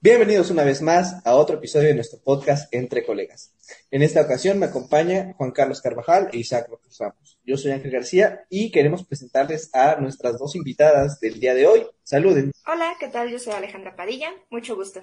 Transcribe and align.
Bienvenidos 0.00 0.52
una 0.52 0.62
vez 0.62 0.80
más 0.80 1.26
a 1.26 1.34
otro 1.34 1.56
episodio 1.56 1.88
de 1.88 1.94
nuestro 1.96 2.20
podcast 2.22 2.72
Entre 2.72 3.04
Colegas. 3.04 3.52
En 3.90 4.02
esta 4.02 4.22
ocasión 4.22 4.56
me 4.60 4.66
acompaña 4.66 5.34
Juan 5.36 5.50
Carlos 5.50 5.82
Carvajal 5.82 6.28
e 6.32 6.38
Isaac 6.38 6.68
López 6.70 6.96
Ramos. 7.00 7.40
Yo 7.44 7.56
soy 7.56 7.72
Ángel 7.72 7.90
García 7.90 8.44
y 8.48 8.70
queremos 8.70 9.04
presentarles 9.04 9.74
a 9.74 9.96
nuestras 9.96 10.38
dos 10.38 10.54
invitadas 10.54 11.18
del 11.18 11.40
día 11.40 11.52
de 11.52 11.66
hoy. 11.66 11.84
Saluden. 12.04 12.52
Hola, 12.64 12.94
¿qué 13.00 13.08
tal? 13.08 13.28
Yo 13.28 13.40
soy 13.40 13.54
Alejandra 13.54 13.96
Padilla. 13.96 14.30
Mucho 14.50 14.76
gusto. 14.76 15.02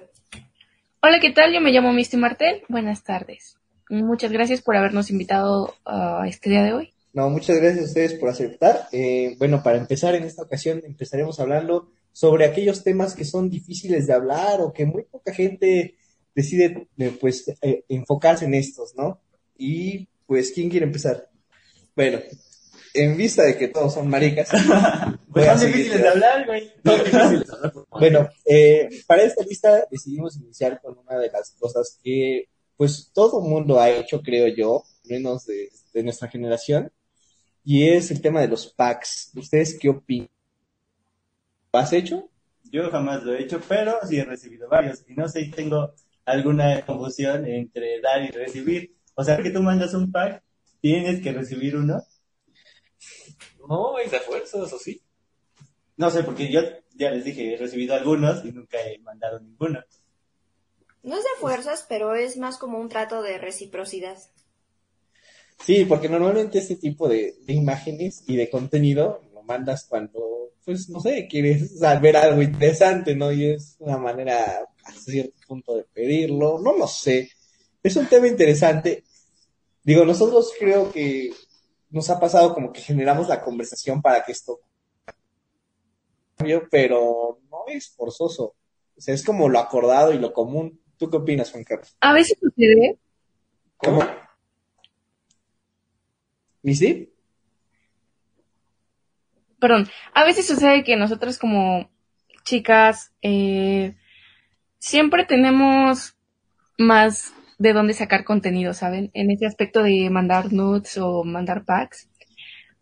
Hola, 1.02 1.20
¿qué 1.20 1.30
tal? 1.30 1.52
Yo 1.52 1.60
me 1.60 1.72
llamo 1.72 1.92
Misty 1.92 2.16
Martel. 2.16 2.62
Buenas 2.70 3.04
tardes. 3.04 3.58
Muchas 3.90 4.32
gracias 4.32 4.62
por 4.62 4.76
habernos 4.76 5.10
invitado 5.10 5.74
a 5.84 6.26
este 6.26 6.48
día 6.48 6.62
de 6.62 6.72
hoy. 6.72 6.94
No, 7.12 7.28
muchas 7.28 7.58
gracias 7.58 7.84
a 7.84 7.88
ustedes 7.88 8.14
por 8.14 8.30
aceptar. 8.30 8.88
Eh, 8.92 9.36
bueno, 9.38 9.62
para 9.62 9.76
empezar 9.76 10.14
en 10.14 10.24
esta 10.24 10.42
ocasión 10.42 10.80
empezaremos 10.86 11.38
hablando 11.38 11.90
sobre 12.16 12.46
aquellos 12.46 12.82
temas 12.82 13.14
que 13.14 13.26
son 13.26 13.50
difíciles 13.50 14.06
de 14.06 14.14
hablar 14.14 14.62
o 14.62 14.72
que 14.72 14.86
muy 14.86 15.02
poca 15.02 15.34
gente 15.34 15.98
decide 16.34 16.88
eh, 16.96 17.14
pues 17.20 17.46
eh, 17.60 17.84
enfocarse 17.90 18.46
en 18.46 18.54
estos, 18.54 18.94
¿no? 18.96 19.20
Y 19.58 20.08
pues, 20.24 20.50
¿quién 20.52 20.70
quiere 20.70 20.86
empezar? 20.86 21.28
Bueno, 21.94 22.20
en 22.94 23.18
vista 23.18 23.42
de 23.42 23.58
que 23.58 23.68
todos 23.68 23.92
son 23.92 24.08
maricas. 24.08 24.48
pues 25.30 25.46
son 25.46 25.66
difíciles 25.66 26.00
de 26.00 26.08
hablar, 26.08 26.46
güey. 26.46 26.72
bueno, 27.90 28.30
eh, 28.46 28.88
para 29.06 29.22
esta 29.22 29.44
lista 29.44 29.84
decidimos 29.90 30.38
iniciar 30.38 30.80
con 30.80 30.96
una 30.96 31.18
de 31.18 31.30
las 31.30 31.50
cosas 31.58 31.98
que 32.02 32.48
pues 32.78 33.10
todo 33.12 33.42
mundo 33.42 33.78
ha 33.78 33.90
hecho, 33.90 34.22
creo 34.22 34.48
yo, 34.48 34.84
menos 35.04 35.44
de, 35.44 35.68
de 35.92 36.02
nuestra 36.02 36.28
generación, 36.28 36.90
y 37.62 37.90
es 37.90 38.10
el 38.10 38.22
tema 38.22 38.40
de 38.40 38.48
los 38.48 38.68
packs. 38.68 39.32
¿Ustedes 39.34 39.78
qué 39.78 39.90
opinan? 39.90 40.30
¿Lo 41.76 41.80
has 41.80 41.92
hecho? 41.92 42.30
Yo 42.72 42.90
jamás 42.90 43.22
lo 43.22 43.34
he 43.34 43.42
hecho, 43.42 43.60
pero 43.68 43.98
sí 44.08 44.18
he 44.18 44.24
recibido 44.24 44.66
varios. 44.66 45.04
Y 45.08 45.12
no 45.12 45.28
sé 45.28 45.44
si 45.44 45.50
tengo 45.50 45.92
alguna 46.24 46.86
confusión 46.86 47.44
entre 47.44 48.00
dar 48.00 48.22
y 48.22 48.28
recibir. 48.28 48.96
O 49.14 49.22
sea, 49.22 49.36
que 49.36 49.50
tú 49.50 49.60
mandas 49.60 49.92
un 49.92 50.10
pack, 50.10 50.42
tienes 50.80 51.22
que 51.22 51.32
recibir 51.32 51.76
uno. 51.76 52.02
No, 53.68 53.98
es 53.98 54.10
de 54.10 54.20
fuerzas, 54.20 54.72
¿o 54.72 54.78
sí? 54.78 55.02
No 55.98 56.10
sé, 56.10 56.22
porque 56.22 56.50
yo 56.50 56.62
ya 56.94 57.10
les 57.10 57.26
dije, 57.26 57.52
he 57.52 57.58
recibido 57.58 57.94
algunos 57.94 58.42
y 58.46 58.52
nunca 58.52 58.80
he 58.80 58.98
mandado 59.00 59.38
ninguno. 59.38 59.84
No 61.02 61.14
es 61.14 61.24
de 61.24 61.40
fuerzas, 61.40 61.84
pero 61.86 62.14
es 62.14 62.38
más 62.38 62.56
como 62.56 62.78
un 62.78 62.88
trato 62.88 63.20
de 63.20 63.36
reciprocidad. 63.36 64.16
Sí, 65.62 65.84
porque 65.84 66.08
normalmente 66.08 66.56
este 66.56 66.76
tipo 66.76 67.06
de, 67.06 67.34
de 67.42 67.52
imágenes 67.52 68.24
y 68.26 68.36
de 68.36 68.48
contenido 68.48 69.20
lo 69.34 69.42
mandas 69.42 69.84
cuando, 69.86 70.35
pues, 70.66 70.88
no 70.90 71.00
sé, 71.00 71.28
quieres 71.28 71.78
ver 72.02 72.16
algo 72.16 72.42
interesante, 72.42 73.14
¿no? 73.14 73.30
Y 73.30 73.52
es 73.52 73.76
una 73.78 73.98
manera 73.98 74.66
a 74.84 74.92
cierto 74.92 75.38
punto 75.46 75.76
de 75.76 75.84
pedirlo, 75.84 76.58
no 76.58 76.76
lo 76.76 76.88
sé. 76.88 77.30
Es 77.82 77.94
un 77.94 78.06
tema 78.08 78.26
interesante. 78.26 79.04
Digo, 79.84 80.04
nosotros 80.04 80.52
creo 80.58 80.90
que 80.90 81.30
nos 81.90 82.10
ha 82.10 82.18
pasado 82.18 82.52
como 82.52 82.72
que 82.72 82.80
generamos 82.80 83.28
la 83.28 83.42
conversación 83.42 84.02
para 84.02 84.24
que 84.24 84.32
esto 84.32 84.60
pero 86.70 87.38
no 87.50 87.64
es 87.68 87.88
forzoso. 87.90 88.54
O 88.96 89.00
sea, 89.00 89.14
es 89.14 89.24
como 89.24 89.48
lo 89.48 89.58
acordado 89.58 90.12
y 90.12 90.18
lo 90.18 90.32
común. 90.32 90.80
¿Tú 90.96 91.08
qué 91.08 91.16
opinas, 91.16 91.50
Juan 91.50 91.64
Carlos? 91.64 91.96
A 92.00 92.12
veces 92.12 92.38
sucede. 92.40 92.98
¿Cómo? 93.76 94.02
¿Missy? 96.62 97.15
Perdón, 99.58 99.88
a 100.14 100.24
veces 100.24 100.46
sucede 100.46 100.84
que 100.84 100.96
nosotros 100.96 101.38
como 101.38 101.90
chicas 102.44 103.12
eh, 103.22 103.94
siempre 104.78 105.24
tenemos 105.24 106.16
más 106.78 107.32
de 107.58 107.72
dónde 107.72 107.94
sacar 107.94 108.24
contenido, 108.24 108.74
¿saben? 108.74 109.10
En 109.14 109.30
ese 109.30 109.46
aspecto 109.46 109.82
de 109.82 110.10
mandar 110.10 110.52
notes 110.52 110.98
o 110.98 111.24
mandar 111.24 111.64
packs. 111.64 112.08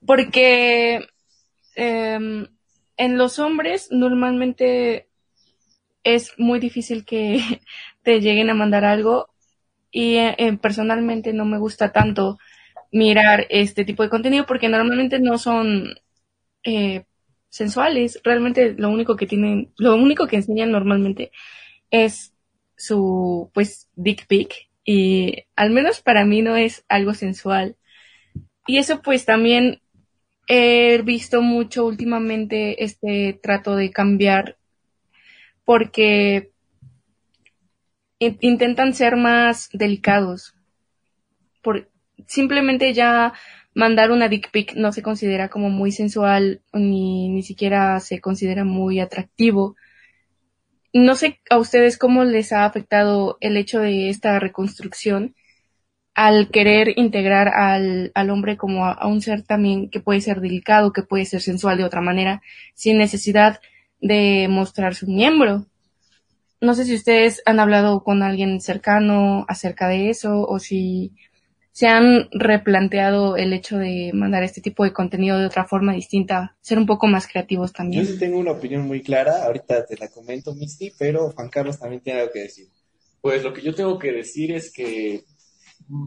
Porque 0.05 1.07
eh, 1.77 2.47
en 2.97 3.19
los 3.19 3.39
hombres 3.39 3.89
normalmente 3.91 5.09
es 6.03 6.33
muy 6.39 6.61
difícil 6.61 7.05
que 7.05 7.41
te 8.03 8.21
lleguen 8.21 8.51
a 8.51 8.55
mandar 8.55 8.85
algo 8.85 9.29
y 9.91 10.17
eh, 10.17 10.59
personalmente 10.61 11.33
no 11.33 11.45
me 11.45 11.59
gusta 11.59 11.93
tanto 11.93 12.39
mirar 12.93 13.47
este 13.49 13.85
tipo 13.85 14.03
de 14.03 14.11
contenido 14.11 14.45
porque 14.47 14.69
normalmente 14.69 15.19
no 15.19 15.39
son 15.39 15.95
eh, 16.65 17.05
sensuales. 17.49 18.21
Realmente 18.25 18.75
lo 18.77 18.91
único 18.91 19.17
que 19.17 19.27
tienen, 19.27 19.73
lo 19.77 19.95
único 19.95 20.27
que 20.27 20.37
enseñan 20.37 20.73
normalmente 20.73 21.31
es 21.91 22.35
su, 22.77 23.51
pues, 23.55 23.91
dick 23.95 24.27
pic 24.27 24.69
y 24.85 25.45
al 25.57 25.71
menos 25.71 26.03
para 26.03 26.25
mí 26.25 26.43
no 26.43 26.57
es 26.57 26.85
algo 26.89 27.15
sensual. 27.15 27.77
Y 28.67 28.79
eso 28.79 29.03
pues 29.03 29.25
también 29.25 29.81
he 30.47 31.01
visto 31.03 31.43
mucho 31.43 31.87
últimamente 31.87 32.85
este 32.85 33.39
trato 33.43 33.77
de 33.77 33.91
cambiar 33.91 34.59
porque 35.65 36.51
intentan 38.19 38.95
ser 38.95 39.17
más 39.17 39.69
delicados. 39.73 40.55
Por, 41.63 41.91
simplemente 42.27 42.93
ya 42.93 43.33
mandar 43.75 44.11
una 44.11 44.29
dick 44.29 44.51
pic 44.51 44.75
no 44.75 44.93
se 44.93 45.03
considera 45.03 45.49
como 45.49 45.69
muy 45.69 45.93
sensual 45.93 46.63
ni, 46.73 47.29
ni 47.29 47.43
siquiera 47.43 47.99
se 48.01 48.21
considera 48.21 48.65
muy 48.65 49.01
atractivo. 49.01 49.77
No 50.93 51.17
sé 51.17 51.41
a 51.51 51.59
ustedes 51.59 51.99
cómo 51.99 52.25
les 52.25 52.53
ha 52.53 52.65
afectado 52.65 53.37
el 53.41 53.57
hecho 53.57 53.81
de 53.81 54.11
esta 54.11 54.39
reconstrucción 54.39 55.35
al 56.15 56.51
querer 56.51 56.97
integrar 56.97 57.49
al, 57.49 58.13
al 58.15 58.31
hombre 58.31 58.57
como 58.57 58.87
a, 58.87 58.93
a, 58.93 59.09
un 59.09 59.21
ser 59.21 59.43
también 59.43 59.91
que 59.91 59.99
puede 59.99 60.21
ser 60.21 60.41
delicado, 60.41 60.93
que 60.93 61.03
puede 61.03 61.25
ser 61.25 61.41
sensual 61.41 61.77
de 61.77 61.85
otra 61.85 62.01
manera, 62.01 62.41
sin 62.75 62.99
necesidad 62.99 63.61
de 64.01 64.47
mostrar 64.49 64.95
su 64.95 65.09
miembro. 65.09 65.67
No 66.61 66.75
sé 66.75 66.85
si 66.85 66.95
ustedes 66.95 67.43
han 67.47 67.59
hablado 67.59 68.05
con 68.05 68.23
alguien 68.23 68.61
cercano 68.61 69.45
acerca 69.49 69.89
de 69.89 70.11
eso 70.11 70.47
o 70.47 70.61
si 70.61 71.13
se 71.75 71.89
han 71.89 72.29
replanteado 72.31 73.37
el 73.37 73.53
hecho 73.53 73.77
de 73.79 74.13
mandar 74.15 74.45
este 74.45 74.61
tipo 74.61 74.85
de 74.85 74.93
contenido 74.93 75.37
de 75.37 75.47
otra 75.47 75.65
forma 75.65 75.93
distinta, 75.93 76.57
ser 76.61 76.79
un 76.79 76.87
poco 76.87 77.09
más 77.09 77.27
creativos 77.27 77.73
también. 77.73 78.05
Yo 78.05 78.13
sí 78.13 78.17
tengo 78.17 78.39
una 78.39 78.53
opinión 78.53 78.83
muy 78.87 79.03
clara, 79.03 79.45
ahorita 79.45 79.85
te 79.85 79.97
la 79.97 80.09
comento, 80.09 80.55
Misty, 80.55 80.93
pero 80.97 81.33
Juan 81.33 81.49
Carlos 81.49 81.81
también 81.81 82.01
tiene 82.01 82.21
algo 82.21 82.33
que 82.33 82.43
decir. 82.43 82.69
Pues 83.21 83.43
lo 83.43 83.53
que 83.53 83.63
yo 83.63 83.75
tengo 83.75 83.99
que 83.99 84.13
decir 84.13 84.53
es 84.53 84.73
que 84.73 85.25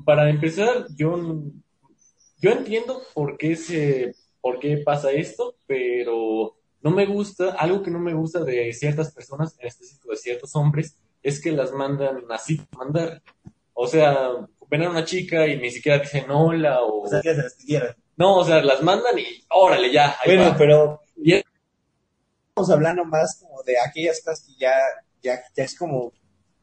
para 0.06 0.30
empezar, 0.30 0.88
yo, 0.96 1.44
yo 2.40 2.52
entiendo 2.52 3.02
por 3.14 3.38
qué 3.38 3.58
se, 3.58 4.16
por 4.40 4.60
qué 4.60 4.78
pasa 4.78 5.12
esto, 5.12 5.58
pero 5.68 6.56
no 6.82 6.92
me 6.92 7.06
gusta, 7.06 7.52
algo 7.56 7.84
que 7.84 7.92
no 7.92 8.00
me 8.00 8.14
gusta 8.14 8.42
de 8.46 8.72
ciertas 8.72 9.14
personas, 9.14 9.58
en 9.60 9.68
específico 9.68 10.12
de 10.12 10.16
ciertos 10.16 10.56
hombres, 10.56 10.96
es 11.22 11.42
que 11.42 11.52
las 11.52 11.74
mandan 11.74 12.24
así, 12.30 12.62
mandar. 12.78 13.22
O 13.74 13.86
sea, 13.86 14.48
ven 14.70 14.84
a 14.84 14.90
una 14.90 15.06
chica 15.06 15.48
y 15.48 15.58
ni 15.58 15.72
siquiera 15.72 16.00
dicen 16.00 16.30
hola 16.30 16.82
o... 16.82 17.04
O 17.04 17.08
sea, 17.08 17.22
que 17.22 17.34
se 17.36 17.42
las 17.44 17.54
pidieron. 17.56 17.96
No, 18.18 18.38
o 18.38 18.44
sea, 18.46 18.62
las 18.62 18.82
mandan 18.82 19.18
y 19.20 19.26
órale 19.50 19.92
ya. 19.92 20.10
ahí 20.24 20.36
Bueno, 20.36 20.52
va. 20.52 20.58
pero 20.58 21.02
Y 21.16 21.34
es- 21.34 21.44
estamos 22.50 22.70
hablando 22.72 23.06
más 23.06 23.40
como 23.42 23.62
de 23.64 23.76
aquellas 23.80 24.22
cosas 24.22 24.44
que 24.46 24.54
ya, 24.60 24.74
ya, 25.22 25.40
ya 25.56 25.64
es 25.64 25.76
como, 25.78 26.12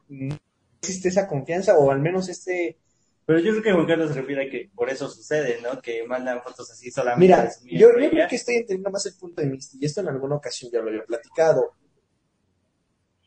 no 0.09 0.37
existe 0.81 1.07
esa 1.09 1.27
confianza 1.27 1.77
o 1.77 1.89
al 1.91 1.99
menos 1.99 2.27
este, 2.29 2.77
Pero 3.25 3.39
yo 3.39 3.51
creo 3.51 3.63
que 3.63 3.71
Juan 3.71 3.85
Carlos 3.87 4.09
se 4.13 4.19
refiere 4.21 4.47
a 4.47 4.51
que 4.51 4.69
por 4.75 4.89
eso 4.89 5.09
sucede, 5.09 5.59
¿no? 5.61 5.81
Que 5.81 6.05
mandan 6.05 6.43
fotos 6.43 6.69
así 6.69 6.91
solamente. 6.91 7.21
Mira, 7.33 7.49
yo, 7.63 7.89
yo 7.97 8.09
creo 8.11 8.27
que 8.27 8.35
estoy 8.35 8.55
entendiendo 8.57 8.91
más 8.91 9.05
el 9.07 9.15
punto 9.15 9.41
de 9.41 9.47
Misty, 9.47 9.77
y 9.81 9.85
esto 9.85 10.01
en 10.01 10.09
alguna 10.09 10.35
ocasión 10.35 10.69
ya 10.71 10.79
lo 10.81 10.89
había 10.89 11.03
platicado. 11.05 11.73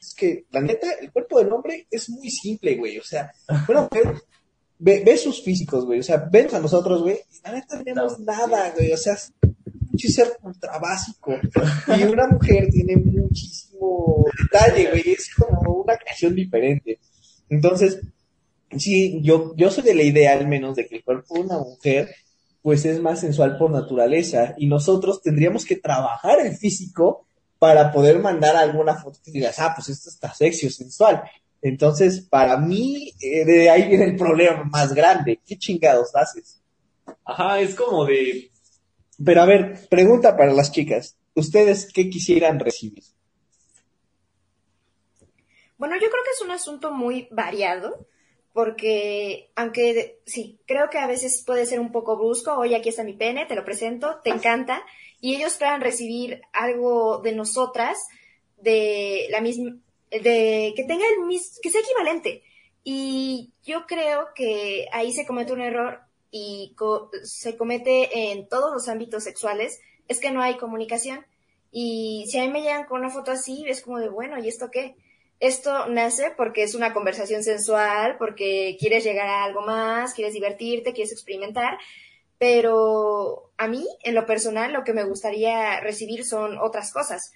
Es 0.00 0.15
que, 0.15 0.45
la 0.50 0.60
neta, 0.60 0.87
el 1.00 1.10
cuerpo 1.10 1.39
del 1.41 1.53
hombre 1.53 1.87
es 1.91 2.09
muy 2.10 2.31
simple, 2.31 2.77
güey. 2.77 2.98
O 2.98 3.03
sea, 3.03 3.33
una 3.69 3.83
mujer 3.83 4.15
ve, 4.78 5.03
ve 5.04 5.16
sus 5.16 5.42
físicos, 5.42 5.84
güey. 5.84 6.01
O 6.01 6.03
sea, 6.03 6.28
ven 6.30 6.48
a 6.54 6.59
nosotros, 6.59 7.03
güey, 7.03 7.16
y 7.16 7.41
la 7.45 7.53
neta 7.53 7.77
no 7.77 7.84
tenemos 7.84 8.19
nada, 8.21 8.72
güey. 8.77 8.92
O 8.92 8.97
sea, 8.97 9.15
es 9.15 9.33
un 9.92 9.98
ser 9.98 10.33
ultra 10.42 10.78
básico. 10.78 11.34
Y 11.97 12.03
una 12.04 12.28
mujer 12.28 12.69
tiene 12.71 12.97
muchísimo 12.97 14.25
detalle, 14.39 14.91
güey. 14.91 15.13
Es 15.13 15.34
como 15.34 15.83
una 15.83 15.97
creación 15.97 16.34
diferente. 16.34 16.98
Entonces, 17.48 18.01
sí, 18.77 19.21
yo, 19.22 19.54
yo 19.57 19.71
soy 19.71 19.84
de 19.84 19.95
la 19.95 20.03
idea 20.03 20.33
al 20.34 20.47
menos 20.47 20.77
de 20.77 20.86
que 20.86 20.97
el 20.97 21.04
cuerpo 21.04 21.34
de 21.34 21.41
una 21.41 21.59
mujer 21.59 22.15
pues 22.60 22.84
es 22.84 23.01
más 23.01 23.21
sensual 23.21 23.57
por 23.57 23.71
naturaleza 23.71 24.54
y 24.59 24.66
nosotros 24.66 25.22
tendríamos 25.22 25.65
que 25.65 25.77
trabajar 25.77 26.41
el 26.41 26.57
físico 26.57 27.24
para 27.59 27.92
poder 27.92 28.19
mandar 28.19 28.57
alguna 28.57 28.95
foto 28.95 29.19
que 29.24 29.31
digas, 29.31 29.59
ah, 29.59 29.72
pues 29.74 29.89
esto 29.89 30.10
está 30.10 30.34
sexy 30.34 30.66
o 30.66 30.71
sensual. 30.71 31.22
Entonces, 31.63 32.21
para 32.21 32.57
mí, 32.57 33.13
eh, 33.21 33.45
de 33.45 33.71
ahí 33.71 33.89
viene 33.89 34.05
el 34.05 34.16
problema 34.16 34.65
más 34.65 34.95
grande. 34.95 35.41
¿Qué 35.45 35.57
chingados 35.57 36.15
haces? 36.15 36.60
Ajá, 37.25 37.60
es 37.60 37.75
como 37.75 38.05
de, 38.05 38.51
Pero 39.25 39.43
a 39.43 39.47
ver, 39.47 39.89
pregunta 39.89 40.37
para 40.37 40.53
las 40.53 40.71
chicas. 40.71 41.16
¿Ustedes 41.34 41.91
qué 41.93 42.09
quisieran 42.09 42.59
recibir? 42.60 43.05
Bueno, 45.77 45.95
yo 45.95 46.10
creo 46.10 46.25
que 46.25 46.31
es 46.31 46.43
un 46.43 46.51
asunto 46.51 46.93
muy 46.93 47.28
variado, 47.31 48.07
porque 48.53 49.53
aunque 49.55 50.21
sí, 50.27 50.59
creo 50.66 50.91
que 50.91 50.99
a 50.99 51.07
veces 51.07 51.45
puede 51.47 51.66
ser 51.66 51.78
un 51.78 51.93
poco 51.93 52.16
brusco, 52.16 52.55
oye, 52.55 52.75
aquí 52.75 52.89
está 52.89 53.05
mi 53.05 53.13
pene, 53.13 53.47
te 53.47 53.55
lo 53.55 53.65
presento, 53.65 54.19
te 54.25 54.31
encanta, 54.31 54.83
y 55.21 55.37
ellos 55.37 55.53
esperan 55.53 55.81
recibir 55.81 56.43
algo 56.53 57.19
de 57.19 57.33
nosotras 57.33 57.99
de 58.57 59.27
la 59.31 59.41
misma, 59.41 59.77
de 60.10 60.72
que 60.77 60.84
tenga 60.84 61.05
el 61.09 61.25
mis, 61.27 61.59
que 61.63 61.71
sea 61.71 61.81
equivalente. 61.81 62.43
Y 62.84 63.53
yo 63.65 63.87
creo 63.87 64.28
que 64.34 64.87
ahí 64.93 65.13
se 65.13 65.27
comete 65.27 65.53
un 65.53 65.60
error 65.60 66.01
y 66.31 66.75
co- 66.77 67.10
se 67.25 67.57
comete 67.57 68.31
en 68.33 68.49
todos 68.49 68.72
los 68.72 68.89
ámbitos 68.89 69.25
sexuales, 69.25 69.81
es 70.09 70.21
que 70.21 70.31
no 70.31 70.43
hay 70.43 70.57
comunicación. 70.57 71.25
Y 71.71 72.27
si 72.31 72.39
a 72.39 72.43
mí 72.45 72.49
me 72.51 72.63
llegan 72.63 72.84
con 72.87 73.01
una 73.01 73.10
foto 73.10 73.31
así, 73.33 73.65
es 73.69 73.83
como 73.83 73.99
de, 73.99 74.09
bueno, 74.09 74.39
¿y 74.39 74.49
esto 74.49 74.71
qué? 74.71 74.97
Esto 75.41 75.87
nace 75.89 76.33
porque 76.37 76.63
es 76.63 76.75
una 76.75 76.93
conversación 76.95 77.43
sensual, 77.45 78.16
porque 78.19 78.77
quieres 78.81 79.05
llegar 79.05 79.28
a 79.28 79.45
algo 79.45 79.60
más, 79.63 80.15
quieres 80.15 80.34
divertirte, 80.34 80.93
quieres 80.93 81.13
experimentar, 81.13 81.78
pero 82.39 83.51
a 83.57 83.66
mí, 83.69 83.87
en 84.03 84.15
lo 84.15 84.27
personal, 84.27 84.72
lo 84.72 84.84
que 84.84 84.93
me 84.93 85.05
gustaría 85.05 85.81
recibir 85.81 86.25
son 86.25 86.59
otras 86.59 86.93
cosas. 86.93 87.33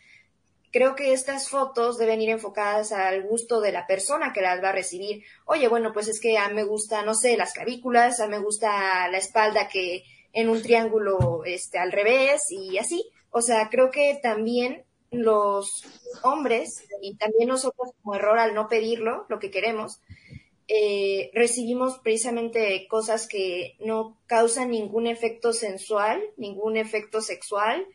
Creo 0.73 0.95
que 0.95 1.13
estas 1.13 1.51
fotos 1.51 1.99
deben 1.99 2.23
ir 2.23 2.31
enfocadas 2.31 2.93
al 2.93 3.23
gusto 3.23 3.61
de 3.61 3.73
la 3.73 3.87
persona 3.87 4.33
que 4.33 4.41
las 4.41 4.63
va 4.63 4.71
a 4.71 4.73
recibir. 4.73 5.23
Oye, 5.45 5.69
bueno, 5.69 5.93
pues 5.93 6.09
es 6.09 6.19
que 6.19 6.39
a 6.39 6.49
mí 6.49 6.55
me 6.55 6.65
gusta, 6.65 7.03
no 7.03 7.15
sé, 7.15 7.37
las 7.37 7.53
clavículas, 7.53 8.21
a 8.21 8.27
mí 8.27 8.31
me 8.31 8.43
gusta 8.43 9.07
la 9.09 9.19
espalda 9.19 9.69
que 9.69 10.05
en 10.33 10.49
un 10.49 10.63
triángulo 10.63 11.45
este, 11.45 11.79
al 11.79 11.93
revés 11.93 12.51
y 12.51 12.79
así. 12.79 13.05
O 13.31 13.43
sea, 13.43 13.69
creo 13.71 13.91
que 13.91 14.19
también 14.23 14.85
los 15.11 15.85
hombres 16.23 16.85
y 17.03 17.17
también 17.17 17.51
nosotros 17.51 17.91
como 18.03 18.17
error 18.17 18.39
al 18.39 18.55
no 18.55 18.67
pedirlo, 18.67 19.27
lo 19.29 19.39
que 19.39 19.51
queremos, 19.51 20.01
eh, 20.69 21.31
recibimos 21.35 21.99
precisamente 21.99 22.87
cosas 22.89 23.29
que 23.29 23.77
no 23.79 24.19
causan 24.27 24.71
ningún 24.71 25.07
efecto 25.07 25.53
sensual, 25.53 26.23
ningún 26.39 26.79
efecto 26.79 27.21
sexual 27.21 27.87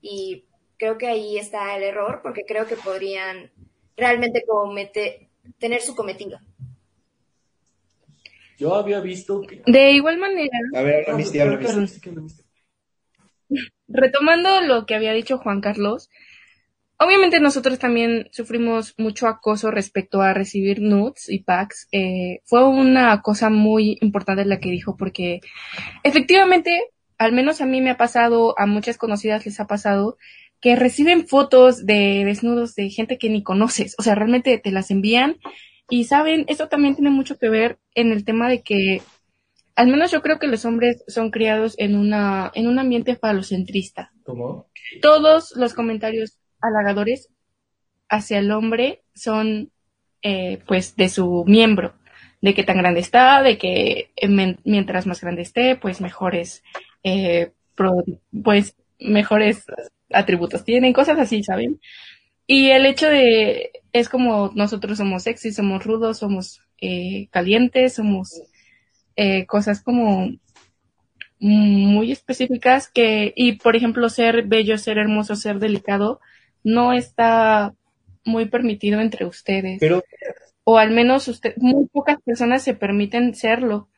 y 0.00 0.46
creo 0.78 0.98
que 0.98 1.06
ahí 1.06 1.38
está 1.38 1.76
el 1.76 1.82
error 1.82 2.20
porque 2.22 2.44
creo 2.46 2.66
que 2.66 2.76
podrían 2.76 3.50
realmente 3.96 4.44
comete- 4.46 5.28
tener 5.58 5.80
su 5.80 5.94
cometido. 5.94 6.38
Yo 8.58 8.74
había 8.74 9.00
visto 9.00 9.42
que... 9.42 9.62
De 9.66 9.90
igual 9.92 10.18
manera, 10.18 10.58
A 10.74 10.82
ver. 10.82 11.04
Carlos, 11.06 11.30
¿qué 11.30 11.42
habla 11.42 11.58
Misty? 11.58 12.00
retomando 13.88 14.60
lo 14.62 14.86
que 14.86 14.94
había 14.94 15.12
dicho 15.12 15.38
Juan 15.38 15.60
Carlos, 15.60 16.10
obviamente 16.98 17.38
nosotros 17.38 17.78
también 17.78 18.28
sufrimos 18.32 18.94
mucho 18.98 19.28
acoso 19.28 19.70
respecto 19.70 20.22
a 20.22 20.34
recibir 20.34 20.80
nudes 20.80 21.28
y 21.28 21.40
packs. 21.44 21.86
Eh, 21.92 22.40
fue 22.44 22.66
una 22.66 23.20
cosa 23.22 23.50
muy 23.50 23.98
importante 24.00 24.44
la 24.44 24.58
que 24.58 24.70
dijo 24.70 24.96
porque 24.96 25.40
efectivamente, 26.02 26.70
al 27.18 27.32
menos 27.32 27.60
a 27.60 27.66
mí 27.66 27.80
me 27.80 27.90
ha 27.90 27.96
pasado, 27.96 28.58
a 28.58 28.66
muchas 28.66 28.98
conocidas 28.98 29.44
les 29.46 29.60
ha 29.60 29.66
pasado, 29.66 30.16
que 30.60 30.76
reciben 30.76 31.26
fotos 31.28 31.86
de 31.86 32.24
desnudos 32.24 32.74
de 32.74 32.90
gente 32.90 33.18
que 33.18 33.30
ni 33.30 33.42
conoces. 33.42 33.94
O 33.98 34.02
sea, 34.02 34.14
realmente 34.14 34.58
te 34.58 34.70
las 34.72 34.90
envían. 34.90 35.36
Y 35.88 36.04
saben, 36.04 36.44
eso 36.48 36.68
también 36.68 36.94
tiene 36.96 37.10
mucho 37.10 37.38
que 37.38 37.48
ver 37.48 37.78
en 37.94 38.10
el 38.12 38.24
tema 38.24 38.48
de 38.48 38.62
que 38.62 39.02
al 39.76 39.88
menos 39.88 40.10
yo 40.10 40.22
creo 40.22 40.38
que 40.38 40.46
los 40.48 40.64
hombres 40.64 41.04
son 41.06 41.30
criados 41.30 41.74
en 41.78 41.96
una 41.96 42.50
en 42.54 42.66
un 42.66 42.78
ambiente 42.78 43.14
falocentrista. 43.16 44.10
¿Cómo? 44.24 44.66
Todos 45.02 45.52
los 45.56 45.74
comentarios 45.74 46.38
halagadores 46.60 47.28
hacia 48.08 48.38
el 48.38 48.50
hombre 48.50 49.02
son 49.14 49.70
eh, 50.22 50.58
pues 50.66 50.96
de 50.96 51.08
su 51.08 51.44
miembro, 51.46 51.94
de 52.40 52.54
qué 52.54 52.64
tan 52.64 52.78
grande 52.78 53.00
está, 53.00 53.42
de 53.42 53.58
que 53.58 54.10
eh, 54.16 54.56
mientras 54.64 55.06
más 55.06 55.20
grande 55.20 55.42
esté, 55.42 55.76
pues 55.76 56.00
mejores 56.00 56.62
eh, 57.04 57.52
pro- 57.74 58.04
pues 58.42 58.74
mejores 58.98 59.64
atributos 60.10 60.64
tienen, 60.64 60.92
cosas 60.92 61.18
así, 61.18 61.42
¿saben? 61.42 61.80
Y 62.46 62.70
el 62.70 62.86
hecho 62.86 63.08
de, 63.08 63.72
es 63.92 64.08
como 64.08 64.52
nosotros 64.54 64.98
somos 64.98 65.24
sexy, 65.24 65.52
somos 65.52 65.84
rudos, 65.84 66.18
somos 66.18 66.60
eh, 66.80 67.28
calientes, 67.30 67.94
somos 67.94 68.42
eh, 69.16 69.46
cosas 69.46 69.82
como 69.82 70.30
muy 71.38 72.12
específicas 72.12 72.88
que, 72.88 73.32
y 73.36 73.52
por 73.52 73.76
ejemplo, 73.76 74.08
ser 74.08 74.44
bello, 74.44 74.78
ser 74.78 74.98
hermoso, 74.98 75.36
ser 75.36 75.58
delicado, 75.58 76.20
no 76.62 76.92
está 76.92 77.74
muy 78.24 78.46
permitido 78.46 79.00
entre 79.00 79.26
ustedes. 79.26 79.78
Pero 79.80 80.02
O 80.64 80.78
al 80.78 80.90
menos 80.90 81.28
usted, 81.28 81.54
muy 81.58 81.86
pocas 81.86 82.20
personas 82.22 82.62
se 82.62 82.74
permiten 82.74 83.34
serlo. 83.34 83.88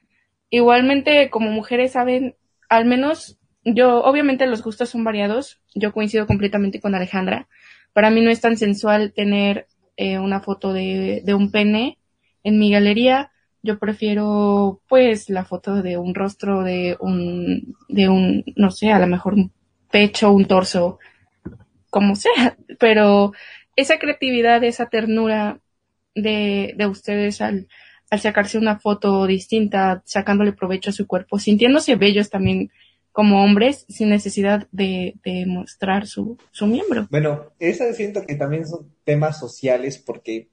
Igualmente, 0.50 1.30
como 1.30 1.50
mujeres 1.50 1.92
saben, 1.92 2.34
al 2.68 2.84
menos 2.84 3.37
yo, 3.74 4.02
obviamente 4.02 4.46
los 4.46 4.62
gustos 4.62 4.90
son 4.90 5.04
variados. 5.04 5.60
Yo 5.74 5.92
coincido 5.92 6.26
completamente 6.26 6.80
con 6.80 6.94
Alejandra. 6.94 7.48
Para 7.92 8.10
mí 8.10 8.20
no 8.20 8.30
es 8.30 8.40
tan 8.40 8.56
sensual 8.56 9.12
tener 9.12 9.66
eh, 9.96 10.18
una 10.18 10.40
foto 10.40 10.72
de, 10.72 11.22
de 11.24 11.34
un 11.34 11.50
pene 11.50 11.98
en 12.44 12.58
mi 12.58 12.70
galería. 12.70 13.30
Yo 13.62 13.78
prefiero, 13.78 14.80
pues, 14.88 15.28
la 15.30 15.44
foto 15.44 15.82
de 15.82 15.98
un 15.98 16.14
rostro, 16.14 16.62
de 16.62 16.96
un, 17.00 17.76
de 17.88 18.08
un, 18.08 18.44
no 18.56 18.70
sé, 18.70 18.92
a 18.92 18.98
lo 18.98 19.06
mejor 19.06 19.34
un 19.34 19.52
pecho, 19.90 20.30
un 20.30 20.44
torso, 20.44 20.98
como 21.90 22.14
sea. 22.14 22.56
Pero 22.78 23.32
esa 23.74 23.98
creatividad, 23.98 24.62
esa 24.62 24.86
ternura 24.86 25.60
de, 26.14 26.74
de 26.76 26.86
ustedes 26.86 27.40
al, 27.40 27.66
al 28.10 28.20
sacarse 28.20 28.58
una 28.58 28.78
foto 28.78 29.26
distinta, 29.26 30.02
sacándole 30.04 30.52
provecho 30.52 30.90
a 30.90 30.94
su 30.94 31.06
cuerpo, 31.06 31.38
sintiéndose 31.38 31.96
bellos 31.96 32.30
también 32.30 32.70
como 33.18 33.42
hombres, 33.42 33.84
sin 33.88 34.10
necesidad 34.10 34.68
de, 34.70 35.18
de 35.24 35.44
mostrar 35.44 36.06
su, 36.06 36.38
su 36.52 36.68
miembro. 36.68 37.08
Bueno, 37.10 37.50
esas 37.58 37.96
siento 37.96 38.24
que 38.24 38.36
también 38.36 38.64
son 38.64 38.94
temas 39.02 39.40
sociales 39.40 39.98
porque 39.98 40.50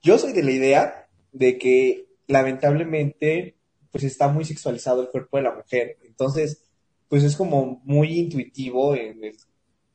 yo 0.00 0.16
soy 0.16 0.32
de 0.32 0.44
la 0.44 0.52
idea 0.52 1.08
de 1.32 1.58
que 1.58 2.06
lamentablemente 2.28 3.56
pues 3.90 4.04
está 4.04 4.28
muy 4.28 4.44
sexualizado 4.44 5.02
el 5.02 5.08
cuerpo 5.08 5.36
de 5.36 5.42
la 5.42 5.52
mujer. 5.56 5.98
Entonces, 6.04 6.62
pues 7.08 7.24
es 7.24 7.34
como 7.34 7.80
muy 7.84 8.20
intuitivo 8.20 8.94
en 8.94 9.24
el 9.24 9.36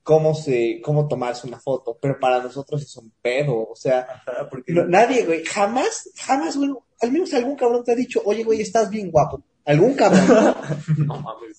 cómo 0.04 0.34
se, 0.36 0.81
cómo 0.84 1.08
tomarse 1.08 1.48
una 1.48 1.62
foto, 1.62 1.98
pero 2.02 2.20
para 2.20 2.44
nosotros 2.44 2.81
es 2.81 2.94
un 2.98 3.10
pedo, 3.22 3.56
o 3.70 3.76
sea, 3.78 4.00
Ajá, 4.02 4.50
porque 4.50 4.74
no- 4.74 4.84
nadie, 4.86 5.24
güey, 5.24 5.46
jamás, 5.46 6.10
jamás, 6.18 6.58
güey, 6.58 6.71
al 7.00 7.12
menos 7.14 7.33
algún 7.33 7.56
cabrón 7.56 7.86
te 7.86 7.94
ha 7.94 7.95
dicho, 7.95 8.21
oye, 8.26 8.44
güey, 8.44 8.59
estás 8.59 8.90
bien 8.90 9.09
guapo. 9.12 9.42
Algún 9.64 9.94
cabrón. 9.94 10.56
No 11.07 11.21
mames. 11.21 11.58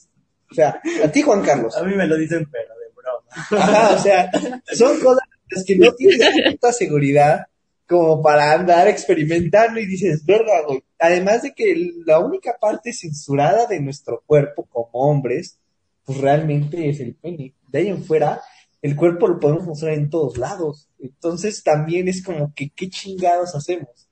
O 0.50 0.54
sea, 0.54 0.80
a 1.04 1.08
ti, 1.12 1.22
Juan 1.22 1.42
Carlos. 1.42 1.76
a 1.76 1.84
mí 1.84 1.94
me 1.94 2.06
lo 2.06 2.16
dicen, 2.16 2.48
pero 2.50 2.74
de 2.74 2.92
broma. 2.94 3.62
Ajá, 3.62 3.94
o 3.94 3.98
sea, 3.98 4.30
son 4.72 4.98
cosas 5.00 5.22
las 5.50 5.64
que 5.64 5.76
no 5.76 5.92
tienes 5.94 6.20
tanta 6.44 6.72
seguridad 6.72 7.46
como 7.86 8.22
para 8.22 8.52
andar 8.52 8.86
experimentando 8.86 9.80
y 9.80 9.86
dices, 9.86 10.24
verga, 10.24 10.62
güey. 10.66 10.82
Además 10.98 11.42
de 11.42 11.52
que 11.54 11.92
la 12.06 12.20
única 12.20 12.56
parte 12.60 12.92
censurada 12.92 13.66
de 13.66 13.80
nuestro 13.80 14.22
cuerpo 14.26 14.64
como 14.70 14.90
hombres, 14.92 15.58
pues 16.04 16.18
realmente 16.18 16.88
es 16.88 17.00
el 17.00 17.16
pene. 17.16 17.54
De 17.68 17.78
ahí 17.80 17.88
en 17.88 18.04
fuera, 18.04 18.40
el 18.82 18.94
cuerpo 18.94 19.26
lo 19.26 19.40
podemos 19.40 19.66
mostrar 19.66 19.94
en 19.94 20.08
todos 20.08 20.38
lados. 20.38 20.88
Entonces 21.00 21.62
también 21.64 22.06
es 22.06 22.22
como 22.22 22.52
que, 22.54 22.70
¿qué 22.70 22.88
chingados 22.88 23.54
hacemos? 23.54 24.08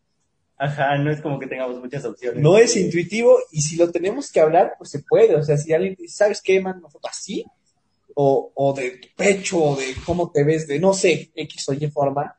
Ajá, 0.58 0.98
no 0.98 1.10
es 1.10 1.20
como 1.20 1.38
que 1.38 1.46
tengamos 1.46 1.78
muchas 1.78 2.04
opciones. 2.04 2.42
No 2.42 2.58
es 2.58 2.76
intuitivo 2.76 3.38
y 3.52 3.62
si 3.62 3.76
lo 3.76 3.90
tenemos 3.90 4.32
que 4.32 4.40
hablar, 4.40 4.74
pues 4.76 4.90
se 4.90 4.98
puede. 5.00 5.36
O 5.36 5.42
sea, 5.42 5.56
si 5.56 5.72
alguien 5.72 5.94
dice, 5.96 6.16
¿sabes 6.16 6.42
qué, 6.42 6.60
man? 6.60 6.78
Una 6.78 6.90
foto 6.90 7.08
así, 7.08 7.44
o, 8.14 8.50
o 8.54 8.74
de 8.74 8.90
tu 8.98 9.08
pecho, 9.16 9.62
o 9.62 9.76
de 9.76 9.94
cómo 10.04 10.32
te 10.32 10.42
ves, 10.42 10.66
de 10.66 10.80
no 10.80 10.92
sé, 10.92 11.30
X 11.34 11.68
o 11.68 11.74
Y 11.74 11.88
forma, 11.88 12.36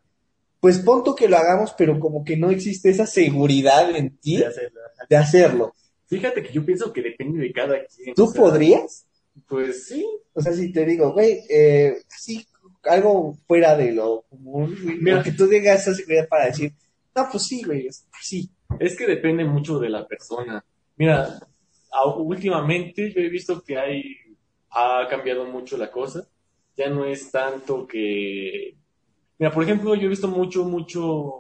pues 0.59 0.79
punto 0.79 1.15
que 1.15 1.29
lo 1.29 1.37
hagamos, 1.37 1.73
pero 1.77 1.97
como 1.99 2.25
que 2.25 2.35
no 2.35 2.49
existe 2.51 2.89
esa 2.89 3.05
seguridad 3.05 3.95
en 3.95 4.17
ti 4.17 4.37
de 4.37 4.47
hacerlo. 4.47 4.79
Ajá. 4.85 5.05
de 5.09 5.15
hacerlo. 5.17 5.75
Fíjate 6.07 6.43
que 6.43 6.51
yo 6.51 6.65
pienso 6.65 6.91
que 6.91 7.01
depende 7.01 7.39
de 7.39 7.53
cada 7.53 7.77
quien. 7.85 8.15
¿Tú 8.15 8.25
o 8.25 8.31
sea, 8.31 8.41
podrías? 8.41 9.05
Pues 9.47 9.87
sí. 9.87 10.05
O 10.33 10.41
sea, 10.41 10.51
si 10.51 10.73
te 10.73 10.85
digo, 10.85 11.13
güey, 11.13 11.41
eh, 11.49 12.01
sí, 12.09 12.45
algo 12.83 13.37
fuera 13.47 13.77
de 13.77 13.91
lo 13.93 14.25
común, 14.29 14.75
Mira. 15.01 15.23
que 15.23 15.31
tú 15.31 15.47
tengas 15.47 15.81
esa 15.81 15.93
seguridad 15.93 16.27
para 16.27 16.47
decir, 16.47 16.73
no, 17.23 17.29
pues 17.31 17.43
sí, 17.43 17.63
güey, 17.63 17.87
es- 17.87 18.07
sí. 18.21 18.49
Es 18.79 18.97
que 18.97 19.07
depende 19.07 19.43
mucho 19.45 19.79
de 19.79 19.89
la 19.89 20.07
persona. 20.07 20.63
Mira, 20.97 21.39
a- 21.91 22.05
últimamente 22.05 23.11
yo 23.13 23.21
he 23.21 23.29
visto 23.29 23.61
que 23.63 23.77
hay, 23.77 24.15
ha 24.71 25.07
cambiado 25.09 25.45
mucho 25.45 25.77
la 25.77 25.89
cosa. 25.91 26.27
Ya 26.77 26.89
no 26.89 27.05
es 27.05 27.31
tanto 27.31 27.85
que, 27.87 28.75
mira, 29.37 29.51
por 29.51 29.63
ejemplo, 29.63 29.95
yo 29.95 30.05
he 30.05 30.09
visto 30.09 30.27
mucho, 30.27 30.63
mucho 30.65 31.33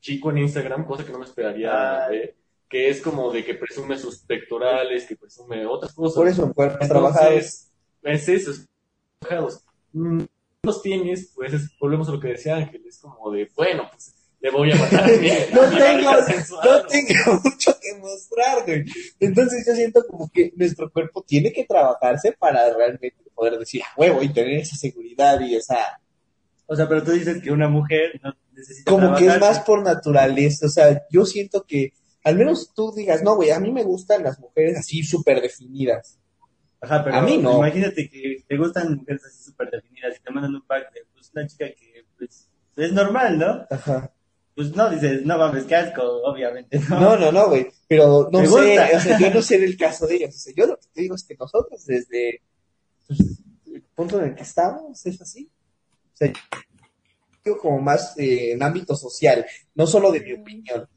chico 0.00 0.30
en 0.30 0.38
Instagram, 0.38 0.84
cosa 0.86 1.04
que 1.04 1.12
no 1.12 1.18
me 1.18 1.24
esperaría 1.24 2.04
Ah. 2.04 2.08
ver, 2.08 2.36
que 2.68 2.88
es 2.90 3.00
como 3.00 3.32
de 3.32 3.44
que 3.44 3.54
presume 3.54 3.96
sus 3.98 4.18
pectorales, 4.18 5.06
que 5.06 5.16
presume 5.16 5.64
otras 5.66 5.94
cosas. 5.94 6.14
Por 6.16 6.28
eso, 6.28 6.52
cuerpos 6.52 6.88
trabajados. 6.88 7.70
Es 8.02 8.28
eso, 8.28 8.50
es 8.50 8.68
trabajados. 9.18 9.64
Mm, 9.92 10.24
los 10.62 10.82
tienes, 10.82 11.32
pues 11.34 11.52
es- 11.54 11.70
volvemos 11.78 12.08
a 12.08 12.12
lo 12.12 12.20
que 12.20 12.28
decía 12.28 12.56
Ángel, 12.56 12.82
es 12.86 12.98
como 12.98 13.30
de, 13.30 13.48
bueno, 13.56 13.84
pues 13.90 14.14
le 14.44 14.50
voy 14.50 14.70
a 14.70 14.76
matar 14.76 15.10
no 15.54 15.70
tengo, 15.70 16.10
no 16.12 16.86
tengo 16.86 17.40
mucho 17.42 17.72
que 17.80 17.98
mostrar, 17.98 18.66
güey. 18.66 18.84
Entonces 19.18 19.64
yo 19.66 19.74
siento 19.74 20.06
como 20.06 20.30
que 20.30 20.52
nuestro 20.54 20.90
cuerpo 20.92 21.24
tiene 21.26 21.50
que 21.50 21.64
trabajarse 21.64 22.32
para 22.32 22.70
realmente 22.74 23.14
poder 23.34 23.58
decir 23.58 23.80
a 23.80 23.98
huevo 23.98 24.22
y 24.22 24.28
tener 24.34 24.58
esa 24.58 24.76
seguridad 24.76 25.40
y 25.40 25.54
esa, 25.54 25.98
O 26.66 26.76
sea, 26.76 26.86
pero 26.86 27.02
tú 27.02 27.12
dices 27.12 27.42
que 27.42 27.50
una 27.50 27.68
mujer 27.68 28.20
no 28.22 28.34
necesita 28.52 28.90
como 28.90 29.16
que 29.16 29.28
es 29.28 29.40
más 29.40 29.60
por 29.60 29.82
naturaleza. 29.82 30.66
O 30.66 30.68
sea, 30.68 31.02
yo 31.10 31.24
siento 31.24 31.64
que 31.64 31.94
al 32.22 32.36
menos 32.36 32.74
tú 32.74 32.92
digas, 32.94 33.22
no, 33.22 33.36
güey, 33.36 33.50
a 33.50 33.60
mí 33.60 33.72
me 33.72 33.82
gustan 33.82 34.24
las 34.24 34.38
mujeres 34.38 34.76
así 34.76 35.02
súper 35.02 35.40
definidas. 35.40 36.18
Ajá, 36.82 37.02
pero 37.02 37.16
A 37.16 37.22
mí 37.22 37.38
no. 37.38 37.56
imagínate 37.56 38.10
que 38.10 38.44
te 38.46 38.58
gustan 38.58 38.96
mujeres 38.96 39.24
así 39.24 39.42
súper 39.42 39.70
definidas 39.70 40.18
y 40.18 40.22
te 40.22 40.30
mandan 40.30 40.54
un 40.54 40.66
pack 40.66 40.92
de 40.92 41.00
pues, 41.14 41.30
una 41.34 41.46
chica 41.46 41.64
que 41.68 42.04
pues, 42.18 42.46
es 42.76 42.92
normal, 42.92 43.38
¿no? 43.38 43.66
Ajá. 43.70 44.13
Pues 44.54 44.74
no 44.76 44.88
dices, 44.88 45.24
no 45.24 45.36
mames, 45.36 45.64
qué 45.64 45.74
asco, 45.74 46.02
obviamente, 46.22 46.78
¿no? 46.88 47.00
No, 47.00 47.16
no, 47.16 47.32
no, 47.32 47.48
güey. 47.48 47.66
Pero 47.88 48.28
no 48.30 48.40
Me 48.40 48.46
sé, 48.46 48.52
gusta. 48.52 48.96
o 48.96 49.00
sea, 49.00 49.18
yo 49.18 49.30
no 49.34 49.42
sé 49.42 49.56
el 49.56 49.76
caso 49.76 50.06
de 50.06 50.14
ellos. 50.16 50.34
O 50.36 50.38
sea, 50.38 50.52
yo 50.56 50.66
lo 50.66 50.76
que 50.76 50.86
te 50.92 51.00
digo 51.02 51.16
es 51.16 51.24
que 51.24 51.34
nosotros 51.34 51.84
desde 51.84 52.40
pues, 53.06 53.20
el 53.66 53.82
punto 53.94 54.20
en 54.20 54.28
el 54.30 54.34
que 54.34 54.42
estamos 54.44 55.04
es 55.04 55.20
así. 55.20 55.50
O 56.12 56.16
sea, 56.16 56.32
yo 57.44 57.58
como 57.58 57.80
más 57.80 58.16
eh, 58.16 58.52
en 58.52 58.62
ámbito 58.62 58.94
social, 58.94 59.44
no 59.74 59.86
solo 59.86 60.12
de 60.12 60.20
mi 60.20 60.32
opinión. 60.34 60.88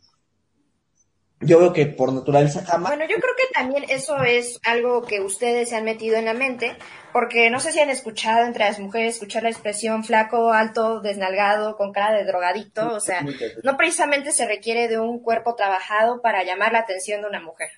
Yo 1.39 1.59
veo 1.59 1.71
que 1.71 1.85
por 1.85 2.11
naturaleza 2.11 2.65
jamás. 2.65 2.91
Bueno, 2.91 3.05
yo 3.05 3.17
creo 3.21 3.35
que 3.37 3.53
también 3.53 3.85
eso 3.89 4.23
es 4.23 4.59
algo 4.65 5.03
que 5.03 5.21
ustedes 5.21 5.69
se 5.69 5.75
han 5.75 5.85
metido 5.85 6.17
en 6.17 6.25
la 6.25 6.33
mente, 6.33 6.75
porque 7.13 7.51
no 7.51 7.59
sé 7.59 7.71
si 7.71 7.79
han 7.79 7.91
escuchado 7.91 8.45
entre 8.45 8.65
las 8.65 8.79
mujeres 8.79 9.15
escuchar 9.15 9.43
la 9.43 9.49
expresión 9.49 10.03
flaco, 10.03 10.51
alto, 10.51 10.99
desnalgado, 10.99 11.77
con 11.77 11.93
cara 11.93 12.17
de 12.17 12.25
drogadicto, 12.25 12.91
o 12.91 12.99
sea, 12.99 13.23
no 13.63 13.77
precisamente 13.77 14.31
se 14.31 14.47
requiere 14.47 14.87
de 14.87 14.99
un 14.99 15.19
cuerpo 15.19 15.53
trabajado 15.53 16.21
para 16.23 16.43
llamar 16.43 16.71
la 16.71 16.79
atención 16.79 17.21
de 17.21 17.27
una 17.27 17.41
mujer. 17.41 17.69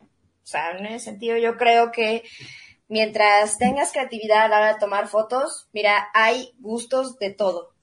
O 0.00 0.46
sea, 0.46 0.70
en 0.72 0.86
ese 0.86 1.06
sentido 1.06 1.36
yo 1.36 1.56
creo 1.56 1.90
que 1.90 2.22
mientras 2.86 3.58
tengas 3.58 3.90
creatividad 3.90 4.44
a 4.44 4.48
la 4.48 4.58
hora 4.58 4.72
de 4.74 4.78
tomar 4.78 5.08
fotos, 5.08 5.68
mira, 5.72 6.10
hay 6.14 6.52
gustos 6.60 7.18
de 7.18 7.30
todo. 7.30 7.73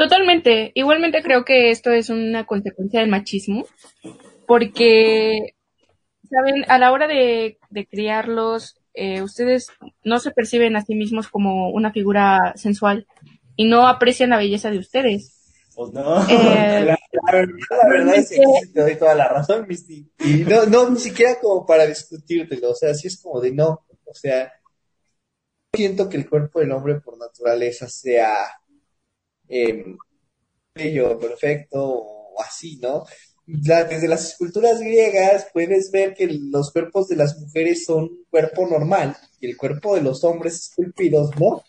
Totalmente. 0.00 0.72
Igualmente 0.74 1.22
creo 1.22 1.44
que 1.44 1.70
esto 1.70 1.90
es 1.90 2.08
una 2.08 2.46
consecuencia 2.46 3.00
del 3.00 3.10
machismo, 3.10 3.66
porque, 4.46 5.56
saben, 6.30 6.64
a 6.68 6.78
la 6.78 6.90
hora 6.90 7.06
de, 7.06 7.58
de 7.68 7.86
criarlos, 7.86 8.80
eh, 8.94 9.20
ustedes 9.20 9.68
no 10.02 10.18
se 10.18 10.30
perciben 10.30 10.74
a 10.74 10.80
sí 10.80 10.94
mismos 10.94 11.28
como 11.28 11.68
una 11.68 11.92
figura 11.92 12.54
sensual 12.56 13.06
y 13.56 13.68
no 13.68 13.86
aprecian 13.86 14.30
la 14.30 14.38
belleza 14.38 14.70
de 14.70 14.78
ustedes. 14.78 15.36
Pues 15.74 15.92
no. 15.92 16.26
Eh, 16.30 16.82
La, 16.86 16.98
la 17.12 17.32
verdad, 17.32 17.54
la 17.68 17.88
verdad 17.90 18.14
es 18.14 18.30
que 18.30 18.36
sí 18.36 18.72
te 18.72 18.80
doy 18.80 18.96
toda 18.96 19.14
la 19.14 19.28
razón, 19.28 19.66
Misty. 19.68 20.10
Y 20.20 20.44
no, 20.44 20.64
no, 20.64 20.88
ni 20.88 20.98
siquiera 20.98 21.38
como 21.38 21.66
para 21.66 21.84
discutírtelo. 21.84 22.70
O 22.70 22.74
sea, 22.74 22.94
sí 22.94 23.08
es 23.08 23.20
como 23.20 23.38
de 23.38 23.52
no. 23.52 23.84
O 24.06 24.14
sea, 24.14 24.50
siento 25.74 26.08
que 26.08 26.16
el 26.16 26.26
cuerpo 26.26 26.60
del 26.60 26.72
hombre 26.72 27.02
por 27.02 27.18
naturaleza 27.18 27.86
sea 27.86 28.59
eh, 29.50 29.84
bello, 30.74 31.18
perfecto 31.18 31.78
o 31.82 32.42
así, 32.42 32.78
¿no? 32.78 33.04
La- 33.46 33.84
desde 33.84 34.08
las 34.08 34.30
esculturas 34.30 34.80
griegas 34.80 35.48
puedes 35.52 35.90
ver 35.90 36.14
que 36.14 36.26
los 36.28 36.70
cuerpos 36.72 37.08
de 37.08 37.16
las 37.16 37.36
mujeres 37.38 37.84
son 37.84 38.04
un 38.04 38.24
cuerpo 38.30 38.66
normal 38.66 39.16
y 39.40 39.48
el 39.50 39.56
cuerpo 39.56 39.94
de 39.96 40.02
los 40.02 40.22
hombres 40.24 40.54
esculpidos, 40.68 41.30
¿no? 41.38 41.62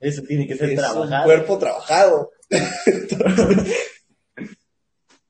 Eso 0.00 0.22
tiene 0.22 0.46
que 0.46 0.56
ser 0.56 0.70
es 0.70 0.78
un 0.78 0.84
trabajado. 0.84 1.24
cuerpo 1.24 1.58
trabajado. 1.58 2.30
Entonces, 2.86 3.74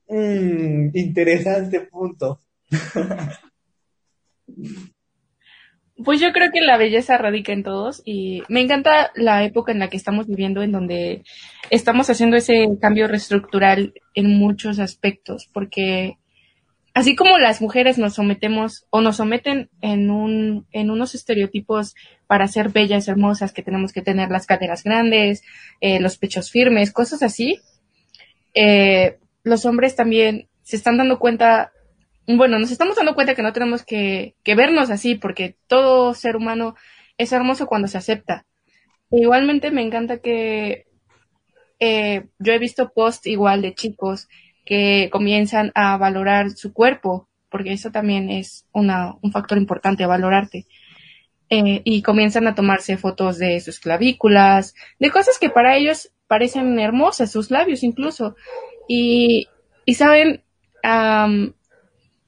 mm, 0.09 0.89
interesante 0.97 1.81
punto. 1.81 2.39
Pues 6.03 6.19
yo 6.19 6.31
creo 6.31 6.51
que 6.51 6.61
la 6.61 6.77
belleza 6.77 7.17
radica 7.17 7.53
en 7.53 7.63
todos 7.63 8.03
y 8.05 8.43
me 8.49 8.61
encanta 8.61 9.11
la 9.15 9.43
época 9.43 9.71
en 9.71 9.79
la 9.79 9.89
que 9.89 9.97
estamos 9.97 10.27
viviendo, 10.27 10.61
en 10.61 10.71
donde 10.71 11.23
estamos 11.71 12.09
haciendo 12.09 12.37
ese 12.37 12.67
cambio 12.79 13.07
reestructural 13.07 13.93
en 14.13 14.37
muchos 14.37 14.77
aspectos, 14.79 15.49
porque 15.51 16.17
así 16.93 17.15
como 17.15 17.39
las 17.39 17.61
mujeres 17.61 17.97
nos 17.97 18.13
sometemos 18.13 18.85
o 18.91 19.01
nos 19.01 19.17
someten 19.17 19.69
en 19.81 20.11
un, 20.11 20.67
en 20.71 20.91
unos 20.91 21.15
estereotipos 21.15 21.95
para 22.27 22.47
ser 22.47 22.69
bellas, 22.69 23.07
hermosas, 23.07 23.51
que 23.51 23.63
tenemos 23.63 23.91
que 23.91 24.03
tener 24.03 24.29
las 24.29 24.45
caderas 24.45 24.83
grandes, 24.83 25.41
eh, 25.81 25.99
los 25.99 26.17
pechos 26.19 26.51
firmes, 26.51 26.91
cosas 26.91 27.23
así, 27.23 27.59
eh, 28.53 29.17
los 29.43 29.65
hombres 29.65 29.95
también 29.95 30.47
se 30.61 30.75
están 30.75 30.97
dando 30.97 31.17
cuenta 31.17 31.71
bueno, 32.35 32.59
nos 32.59 32.71
estamos 32.71 32.97
dando 32.97 33.15
cuenta 33.15 33.35
que 33.35 33.41
no 33.41 33.53
tenemos 33.53 33.83
que, 33.83 34.35
vernos 34.45 34.89
así, 34.89 35.15
porque 35.15 35.55
todo 35.67 36.13
ser 36.13 36.35
humano 36.35 36.75
es 37.17 37.31
hermoso 37.31 37.67
cuando 37.67 37.87
se 37.87 37.97
acepta. 37.97 38.45
Igualmente 39.09 39.71
me 39.71 39.81
encanta 39.81 40.19
que 40.19 40.87
eh, 41.79 42.25
yo 42.39 42.51
he 42.51 42.59
visto 42.59 42.91
posts 42.93 43.27
igual 43.27 43.61
de 43.61 43.73
chicos 43.73 44.27
que 44.65 45.09
comienzan 45.09 45.71
a 45.73 45.95
valorar 45.97 46.51
su 46.51 46.73
cuerpo, 46.73 47.29
porque 47.49 47.71
eso 47.71 47.91
también 47.91 48.29
es 48.29 48.65
una, 48.73 49.15
un 49.21 49.31
factor 49.31 49.57
importante, 49.57 50.05
valorarte. 50.05 50.65
Eh, 51.49 51.81
y 51.85 52.01
comienzan 52.01 52.45
a 52.47 52.55
tomarse 52.55 52.97
fotos 52.97 53.37
de 53.37 53.61
sus 53.61 53.79
clavículas, 53.79 54.75
de 54.99 55.11
cosas 55.11 55.39
que 55.39 55.49
para 55.49 55.77
ellos 55.77 56.11
parecen 56.27 56.77
hermosas, 56.77 57.31
sus 57.31 57.51
labios 57.51 57.83
incluso. 57.83 58.35
Y, 58.89 59.47
y 59.85 59.93
saben, 59.93 60.43
am, 60.83 61.53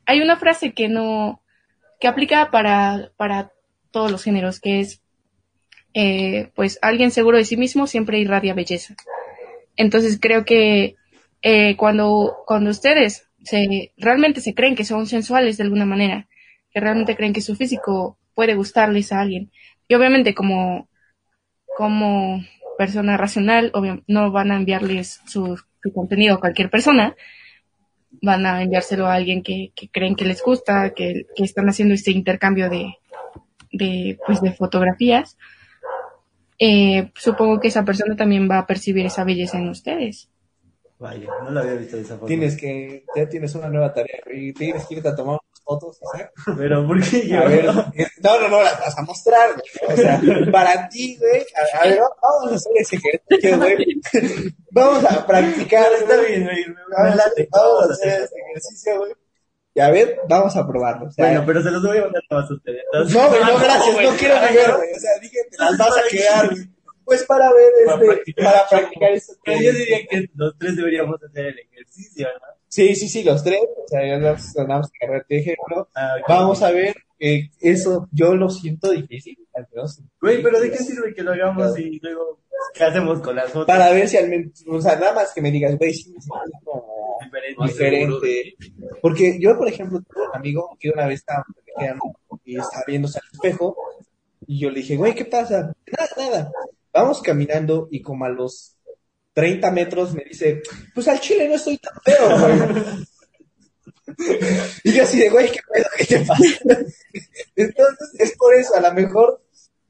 hay 0.10 0.22
una 0.22 0.38
frase 0.38 0.74
que 0.74 0.90
no, 0.90 1.44
que 2.00 2.08
aplica 2.08 2.50
para, 2.50 3.12
para 3.16 3.52
todos 3.92 4.10
los 4.10 4.24
géneros, 4.24 4.60
que 4.60 4.80
es, 4.80 5.04
eh, 5.94 6.50
pues, 6.56 6.80
alguien 6.82 7.12
seguro 7.12 7.38
de 7.38 7.46
sí 7.46 7.58
mismo 7.58 7.86
siempre 7.86 8.18
irradia 8.18 8.56
belleza. 8.56 8.96
Entonces 9.76 10.18
creo 10.20 10.46
que 10.46 10.96
eh, 11.44 11.78
cuando, 11.78 12.38
cuando 12.48 12.72
ustedes 12.72 13.28
se, 13.44 13.92
realmente 13.98 14.42
se 14.42 14.56
creen 14.56 14.74
que 14.74 14.84
son 14.84 15.06
sensuales 15.06 15.58
de 15.58 15.66
alguna 15.66 15.86
manera, 15.86 16.28
que 16.72 16.80
realmente 16.80 17.16
creen 17.16 17.34
que 17.34 17.42
su 17.42 17.56
físico 17.56 18.18
puede 18.34 18.56
gustarles 18.56 19.12
a 19.12 19.22
alguien, 19.22 19.52
y 19.88 19.94
obviamente 19.94 20.34
como, 20.34 20.90
como 21.78 22.44
persona 22.80 23.16
racional, 23.16 23.72
no 24.08 24.32
van 24.32 24.52
a 24.52 24.58
enviarles 24.58 25.22
su, 25.28 25.56
su 25.84 25.94
contenido 25.94 26.34
a 26.34 26.40
cualquier 26.40 26.72
persona, 26.72 27.16
van 28.22 28.46
a 28.46 28.62
enviárselo 28.62 29.08
a 29.08 29.14
alguien 29.14 29.44
que, 29.44 29.72
que 29.76 29.90
creen 29.90 30.16
que 30.16 30.26
les 30.26 30.42
gusta, 30.42 30.92
que, 30.92 31.28
que 31.36 31.44
están 31.44 31.70
haciendo 31.70 31.94
este 31.94 32.12
intercambio 32.12 32.70
de, 32.70 32.96
de, 33.72 34.18
pues, 34.26 34.42
de 34.42 34.54
fotografías. 34.54 35.38
Eh, 36.58 37.12
supongo 37.16 37.60
que 37.60 37.70
esa 37.70 37.86
persona 37.86 38.16
también 38.16 38.50
va 38.50 38.60
a 38.60 38.68
percibir 38.68 39.06
esa 39.06 39.24
belleza 39.24 39.58
en 39.58 39.70
ustedes. 39.70 40.30
Vaya, 41.00 41.30
no 41.44 41.52
lo 41.52 41.62
había 41.62 41.76
visto 41.76 41.96
de 41.96 42.02
esa 42.02 42.16
forma. 42.16 42.28
Tienes 42.28 42.58
que, 42.58 43.06
ya 43.16 43.30
tienes 43.30 43.56
una 43.56 43.70
nueva 43.70 43.94
tarea, 43.94 44.20
y 44.34 44.52
tienes 44.52 44.86
que 44.86 44.96
irte 44.96 45.08
a 45.08 45.16
tomar 45.16 45.40
fotos, 45.70 46.00
¿sabes? 46.00 46.30
Pero, 46.58 46.88
¿por 46.88 47.02
qué 47.02 47.28
yo? 47.28 47.40
A 47.40 47.46
ver, 47.46 47.66
no, 47.66 48.40
no, 48.40 48.48
no, 48.50 48.64
las 48.64 48.80
vas 48.80 48.98
a 48.98 49.02
mostrar, 49.04 49.52
güey. 49.54 49.94
O 49.94 49.96
sea, 49.96 50.22
para 50.52 50.90
ti, 50.90 51.18
güey, 51.18 51.46
a, 51.56 51.78
a 51.78 51.88
ver, 51.88 52.00
vamos 52.00 52.52
a 52.52 52.56
hacer 52.56 52.72
ese 52.76 52.96
ejercicio, 52.96 53.58
güey. 53.58 54.02
Vamos 54.72 55.04
a 55.04 55.26
practicar, 55.26 55.92
Está 55.94 56.16
bien, 56.18 56.44
güey. 56.44 56.64
Vamos, 56.96 57.20
a 57.20 57.92
hacer 57.92 58.22
ese 58.22 58.36
ejercicio, 58.50 58.98
güey. 59.00 59.14
Y 59.74 59.80
a 59.80 59.90
ver, 59.90 60.20
vamos 60.28 60.56
a 60.56 60.68
probarlo. 60.68 61.08
O 61.08 61.12
sea, 61.12 61.26
Bueno, 61.26 61.44
pero 61.46 61.64
se 61.64 61.72
los 61.72 61.82
voy 61.82 61.98
a 61.98 62.02
mandar 62.02 62.22
a 62.24 62.28
todos 62.30 62.52
ustedes. 62.52 62.84
No, 62.94 63.30
güey, 63.30 63.42
no, 63.42 63.58
gracias, 63.60 63.96
no 63.96 64.18
quiero 64.18 64.36
no. 64.36 64.78
güey. 64.78 64.92
O 64.94 65.00
sea, 65.00 65.12
dije, 65.22 65.38
te 65.50 65.58
las 65.58 65.78
vas 65.78 65.98
a 65.98 66.02
quedar, 66.10 66.50
güey. 66.50 66.70
Pues 67.10 67.24
para 67.26 67.52
ver, 67.52 67.72
Para 67.86 67.96
este, 67.98 68.06
practicar. 68.14 68.46
para 68.46 68.68
practicar 68.70 69.12
esto. 69.14 69.34
que- 69.34 69.40
Pero 69.52 69.62
yo 69.64 69.72
diría 69.74 69.98
que 70.08 70.30
los 70.36 70.58
tres 70.60 70.76
deberíamos 70.76 71.24
hacer 71.24 71.46
el 71.48 71.60
ejercicio, 71.60 72.28
¿no? 72.28 72.46
Sí, 72.68 72.94
sí, 72.96 73.10
sí, 73.10 73.24
los 73.24 73.44
tres. 73.44 73.60
O 73.62 73.88
sea, 73.88 74.06
ya 74.08 74.18
nos 74.20 74.54
vamos 74.56 74.88
a 74.88 75.06
agarrar 75.06 75.26
de 75.28 75.38
ejemplo. 75.40 75.90
Ah. 75.96 76.16
Vamos 76.28 76.62
a 76.62 76.72
ver, 76.72 76.96
eh, 77.20 77.50
eso 77.60 78.08
yo 78.12 78.36
lo 78.36 78.48
siento 78.50 78.92
difícil, 78.92 79.40
al 79.56 79.68
menos. 79.74 80.02
Güey, 80.22 80.44
pero 80.44 80.60
¿de 80.60 80.70
qué 80.70 80.78
sirve 80.78 81.14
que 81.16 81.24
lo 81.24 81.32
hagamos 81.32 81.78
y 81.80 82.00
luego 82.00 82.42
qué 82.76 82.84
hacemos 82.84 83.22
con 83.22 83.36
las 83.36 83.48
fotos? 83.52 83.66
Para 83.66 83.90
ver 83.92 84.08
si 84.08 84.18
al 84.18 84.30
menos, 84.30 84.52
o 84.68 84.80
sea, 84.80 84.96
nada 84.98 85.14
más 85.14 85.34
que 85.34 85.42
me 85.42 85.50
digas, 85.50 85.76
güey, 85.80 85.94
sí, 85.96 86.14
me 86.14 86.22
siento 86.22 86.60
como 86.64 87.18
Diferente. 87.24 87.64
Diferente. 87.66 88.56
Porque 89.02 89.38
yo, 89.40 89.58
por 89.58 89.68
ejemplo, 89.68 90.00
tuve 90.02 90.28
un 90.30 90.36
amigo 90.36 90.78
que 90.80 90.90
una 90.92 91.08
vez 91.08 91.22
estaba 91.22 91.44
y 92.46 92.56
estaba 92.58 92.84
viéndose 92.88 93.18
al 93.20 93.26
espejo 93.34 93.76
y 94.48 94.60
yo 94.60 94.70
le 94.70 94.80
dije, 94.82 94.96
güey, 94.96 95.14
¿qué 95.16 95.26
pasa? 95.26 95.74
Nada, 95.88 96.10
nada. 96.18 96.52
Vamos 96.94 97.22
caminando 97.22 97.88
y 97.92 98.02
como 98.02 98.26
a 98.26 98.30
los 98.30 98.76
30 99.34 99.72
metros 99.72 100.14
me 100.14 100.24
dice, 100.24 100.62
pues 100.94 101.08
al 101.08 101.20
chile 101.20 101.48
no 101.48 101.56
estoy 101.56 101.78
tan 101.78 101.94
feo. 102.04 103.06
Y 104.84 104.92
yo 104.92 105.04
así 105.04 105.20
de, 105.20 105.30
güey, 105.30 105.50
¿qué 105.52 105.60
pedo? 105.72 105.86
¿Qué 105.96 106.04
te 106.04 106.26
pasa? 106.26 106.44
Entonces, 107.56 108.16
es 108.18 108.36
por 108.36 108.56
eso, 108.56 108.76
a 108.76 108.82
lo 108.82 108.94
mejor 108.94 109.42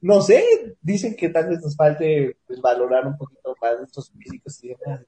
no 0.01 0.21
sé, 0.21 0.43
dicen 0.81 1.15
que 1.15 1.29
tal 1.29 1.49
vez 1.49 1.61
nos 1.61 1.75
falte 1.75 2.37
pues, 2.47 2.61
valorar 2.61 3.05
un 3.05 3.17
poquito 3.17 3.55
más 3.61 3.77
nuestros 3.79 4.11
físicos 4.11 4.63
y 4.63 4.69
demás. 4.69 5.01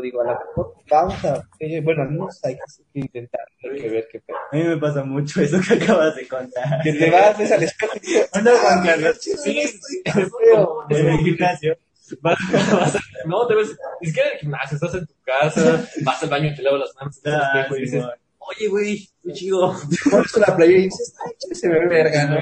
Digo, 0.00 0.20
a 0.20 0.24
lo 0.24 0.30
mejor 0.32 0.74
vamos 0.88 1.24
a, 1.24 1.42
eh, 1.58 1.80
bueno, 1.80 2.02
al 2.02 2.10
menos 2.10 2.44
hay 2.44 2.54
que 2.92 3.00
intentar, 3.00 3.40
hay 3.64 3.80
que 3.80 3.88
ver 3.88 4.08
qué 4.12 4.20
pedo. 4.20 4.36
A 4.52 4.56
mí 4.56 4.62
me 4.64 4.76
pasa 4.76 5.02
mucho 5.04 5.40
eso 5.40 5.58
que 5.66 5.82
acabas 5.82 6.14
de 6.16 6.28
contar. 6.28 6.82
Que 6.82 6.92
te 6.92 7.10
vas, 7.10 7.36
ves 7.38 7.52
al 7.52 7.62
espejo 7.62 7.92
y 7.96 8.00
dices, 8.00 8.28
Anda, 8.32 8.52
Juan 8.58 8.84
Carlos. 8.84 9.18
sí, 9.20 9.32
Sí, 9.36 9.58
estoy 9.60 9.80
sí, 9.94 10.02
es 10.04 10.14
feo. 10.14 10.86
En 10.90 11.06
el 11.08 11.18
gimnasio. 11.18 11.76
Vas, 12.20 12.38
vas 12.52 12.94
a- 12.96 13.00
no, 13.26 13.46
te 13.48 13.54
ves, 13.56 13.76
ni 14.00 14.06
siquiera 14.08 14.28
en 14.28 14.34
el 14.34 14.40
gimnasio, 14.40 14.74
estás 14.76 14.94
en 14.94 15.06
tu 15.06 15.14
casa, 15.24 15.88
vas 16.04 16.22
al 16.22 16.28
baño 16.28 16.48
y 16.50 16.54
te 16.54 16.62
lavas 16.62 16.80
las 16.80 16.94
manos, 16.94 17.20
te 17.20 17.30
Ah, 17.30 17.50
espejo 17.62 17.76
y 17.76 17.80
dices, 17.80 18.00
Simón. 18.00 18.14
oye, 18.38 18.68
güey, 18.68 19.08
qué 19.24 19.32
chido. 19.32 19.74
Pones 20.10 20.36
la 20.36 20.54
playera 20.56 20.78
y 20.78 20.84
dices, 20.84 21.14
ay, 21.24 21.32
se 21.54 21.68
ve 21.68 21.86
verga, 21.88 22.26
¿no? 22.26 22.36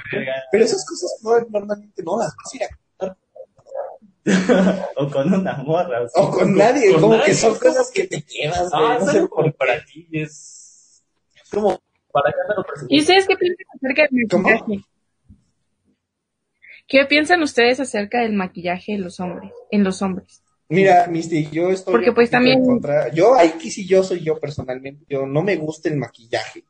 Pero 0.52 0.64
esas 0.64 0.84
cosas 0.84 1.10
no, 1.22 1.38
normalmente 1.48 2.02
no 2.02 2.18
las 2.18 2.34
vas 2.36 2.52
a 2.52 2.56
ir 2.56 2.62
a. 2.64 2.68
O 4.96 5.10
con 5.10 5.32
una 5.34 5.56
morra. 5.58 6.02
o 6.02 6.08
sea. 6.08 6.22
O 6.22 6.30
con 6.30 6.54
nadie, 6.56 6.92
con 6.92 7.00
como 7.02 7.14
nadie. 7.16 7.26
que 7.26 7.34
son 7.34 7.58
cosas 7.58 7.90
que 7.92 8.06
te 8.06 8.22
quedas, 8.22 8.70
güey. 8.70 8.82
Ah, 8.84 8.98
no 9.00 9.06
sé 9.12 9.28
como 9.28 9.44
qué. 9.44 9.52
para 9.52 9.84
ti, 9.84 10.08
es, 10.12 11.02
como 11.50 11.80
para 12.12 12.32
cada 12.32 12.64
¿Y 12.88 13.00
ustedes 13.00 13.26
qué 13.26 13.36
piensan 13.36 13.66
acerca 13.76 14.02
del 14.10 14.28
¿Cómo? 14.30 14.48
maquillaje? 14.48 14.84
¿Qué 16.86 17.04
piensan 17.06 17.42
ustedes 17.42 17.80
acerca 17.80 18.20
del 18.20 18.34
maquillaje 18.34 18.92
en 18.92 19.02
los 19.02 19.18
hombres? 19.20 19.50
En 19.70 19.84
los 19.84 20.02
hombres. 20.02 20.42
Mira, 20.68 21.06
Misty, 21.06 21.48
yo 21.50 21.70
estoy. 21.70 21.92
Porque, 21.92 22.12
pues, 22.12 22.30
también- 22.30 22.58
en 22.60 22.66
contra. 22.66 23.08
Yo, 23.12 23.34
aquí 23.38 23.70
sí, 23.70 23.86
yo 23.86 24.02
soy 24.02 24.20
yo 24.20 24.38
personalmente. 24.38 25.04
Yo 25.08 25.26
no 25.26 25.42
me 25.42 25.56
gusta 25.56 25.88
el 25.88 25.96
maquillaje. 25.96 26.64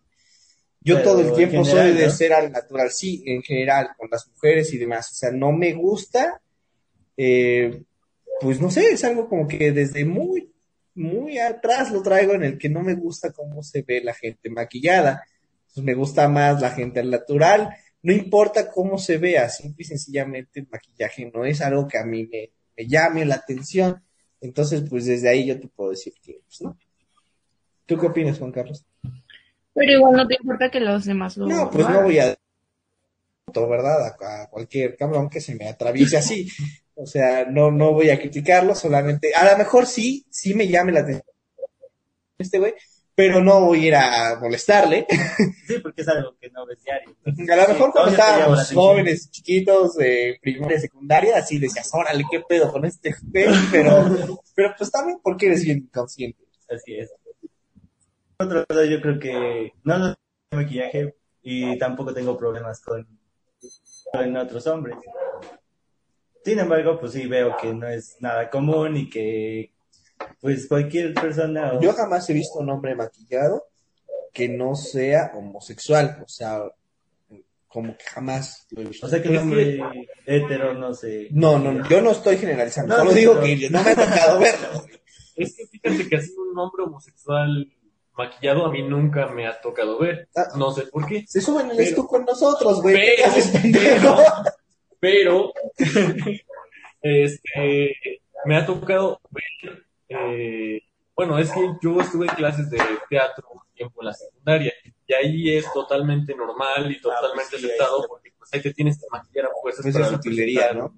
Yo 0.81 0.97
Pero 0.97 1.11
todo 1.11 1.21
el 1.21 1.35
tiempo 1.35 1.65
general, 1.65 1.89
soy 1.89 1.97
de 1.99 2.07
¿no? 2.07 2.11
ser 2.13 2.33
al 2.33 2.53
natural, 2.53 2.91
sí, 2.91 3.23
en 3.27 3.43
general, 3.43 3.91
con 3.97 4.09
las 4.11 4.29
mujeres 4.29 4.73
y 4.75 4.79
demás. 4.79 5.11
O 5.11 5.15
sea, 5.15 5.31
no 5.31 5.51
me 5.53 5.73
gusta. 5.73 6.41
Eh, 7.17 7.83
pues 8.41 8.61
no 8.61 8.71
sé, 8.71 8.91
es 8.91 9.05
algo 9.05 9.29
como 9.29 9.47
que 9.47 9.73
desde 9.73 10.05
muy, 10.05 10.53
muy 10.95 11.39
atrás 11.39 11.91
lo 11.91 12.03
traigo 12.03 12.35
en 12.35 12.45
el 12.45 12.59
que 12.59 12.69
no 12.69 12.83
me 12.83 12.95
gusta 12.95 13.33
cómo 13.33 13.63
se 13.63 13.83
ve 13.83 14.03
la 14.03 14.15
gente 14.15 14.51
maquillada. 14.51 15.25
Pues 15.73 15.85
me 15.85 15.95
gusta 15.95 16.29
más 16.29 16.61
la 16.61 16.71
gente 16.71 17.01
al 17.01 17.11
natural. 17.11 17.75
No 18.03 18.13
importa 18.13 18.71
cómo 18.71 18.99
se 18.99 19.19
vea, 19.19 19.49
simple 19.49 19.83
y 19.83 19.85
sencillamente 19.87 20.61
el 20.61 20.69
maquillaje 20.71 21.31
no 21.33 21.45
es 21.45 21.61
algo 21.61 21.89
que 21.89 21.99
a 21.99 22.05
mí 22.05 22.29
me, 22.31 22.51
me 22.77 22.87
llame 22.87 23.25
la 23.25 23.37
atención. 23.37 24.03
Entonces, 24.41 24.85
pues 24.89 25.07
desde 25.07 25.29
ahí 25.29 25.47
yo 25.47 25.59
te 25.59 25.69
puedo 25.69 25.91
decir 25.91 26.13
que, 26.23 26.41
pues 26.45 26.61
no. 26.61 26.77
¿Tú 27.87 27.99
qué 27.99 28.07
opinas, 28.07 28.39
Juan 28.39 28.53
Carlos? 28.53 28.85
Pero 29.75 29.93
igual 29.93 30.17
no 30.17 30.27
te 30.27 30.37
importa 30.39 30.71
que 30.71 30.81
los 30.81 31.05
demás 31.05 31.37
lo 31.37 31.47
No, 31.47 31.71
pues 31.71 31.89
no 31.89 32.03
voy 32.03 32.19
a, 32.19 32.37
¿verdad? 33.53 34.17
A 34.21 34.49
cualquier 34.49 34.97
cabrón 34.97 35.29
que 35.29 35.41
se 35.41 35.55
me 35.55 35.69
atraviese 35.69 36.17
así. 36.17 36.49
O 36.97 37.07
sea, 37.07 37.45
no, 37.47 37.71
no 37.71 37.93
voy 37.93 38.11
a 38.11 38.19
criticarlo, 38.19 38.75
solamente, 38.75 39.35
a 39.35 39.51
lo 39.51 39.59
mejor 39.59 39.87
sí, 39.87 40.25
sí 40.31 40.55
me 40.55 40.69
llame 40.69 40.93
la 40.93 41.01
atención 41.01 41.35
este 42.39 42.59
güey, 42.59 42.75
pero 43.15 43.43
no 43.43 43.61
voy 43.61 43.85
a 43.85 43.87
ir 43.87 43.95
a 43.95 44.39
molestarle. 44.41 45.07
Sí, 45.67 45.79
porque 45.79 46.03
es 46.03 46.09
algo 46.09 46.37
que 46.41 46.51
no 46.51 46.67
ves 46.67 46.83
diario. 46.83 47.17
Entonces, 47.25 47.51
A 47.51 47.57
lo 47.57 47.67
sí, 47.67 47.73
mejor 47.73 47.93
cuando 47.93 48.11
estábamos 48.11 48.73
jóvenes, 48.73 49.31
chiquitos, 49.31 49.95
de 49.95 50.39
primaria, 50.43 50.81
secundaria, 50.81 51.39
así 51.39 51.59
decías, 51.59 51.89
órale, 51.93 52.25
qué 52.31 52.41
pedo 52.41 52.71
con 52.71 52.85
este 52.85 53.15
güey, 53.23 53.47
pero, 53.71 54.05
pero 54.55 54.75
pues 54.77 54.91
también 54.91 55.19
porque 55.23 55.47
eres 55.47 55.65
bien 55.65 55.79
inconsciente. 55.79 56.45
Así 56.69 56.97
es. 56.97 57.11
Otro 58.39 58.65
lado, 58.69 58.85
yo 58.85 59.01
creo 59.01 59.19
que 59.19 59.73
no 59.85 59.99
lo 59.99 60.15
maquillaje 60.51 61.15
y 61.43 61.79
tampoco 61.79 62.13
tengo 62.13 62.37
problemas 62.37 62.81
con, 62.81 63.07
con 64.13 64.37
otros 64.37 64.67
hombres. 64.67 64.97
Sin 66.45 66.59
embargo, 66.59 66.99
pues 67.01 67.13
sí 67.13 67.27
veo 67.27 67.57
que 67.61 67.73
no 67.73 67.89
es 67.89 68.17
nada 68.21 68.51
común 68.51 68.97
y 68.97 69.09
que 69.11 69.73
pues 70.41 70.67
cualquier 70.69 71.15
persona 71.15 71.73
o- 71.75 71.81
Yo 71.81 71.93
jamás 71.93 72.29
he 72.31 72.33
visto 72.35 72.59
un 72.59 72.71
hombre 72.71 72.95
maquillado 72.95 73.67
que 74.33 74.49
no 74.49 74.75
sea 74.75 75.33
homosexual, 75.35 76.19
o 76.25 76.29
sea, 76.29 76.61
como 77.69 77.97
que 77.97 78.05
jamás 78.05 78.67
lo 78.71 78.83
he 78.83 78.85
visto. 78.87 79.07
o 79.07 79.09
sea 79.09 79.23
que 79.23 79.29
el 79.29 79.39
hombre 79.39 79.81
hetero 80.27 80.75
no 80.75 80.93
sé. 80.95 81.29
No, 81.31 81.59
no, 81.59 81.89
yo 81.89 82.01
no 82.03 82.11
estoy 82.13 82.37
generalizando, 82.37 82.95
No, 82.95 82.99
solo 83.01 83.11
no, 83.11 83.17
digo 83.17 83.35
no. 83.35 83.41
que 83.43 83.71
no 83.71 83.83
me 83.83 83.91
ha 83.91 83.95
tocado 83.97 84.39
verlo. 84.41 84.69
Es 85.37 85.57
que 85.57 85.67
fíjate 85.67 86.09
que 86.09 86.17
así 86.17 86.31
un 86.37 86.57
hombre 86.59 86.85
homosexual 86.85 87.73
maquillado 88.17 88.67
a 88.67 88.71
mí 88.71 88.83
nunca 88.89 89.27
me 89.29 89.47
ha 89.49 89.61
tocado 89.61 89.99
ver. 89.99 90.29
Ah. 90.37 90.45
No 90.57 90.71
sé 90.73 90.83
por 90.83 91.07
qué. 91.07 91.25
Se 91.27 91.41
suben 91.41 91.71
el 91.71 91.77
Pero- 91.77 91.89
estuco 91.89 92.09
con 92.09 92.25
nosotros, 92.25 92.81
güey. 92.83 92.95
¿qué 92.97 93.15
Pero- 93.17 93.29
haces, 93.31 93.49
pendejo? 93.49 94.17
Pero, 95.05 95.53
este, 97.03 97.97
me 98.47 98.57
ha 98.57 98.65
tocado 98.65 99.21
ver, 99.31 99.85
eh, 100.09 100.81
bueno, 101.15 101.39
es 101.39 101.51
que 101.53 101.61
yo 101.83 102.01
estuve 102.01 102.27
en 102.27 102.35
clases 102.35 102.71
de 102.71 102.79
teatro 103.11 103.47
un 103.53 103.61
tiempo 103.75 104.01
en 104.01 104.07
la 104.07 104.15
secundaria 104.15 104.73
y 105.07 105.13
ahí 105.13 105.51
es 105.57 105.71
totalmente 105.75 106.35
normal 106.35 106.91
y 106.91 106.99
totalmente 107.03 107.51
pues 107.51 107.61
sí, 107.61 107.67
aceptado 107.67 108.01
ahí- 108.01 108.07
porque 108.09 108.33
pues 108.39 108.55
ahí 108.55 108.63
te 108.63 108.73
tienes 108.73 108.99
que 108.99 109.07
maquillar 109.11 109.45
a 109.47 109.51
fuerzas 109.61 109.83
Pues 109.83 109.95
es 109.95 110.13
utilería, 110.13 110.73
representar- 110.73 110.91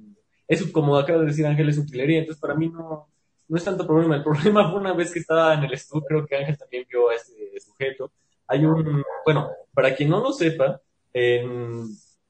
Eso, 0.46 0.70
como 0.72 0.96
acaba 0.96 1.20
de 1.22 1.26
decir 1.26 1.44
Ángel, 1.44 1.68
es 1.68 1.78
utilería, 1.78 2.20
entonces 2.20 2.40
para 2.40 2.54
mí 2.54 2.68
no, 2.68 3.08
no 3.48 3.56
es 3.56 3.64
tanto 3.64 3.84
problema. 3.88 4.14
El 4.14 4.22
problema 4.22 4.70
fue 4.70 4.78
una 4.80 4.92
vez 4.92 5.12
que 5.12 5.18
estaba 5.18 5.52
en 5.54 5.64
el 5.64 5.72
estudio, 5.72 6.04
creo 6.06 6.24
que 6.26 6.36
Ángel 6.36 6.56
también 6.56 6.86
vio 6.88 7.08
a 7.10 7.14
este 7.16 7.58
sujeto. 7.60 8.12
Hay 8.46 8.64
un, 8.64 9.02
bueno, 9.24 9.50
para 9.74 9.92
quien 9.96 10.10
no 10.10 10.20
lo 10.20 10.32
sepa, 10.32 10.80
en, 11.12 11.88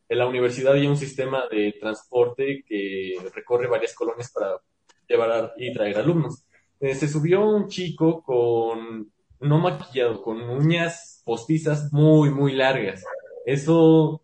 en 0.09 0.19
la 0.19 0.27
universidad 0.27 0.75
hay 0.75 0.87
un 0.87 0.97
sistema 0.97 1.45
de 1.51 1.75
transporte 1.81 2.63
que 2.67 3.15
recorre 3.35 3.67
varias 3.67 3.95
colonias 3.95 4.31
para 4.33 4.61
llevar 5.09 5.31
a- 5.33 5.53
y 5.57 5.73
traer 5.73 5.99
alumnos. 5.99 6.45
Eh, 6.81 6.95
se 6.95 7.09
subió 7.09 7.45
un 7.45 7.69
chico 7.69 8.23
con, 8.23 9.11
no 9.41 9.59
maquillado, 9.59 10.23
con 10.23 10.41
uñas 10.43 11.23
postizas 11.25 11.93
muy, 11.93 12.31
muy 12.31 12.53
largas. 12.53 13.05
Eso, 13.45 14.23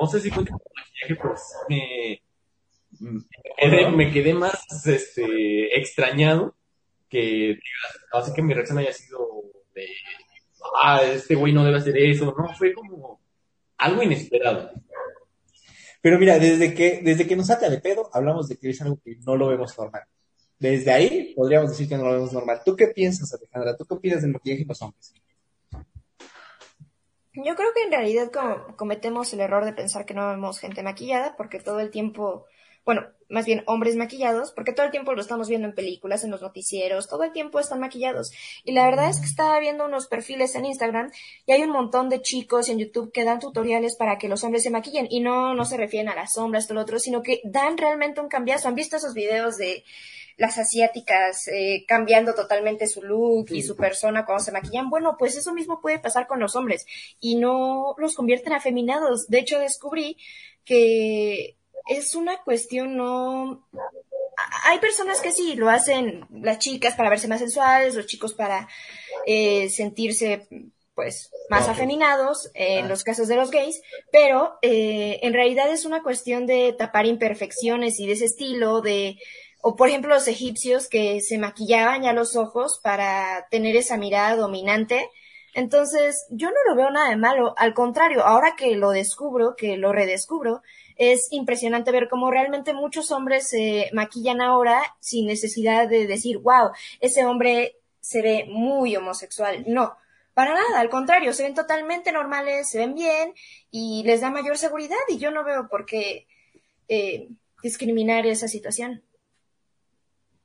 no 0.00 0.06
sé 0.06 0.20
si 0.20 0.30
cuenta 0.30 0.52
como 0.52 0.64
maquillaje, 0.74 1.16
pero 1.22 1.34
sí 1.36 1.54
me, 1.68 2.22
me 3.00 3.20
quedé, 3.58 3.90
me 3.90 4.12
quedé 4.12 4.34
más 4.34 4.86
este, 4.86 5.78
extrañado 5.78 6.54
que 7.08 7.20
digas, 7.20 8.00
así 8.12 8.32
que 8.34 8.42
mi 8.42 8.52
reacción 8.52 8.78
haya 8.78 8.92
sido 8.92 9.28
de, 9.74 9.86
ah, 10.82 11.02
este 11.02 11.34
güey 11.36 11.52
no 11.52 11.64
debe 11.64 11.78
hacer 11.78 11.96
eso, 11.96 12.34
no, 12.36 12.52
fue 12.54 12.72
como 12.74 13.20
algo 13.78 14.02
inesperado. 14.02 14.72
Pero 16.06 16.20
mira, 16.20 16.38
desde 16.38 16.72
que, 16.72 17.00
desde 17.02 17.26
que 17.26 17.34
nos 17.34 17.48
saca 17.48 17.68
de 17.68 17.80
pedo, 17.80 18.08
hablamos 18.12 18.46
de 18.46 18.56
que 18.56 18.70
es 18.70 18.80
algo 18.80 18.96
que 19.04 19.16
no 19.26 19.34
lo 19.34 19.48
vemos 19.48 19.76
normal. 19.76 20.04
Desde 20.56 20.92
ahí 20.92 21.34
podríamos 21.34 21.70
decir 21.70 21.88
que 21.88 21.96
no 21.96 22.04
lo 22.04 22.12
vemos 22.12 22.32
normal. 22.32 22.60
¿Tú 22.64 22.76
qué 22.76 22.86
piensas, 22.86 23.34
Alejandra? 23.34 23.76
¿Tú 23.76 23.84
qué 23.84 23.94
opinas 23.94 24.22
del 24.22 24.30
maquillaje 24.30 24.62
en 24.62 24.68
los 24.68 24.82
hombres? 24.82 25.12
Yo 27.32 27.56
creo 27.56 27.74
que 27.74 27.82
en 27.82 27.90
realidad 27.90 28.30
cometemos 28.76 29.32
el 29.32 29.40
error 29.40 29.64
de 29.64 29.72
pensar 29.72 30.06
que 30.06 30.14
no 30.14 30.28
vemos 30.28 30.60
gente 30.60 30.84
maquillada 30.84 31.34
porque 31.36 31.58
todo 31.58 31.80
el 31.80 31.90
tiempo, 31.90 32.46
bueno, 32.86 33.02
más 33.28 33.44
bien 33.44 33.64
hombres 33.66 33.96
maquillados, 33.96 34.52
porque 34.52 34.72
todo 34.72 34.86
el 34.86 34.92
tiempo 34.92 35.12
lo 35.12 35.20
estamos 35.20 35.48
viendo 35.48 35.66
en 35.66 35.74
películas, 35.74 36.22
en 36.22 36.30
los 36.30 36.40
noticieros, 36.40 37.08
todo 37.08 37.24
el 37.24 37.32
tiempo 37.32 37.58
están 37.58 37.80
maquillados. 37.80 38.30
Y 38.64 38.70
la 38.72 38.84
verdad 38.84 39.10
es 39.10 39.18
que 39.18 39.26
estaba 39.26 39.58
viendo 39.58 39.84
unos 39.84 40.06
perfiles 40.06 40.54
en 40.54 40.66
Instagram 40.66 41.10
y 41.46 41.52
hay 41.52 41.62
un 41.62 41.70
montón 41.70 42.08
de 42.08 42.22
chicos 42.22 42.68
en 42.68 42.78
YouTube 42.78 43.10
que 43.12 43.24
dan 43.24 43.40
tutoriales 43.40 43.96
para 43.96 44.18
que 44.18 44.28
los 44.28 44.44
hombres 44.44 44.62
se 44.62 44.70
maquillen 44.70 45.08
y 45.10 45.18
no, 45.18 45.52
no 45.54 45.64
se 45.64 45.76
refieren 45.76 46.08
a 46.08 46.14
las 46.14 46.34
sombras, 46.34 46.68
todo 46.68 46.76
lo 46.76 46.82
otro, 46.82 47.00
sino 47.00 47.22
que 47.22 47.40
dan 47.42 47.76
realmente 47.76 48.20
un 48.20 48.28
cambiazo. 48.28 48.68
¿Han 48.68 48.76
visto 48.76 48.96
esos 48.96 49.14
videos 49.14 49.56
de 49.56 49.82
las 50.36 50.58
asiáticas 50.58 51.48
eh, 51.48 51.84
cambiando 51.88 52.34
totalmente 52.34 52.86
su 52.86 53.02
look 53.02 53.46
y 53.50 53.62
su 53.62 53.74
persona 53.74 54.26
cuando 54.26 54.44
se 54.44 54.52
maquillan. 54.52 54.90
Bueno, 54.90 55.16
pues 55.18 55.34
eso 55.34 55.54
mismo 55.54 55.80
puede 55.80 55.98
pasar 55.98 56.26
con 56.26 56.40
los 56.40 56.54
hombres 56.56 56.86
y 57.18 57.36
no 57.36 57.94
los 57.96 58.14
convierten 58.14 58.52
afeminados. 58.52 59.28
De 59.28 59.38
hecho, 59.38 59.58
descubrí 59.58 60.18
que 60.64 61.56
es 61.86 62.14
una 62.14 62.38
cuestión 62.42 62.96
no... 62.96 63.66
Hay 64.64 64.78
personas 64.80 65.20
que 65.20 65.32
sí, 65.32 65.54
lo 65.54 65.70
hacen 65.70 66.26
las 66.30 66.58
chicas 66.58 66.94
para 66.94 67.08
verse 67.08 67.28
más 67.28 67.40
sensuales, 67.40 67.94
los 67.94 68.06
chicos 68.06 68.34
para 68.34 68.68
eh, 69.24 69.70
sentirse 69.70 70.46
pues 70.94 71.30
más 71.50 71.68
afeminados 71.68 72.50
en 72.54 72.86
Ah. 72.86 72.88
los 72.88 73.04
casos 73.04 73.28
de 73.28 73.36
los 73.36 73.50
gays, 73.50 73.80
pero 74.10 74.58
eh, 74.62 75.20
en 75.22 75.34
realidad 75.34 75.70
es 75.70 75.84
una 75.84 76.02
cuestión 76.02 76.46
de 76.46 76.72
tapar 76.72 77.06
imperfecciones 77.06 78.00
y 78.00 78.06
de 78.06 78.14
ese 78.14 78.24
estilo, 78.24 78.80
de 78.80 79.16
o 79.62 79.76
por 79.76 79.88
ejemplo 79.88 80.14
los 80.14 80.26
egipcios 80.28 80.88
que 80.88 81.20
se 81.20 81.38
maquillaban 81.38 82.02
ya 82.02 82.12
los 82.12 82.34
ojos 82.36 82.80
para 82.82 83.46
tener 83.50 83.76
esa 83.76 83.96
mirada 83.96 84.36
dominante. 84.36 85.10
Entonces, 85.54 86.26
yo 86.30 86.50
no 86.50 86.56
lo 86.68 86.76
veo 86.76 86.90
nada 86.90 87.10
de 87.10 87.16
malo. 87.16 87.54
Al 87.56 87.72
contrario, 87.72 88.24
ahora 88.24 88.54
que 88.56 88.76
lo 88.76 88.90
descubro, 88.90 89.56
que 89.56 89.76
lo 89.78 89.92
redescubro, 89.92 90.62
es 90.96 91.28
impresionante 91.30 91.92
ver 91.92 92.08
cómo 92.08 92.30
realmente 92.30 92.72
muchos 92.72 93.10
hombres 93.10 93.48
se 93.48 93.90
maquillan 93.92 94.40
ahora 94.40 94.80
sin 95.00 95.26
necesidad 95.26 95.88
de 95.88 96.06
decir, 96.06 96.38
wow, 96.38 96.70
ese 97.00 97.24
hombre 97.24 97.76
se 98.00 98.22
ve 98.22 98.46
muy 98.48 98.96
homosexual. 98.96 99.64
No, 99.66 99.96
para 100.34 100.54
nada, 100.54 100.80
al 100.80 100.88
contrario, 100.90 101.32
se 101.32 101.42
ven 101.42 101.54
totalmente 101.54 102.12
normales, 102.12 102.68
se 102.68 102.78
ven 102.78 102.94
bien 102.94 103.32
y 103.70 104.02
les 104.04 104.20
da 104.20 104.30
mayor 104.30 104.58
seguridad 104.58 104.96
y 105.08 105.18
yo 105.18 105.30
no 105.30 105.44
veo 105.44 105.68
por 105.68 105.86
qué 105.86 106.26
eh, 106.88 107.28
discriminar 107.62 108.26
esa 108.26 108.48
situación. 108.48 109.02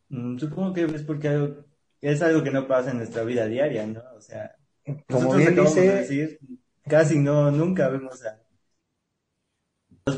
Mm, 0.09 0.37
supongo 0.37 0.73
que 0.73 0.83
es 0.85 1.03
porque 1.03 1.27
algo- 1.29 1.65
es 2.01 2.21
algo 2.21 2.43
que 2.43 2.51
no 2.51 2.67
pasa 2.67 2.91
en 2.91 2.97
nuestra 2.97 3.23
vida 3.23 3.45
diaria, 3.45 3.85
¿no? 3.85 4.01
O 4.17 4.21
sea, 4.21 4.55
Como 5.09 5.33
bien 5.35 5.55
dice, 5.55 5.81
decir, 5.81 6.39
casi 6.87 7.19
no, 7.19 7.51
nunca 7.51 7.87
vemos 7.89 8.25
a... 8.25 8.40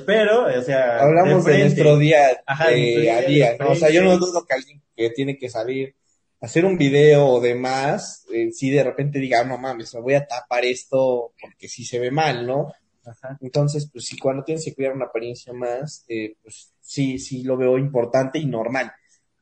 Pero, 0.05 0.45
o 0.45 0.61
sea, 0.61 0.99
hablamos 0.99 1.45
de, 1.45 1.59
nuestro 1.59 1.97
día, 1.97 2.41
Ajá, 2.45 2.69
de 2.69 2.93
nuestro 2.93 3.13
a 3.13 3.21
día. 3.21 3.57
O 3.67 3.75
sea, 3.75 3.89
yo 3.89 4.03
no 4.03 4.17
dudo 4.17 4.45
que 4.45 4.53
alguien 4.53 4.81
que 4.95 5.09
tiene 5.09 5.37
que 5.37 5.49
salir 5.49 5.95
a 6.41 6.45
hacer 6.45 6.65
un 6.65 6.77
video 6.77 7.27
o 7.27 7.41
demás, 7.41 8.25
eh, 8.33 8.51
si 8.51 8.69
de 8.69 8.83
repente 8.83 9.19
diga, 9.19 9.41
"Ah, 9.41 9.43
no 9.43 9.57
mames, 9.57 9.93
me 9.93 10.01
voy 10.01 10.13
a 10.13 10.25
tapar 10.25 10.65
esto 10.65 11.33
porque 11.39 11.67
sí 11.67 11.83
se 11.83 11.99
ve 11.99 12.11
mal, 12.11 12.45
¿no? 12.45 12.71
Ajá. 13.05 13.37
Entonces, 13.41 13.89
pues 13.91 14.05
sí, 14.05 14.17
cuando 14.17 14.43
tienes 14.43 14.63
que 14.63 14.73
cuidar 14.73 14.93
una 14.93 15.05
apariencia 15.05 15.51
más, 15.53 16.05
eh, 16.07 16.35
pues 16.41 16.73
sí, 16.79 17.19
sí 17.19 17.43
lo 17.43 17.57
veo 17.57 17.77
importante 17.77 18.39
y 18.39 18.45
normal. 18.45 18.91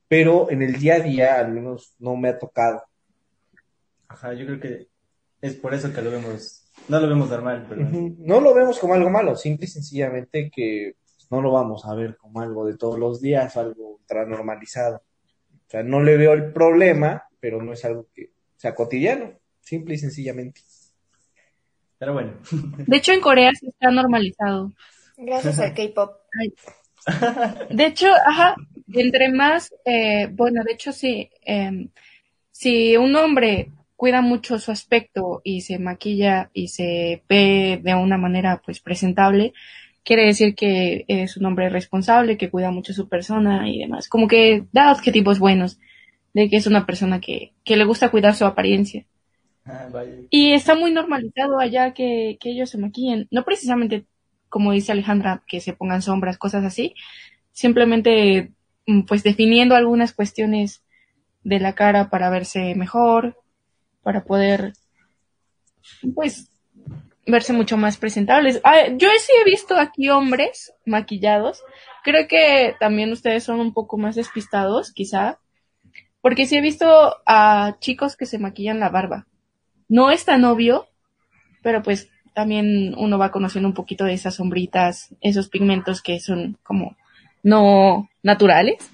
Pero 0.08 0.50
en 0.50 0.62
el 0.62 0.80
día 0.80 0.96
a 0.96 1.00
día, 1.00 1.40
al 1.40 1.52
menos 1.52 1.94
no 2.00 2.16
me 2.16 2.30
ha 2.30 2.40
tocado. 2.40 2.84
Ajá, 4.08 4.34
yo 4.34 4.46
creo 4.46 4.60
que 4.60 4.88
es 5.42 5.56
por 5.56 5.74
eso 5.74 5.94
que 5.94 6.02
lo 6.02 6.12
vemos, 6.12 6.61
no 6.88 7.00
lo 7.00 7.08
vemos 7.08 7.30
normal, 7.30 7.66
pero. 7.68 7.88
No 7.92 8.42
lo 8.42 8.54
vemos 8.54 8.80
como 8.80 8.94
algo 8.94 9.10
malo, 9.10 9.36
simple 9.36 9.66
y 9.66 9.70
sencillamente 9.70 10.52
que 10.54 10.96
no 11.30 11.42
lo 11.42 11.52
vamos 11.52 11.86
a 11.86 11.96
ver 11.96 12.18
como 12.18 12.42
algo 12.42 12.66
de 12.66 12.78
todos 12.78 13.00
los 13.00 13.22
días, 13.22 13.56
algo 13.58 13.96
ultra 13.96 14.26
normalizado. 14.26 14.98
O 14.98 15.70
sea, 15.70 15.82
no 15.84 16.02
le 16.02 16.18
veo 16.18 16.34
el 16.34 16.52
problema, 16.52 17.24
pero 17.40 17.62
no 17.62 17.72
es 17.74 17.86
algo 17.86 18.08
que 18.14 18.32
sea 18.58 18.76
cotidiano, 18.76 19.32
simple 19.62 19.96
y 19.96 19.98
sencillamente. 19.98 20.62
pero 21.98 22.14
bueno. 22.14 22.34
De 22.86 22.98
hecho, 22.98 23.14
en 23.14 23.22
Corea 23.22 23.52
sí 23.58 23.68
está 23.68 23.90
normalizado. 23.90 24.72
Gracias 25.18 25.60
al 25.60 25.74
K-pop. 25.74 26.18
De 27.70 27.86
hecho, 27.86 28.08
ajá, 28.28 28.56
entre 28.94 29.32
más, 29.32 29.74
eh, 29.86 30.28
bueno, 30.32 30.64
de 30.64 30.74
hecho 30.74 30.92
sí, 30.92 31.30
em, 31.44 31.90
si 32.52 32.98
un 32.98 33.16
hombre 33.16 33.72
cuida 34.02 34.22
mucho 34.22 34.58
su 34.58 34.72
aspecto 34.72 35.42
y 35.44 35.62
se 35.62 35.78
maquilla 35.78 36.50
y 36.54 36.70
se 36.70 37.22
ve 37.30 37.80
de 37.84 37.94
una 37.94 38.18
manera 38.18 38.60
pues 38.66 38.80
presentable, 38.80 39.54
quiere 40.04 40.26
decir 40.26 40.56
que 40.56 41.06
es 41.08 41.38
un 41.38 41.46
hombre 41.46 41.70
responsable, 41.70 42.36
que 42.36 42.50
cuida 42.50 42.72
mucho 42.72 42.94
su 42.94 43.08
persona 43.08 43.70
y 43.70 43.78
demás. 43.78 44.10
Como 44.10 44.28
que 44.28 44.66
da 44.72 44.92
objetivos 44.92 45.38
buenos 45.38 45.78
de 46.34 46.50
que 46.50 46.56
es 46.56 46.66
una 46.66 46.88
persona 46.88 47.22
que, 47.22 47.54
que 47.64 47.78
le 47.78 47.84
gusta 47.84 48.10
cuidar 48.10 48.34
su 48.34 48.44
apariencia. 48.44 49.06
Ah, 49.66 49.88
vaya. 49.94 50.14
Y 50.32 50.54
está 50.54 50.74
muy 50.74 50.92
normalizado 50.92 51.60
allá 51.60 51.94
que, 51.94 52.40
que 52.40 52.50
ellos 52.50 52.72
se 52.72 52.80
maquillen. 52.80 53.28
No 53.30 53.46
precisamente, 53.46 54.06
como 54.50 54.72
dice 54.72 54.94
Alejandra, 54.94 55.44
que 55.48 55.62
se 55.62 55.74
pongan 55.74 56.02
sombras, 56.02 56.40
cosas 56.40 56.66
así. 56.66 56.96
Simplemente, 57.52 58.52
mm, 58.88 59.02
pues 59.02 59.22
definiendo 59.22 59.76
algunas 59.76 60.12
cuestiones 60.12 60.82
de 61.44 61.60
la 61.60 61.76
cara 61.76 62.10
para 62.10 62.32
verse 62.32 62.74
mejor, 62.74 63.38
para 64.04 64.24
poder, 64.24 64.74
pues, 66.16 66.52
verse 67.26 67.54
mucho 67.54 67.78
más 67.78 67.98
presentables. 67.98 68.62
Ah, 68.64 68.88
yo 68.90 69.10
sí 69.20 69.32
he 69.40 69.50
visto 69.50 69.78
aquí 69.78 70.10
hombres 70.10 70.74
maquillados. 70.86 71.64
Creo 72.04 72.28
que 72.28 72.76
también 72.80 73.12
ustedes 73.12 73.44
son 73.44 73.60
un 73.60 73.74
poco 73.74 73.98
más 73.98 74.16
despistados, 74.16 74.92
quizá. 74.92 75.40
Porque 76.22 76.46
sí 76.46 76.56
he 76.58 76.62
visto 76.62 77.18
a 77.26 77.78
chicos 77.80 78.16
que 78.16 78.26
se 78.26 78.40
maquillan 78.40 78.80
la 78.80 78.90
barba. 78.90 79.28
No 79.88 80.12
es 80.12 80.26
tan 80.26 80.46
obvio, 80.46 80.88
pero 81.62 81.82
pues 81.82 82.10
también 82.34 82.94
uno 82.98 83.18
va 83.18 83.32
conociendo 83.32 83.68
un 83.68 83.74
poquito 83.74 84.06
de 84.06 84.14
esas 84.14 84.36
sombritas, 84.36 85.16
esos 85.22 85.50
pigmentos 85.50 86.02
que 86.02 86.20
son 86.20 86.58
como 86.64 86.96
no 87.44 88.10
naturales. 88.24 88.92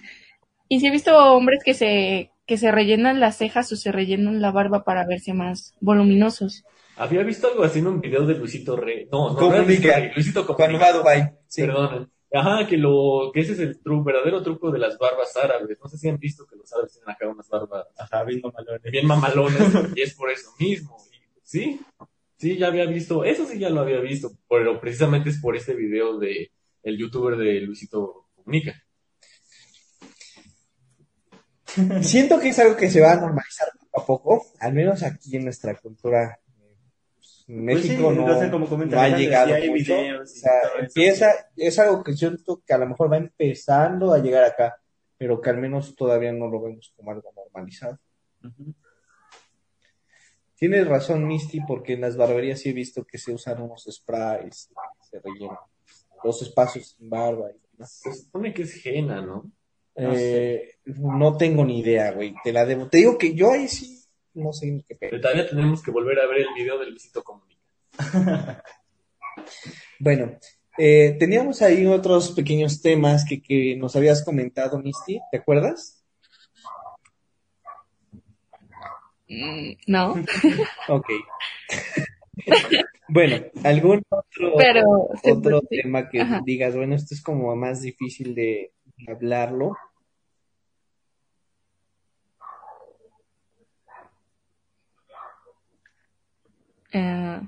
Y 0.70 0.80
sí 0.80 0.88
he 0.88 0.92
visto 0.92 1.16
hombres 1.16 1.64
que 1.64 1.74
se, 1.74 2.32
que 2.48 2.58
se 2.58 2.72
rellenan 2.72 3.20
las 3.20 3.38
cejas 3.38 3.72
o 3.72 3.76
se 3.76 3.92
rellenan 3.92 4.42
la 4.42 4.52
barba 4.52 4.84
para 4.84 5.06
verse 5.06 5.34
más 5.34 5.76
voluminosos. 5.82 6.64
Había 6.96 7.22
visto 7.24 7.48
algo 7.48 7.64
así 7.64 7.80
en 7.80 7.88
un 7.88 8.02
video 8.02 8.26
de 8.26 8.36
Luisito 8.36 8.76
Rey. 8.76 9.08
No, 9.12 9.30
no, 9.34 9.36
Comunica. 9.38 10.00
Luisito 10.16 10.46
Cuando 10.48 10.80
Comunica. 10.80 10.86
va 10.86 10.90
a 10.90 10.98
Dubai, 10.98 11.38
sí. 11.48 11.62
Perdón. 11.62 12.12
Ajá, 12.34 12.68
que 12.68 12.76
lo, 12.76 13.32
que 13.34 13.40
ese 13.42 13.54
es 13.54 13.60
el 13.60 13.82
tru- 13.82 14.04
verdadero 14.04 14.42
truco 14.44 14.70
de 14.72 14.80
las 14.80 14.98
barbas 14.98 15.36
árabes. 15.38 15.78
No 15.82 15.88
sé 15.90 15.98
si 15.98 16.10
han 16.10 16.18
visto 16.18 16.46
que 16.46 16.56
los 16.58 16.72
árabes 16.74 16.94
tienen 16.94 17.10
acá 17.12 17.28
unas 17.28 17.48
barbas 17.50 17.86
Ajá, 17.98 18.24
bien 18.24 18.42
mamalones. 18.44 18.92
bien 18.92 19.06
mamalones 19.08 19.62
y 19.96 20.02
es 20.02 20.14
por 20.16 20.30
eso 20.32 20.50
mismo. 20.60 20.98
Y, 21.12 21.18
sí, 21.44 21.80
sí, 22.38 22.58
ya 22.58 22.68
había 22.68 22.86
visto, 22.86 23.24
eso 23.24 23.46
sí 23.46 23.60
ya 23.60 23.70
lo 23.70 23.80
había 23.82 24.00
visto, 24.02 24.32
pero 24.50 24.80
precisamente 24.82 25.30
es 25.30 25.40
por 25.40 25.56
este 25.56 25.74
video 25.74 26.18
de 26.18 26.52
el 26.84 26.98
youtuber 26.98 27.38
de 27.38 27.62
Luisito 27.62 28.26
Comunica. 28.36 28.74
Siento 32.02 32.40
que 32.40 32.50
es 32.50 32.60
algo 32.60 32.76
que 32.76 32.90
se 32.90 33.02
va 33.02 33.14
a 33.14 33.20
normalizar 33.20 33.68
poco 33.80 34.02
a 34.02 34.06
poco, 34.06 34.46
al 34.60 34.74
menos 34.74 35.04
aquí 35.04 35.36
en 35.36 35.46
nuestra 35.46 35.76
cultura. 35.76 36.40
pues, 37.16 37.46
México 37.48 38.04
Pues 38.04 38.40
sí, 38.40 38.50
no, 38.50 38.70
como 38.70 39.00
ha 39.00 39.10
llegado 39.10 39.56
mucho. 39.70 39.94
o 39.94 40.26
sea, 40.26 40.60
eso. 40.60 40.80
empieza, 40.80 41.32
es 41.56 41.80
algo 41.80 42.04
que 42.04 42.14
siento 42.14 42.62
que 42.66 42.74
a 42.74 42.78
lo 42.78 42.88
mejor 42.88 43.12
va 43.12 43.18
empezando 43.18 44.14
a 44.14 44.20
llegar 44.20 44.44
acá, 44.44 44.80
pero 45.18 45.40
que 45.42 45.50
al 45.50 45.58
menos 45.58 45.96
todavía 45.96 46.32
no 46.32 46.48
lo 46.48 46.62
vemos 46.62 46.94
como 46.96 47.12
algo 47.12 47.32
normalizado. 47.36 48.00
Tienes 50.56 50.88
razón, 50.88 51.28
Misty, 51.28 51.62
porque 51.62 51.94
en 51.94 52.02
las 52.02 52.18
barberías 52.18 52.60
sí 52.60 52.70
he 52.70 52.74
visto 52.74 53.06
que 53.06 53.20
se 53.20 53.32
usan 53.32 53.62
unos 53.62 53.88
sprays, 53.92 54.70
se 55.10 55.20
rellenan 55.20 55.58
los 56.24 56.42
espacios 56.42 56.96
sin 56.98 57.10
barba 57.10 57.52
y 57.52 57.60
demás. 57.72 58.00
Se 58.02 58.12
supone 58.12 58.54
que 58.54 58.64
es 58.64 58.84
henna, 58.84 59.22
¿no? 59.22 59.52
No 59.98 60.14
Eh, 60.14 60.76
no 60.86 61.38
tengo 61.38 61.66
ni 61.66 61.80
idea, 61.80 62.12
güey, 62.12 62.36
te 62.44 62.54
la 62.54 62.66
debo. 62.66 62.88
Te 62.88 63.00
digo 63.00 63.18
que 63.18 63.34
yo 63.34 63.52
ahí 63.52 63.68
sí 63.68 63.98
no 64.38 64.54
sé 64.54 64.68
ni 64.68 64.84
qué 64.84 64.96
pedo. 64.96 65.10
Pero 65.12 65.22
todavía 65.22 65.50
tenemos 65.50 65.82
que 65.82 65.92
volver 65.92 66.20
a 66.20 66.28
ver 66.28 66.40
el 66.42 66.54
video 66.56 66.78
de 66.80 66.90
Luisito 66.90 67.24
Comunica. 67.24 67.62
Bueno, 70.00 70.38
eh, 70.78 71.16
teníamos 71.20 71.62
ahí 71.62 71.86
otros 71.86 72.32
pequeños 72.32 72.82
temas 72.82 73.24
que, 73.24 73.42
que 73.42 73.76
nos 73.78 73.96
habías 73.96 74.24
comentado, 74.26 74.80
Misty, 74.80 75.20
¿te 75.32 75.38
acuerdas? 75.38 76.04
Mm, 79.28 79.74
No, 79.88 80.14
Ok. 80.90 81.08
Bueno, 83.10 83.38
¿algún 83.64 84.04
otro, 84.10 84.54
pero 84.58 85.10
sí, 85.24 85.32
otro 85.32 85.62
sí. 85.70 85.82
tema 85.82 86.10
que 86.10 86.20
Ajá. 86.20 86.42
digas, 86.44 86.76
bueno, 86.76 86.94
esto 86.94 87.16
es 87.16 87.22
como 87.22 87.56
más 87.56 87.82
difícil 87.82 88.36
de 88.36 88.74
hablarlo? 89.08 89.78
Eh, 96.94 97.42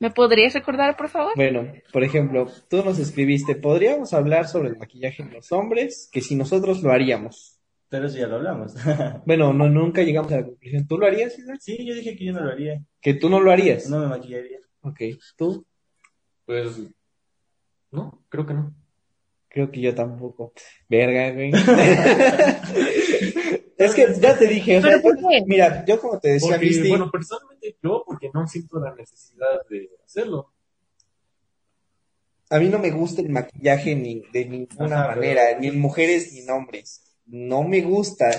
¿me 0.00 0.10
podrías 0.10 0.54
recordar, 0.54 0.96
por 0.96 1.08
favor? 1.08 1.32
Bueno, 1.36 1.72
por 1.92 2.02
ejemplo, 2.04 2.48
tú 2.68 2.84
nos 2.84 2.98
escribiste, 2.98 3.54
¿podríamos 3.54 4.12
hablar 4.12 4.48
sobre 4.48 4.68
el 4.70 4.76
maquillaje 4.76 5.22
en 5.22 5.32
los 5.32 5.52
hombres? 5.52 6.08
Que 6.12 6.20
si 6.20 6.34
nosotros 6.36 6.82
lo 6.82 6.90
haríamos. 6.92 7.58
Pero 7.88 8.06
eso 8.06 8.18
ya 8.18 8.26
lo 8.26 8.36
hablamos. 8.36 8.74
Bueno, 9.26 9.52
no, 9.52 9.68
nunca 9.68 10.02
llegamos 10.02 10.32
a 10.32 10.36
la 10.36 10.44
conclusión. 10.46 10.86
¿Tú 10.86 10.98
lo 10.98 11.06
harías, 11.06 11.38
Isaac? 11.38 11.58
sí, 11.60 11.84
yo 11.86 11.94
dije 11.94 12.16
que 12.16 12.24
yo 12.24 12.32
no 12.32 12.40
lo 12.40 12.50
haría. 12.50 12.82
Que 13.00 13.14
tú 13.14 13.28
no 13.28 13.38
lo 13.40 13.50
harías. 13.52 13.88
No 13.88 13.98
me 14.00 14.06
maquillaría. 14.06 14.58
Ok, 14.80 15.00
tú 15.36 15.64
Pues, 16.46 16.80
no, 17.90 18.24
creo 18.30 18.46
que 18.46 18.54
no. 18.54 18.74
creo 19.48 19.70
que 19.70 19.80
yo 19.82 19.94
tampoco. 19.94 20.52
Verga, 20.88 21.30
güey. 21.32 21.52
es 23.86 23.94
que 23.94 24.14
ya 24.20 24.38
te 24.38 24.46
dije, 24.46 24.78
o 24.78 24.80
sea, 24.80 24.90
¿Pero 24.90 25.02
por 25.02 25.20
yo- 25.20 25.28
qué? 25.28 25.42
mira, 25.46 25.84
yo 25.86 26.00
como 26.00 26.18
te 26.20 26.30
decía, 26.30 26.50
Porque, 26.52 26.66
Misty, 26.66 26.88
bueno, 26.88 27.10
personalmente 27.10 27.76
yo, 27.82 28.02
porque 28.06 28.30
no 28.32 28.46
siento 28.48 28.78
la 28.80 28.94
necesidad 28.94 29.46
de 29.68 29.90
hacerlo. 30.04 30.52
a 32.50 32.58
mí 32.58 32.68
no 32.68 32.78
me 32.78 32.90
gusta 32.90 33.22
el 33.22 33.30
maquillaje 33.30 33.94
ni 33.94 34.22
de 34.32 34.44
ninguna 34.44 34.96
Ajá, 35.04 35.08
pero- 35.14 35.20
manera, 35.22 35.58
ni 35.58 35.68
en 35.68 35.80
mujeres 35.80 36.32
ni 36.32 36.40
en 36.40 36.50
hombres. 36.50 37.02
No 37.26 37.62
me 37.62 37.80
gusta. 37.80 38.30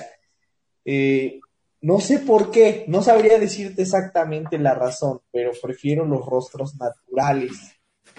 Eh, 0.86 1.40
no 1.82 2.00
sé 2.00 2.20
por 2.20 2.52
qué, 2.52 2.86
no 2.88 3.02
sabría 3.02 3.40
decirte 3.40 3.82
exactamente 3.82 4.60
la 4.60 4.76
razón, 4.76 5.22
pero 5.32 5.52
prefiero 5.62 6.06
los 6.06 6.26
rostros 6.26 6.76
naturales. 6.76 7.54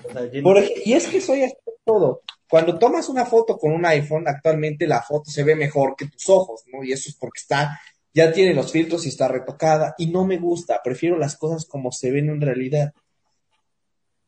O 0.09 0.11
sea, 0.13 0.31
yo- 0.33 0.43
Por 0.43 0.59
ej- 0.59 0.83
y 0.85 0.95
es 0.95 1.07
que 1.07 1.21
soy 1.21 1.45
así 1.45 1.55
todo. 1.85 2.23
Cuando 2.55 2.79
tomas 2.79 3.09
una 3.09 3.27
foto 3.27 3.59
con 3.59 3.73
un 3.73 3.85
iPhone, 3.85 4.29
actualmente 4.29 4.87
la 4.87 5.03
foto 5.03 5.29
se 5.29 5.43
ve 5.43 5.57
mejor 5.57 5.97
que 5.97 6.07
tus 6.07 6.29
ojos, 6.29 6.63
¿no? 6.73 6.85
Y 6.85 6.93
eso 6.93 7.09
es 7.09 7.17
porque 7.17 7.41
está, 7.41 7.81
ya 8.13 8.33
tiene 8.33 8.55
los 8.55 8.71
filtros 8.71 9.05
y 9.05 9.09
está 9.09 9.27
retocada. 9.27 9.97
Y 9.99 10.07
no 10.07 10.25
me 10.25 10.39
gusta, 10.39 10.81
prefiero 10.81 11.19
las 11.19 11.37
cosas 11.37 11.65
como 11.65 11.91
se 11.91 12.13
ven 12.13 12.29
en 12.29 12.41
realidad. 12.41 12.93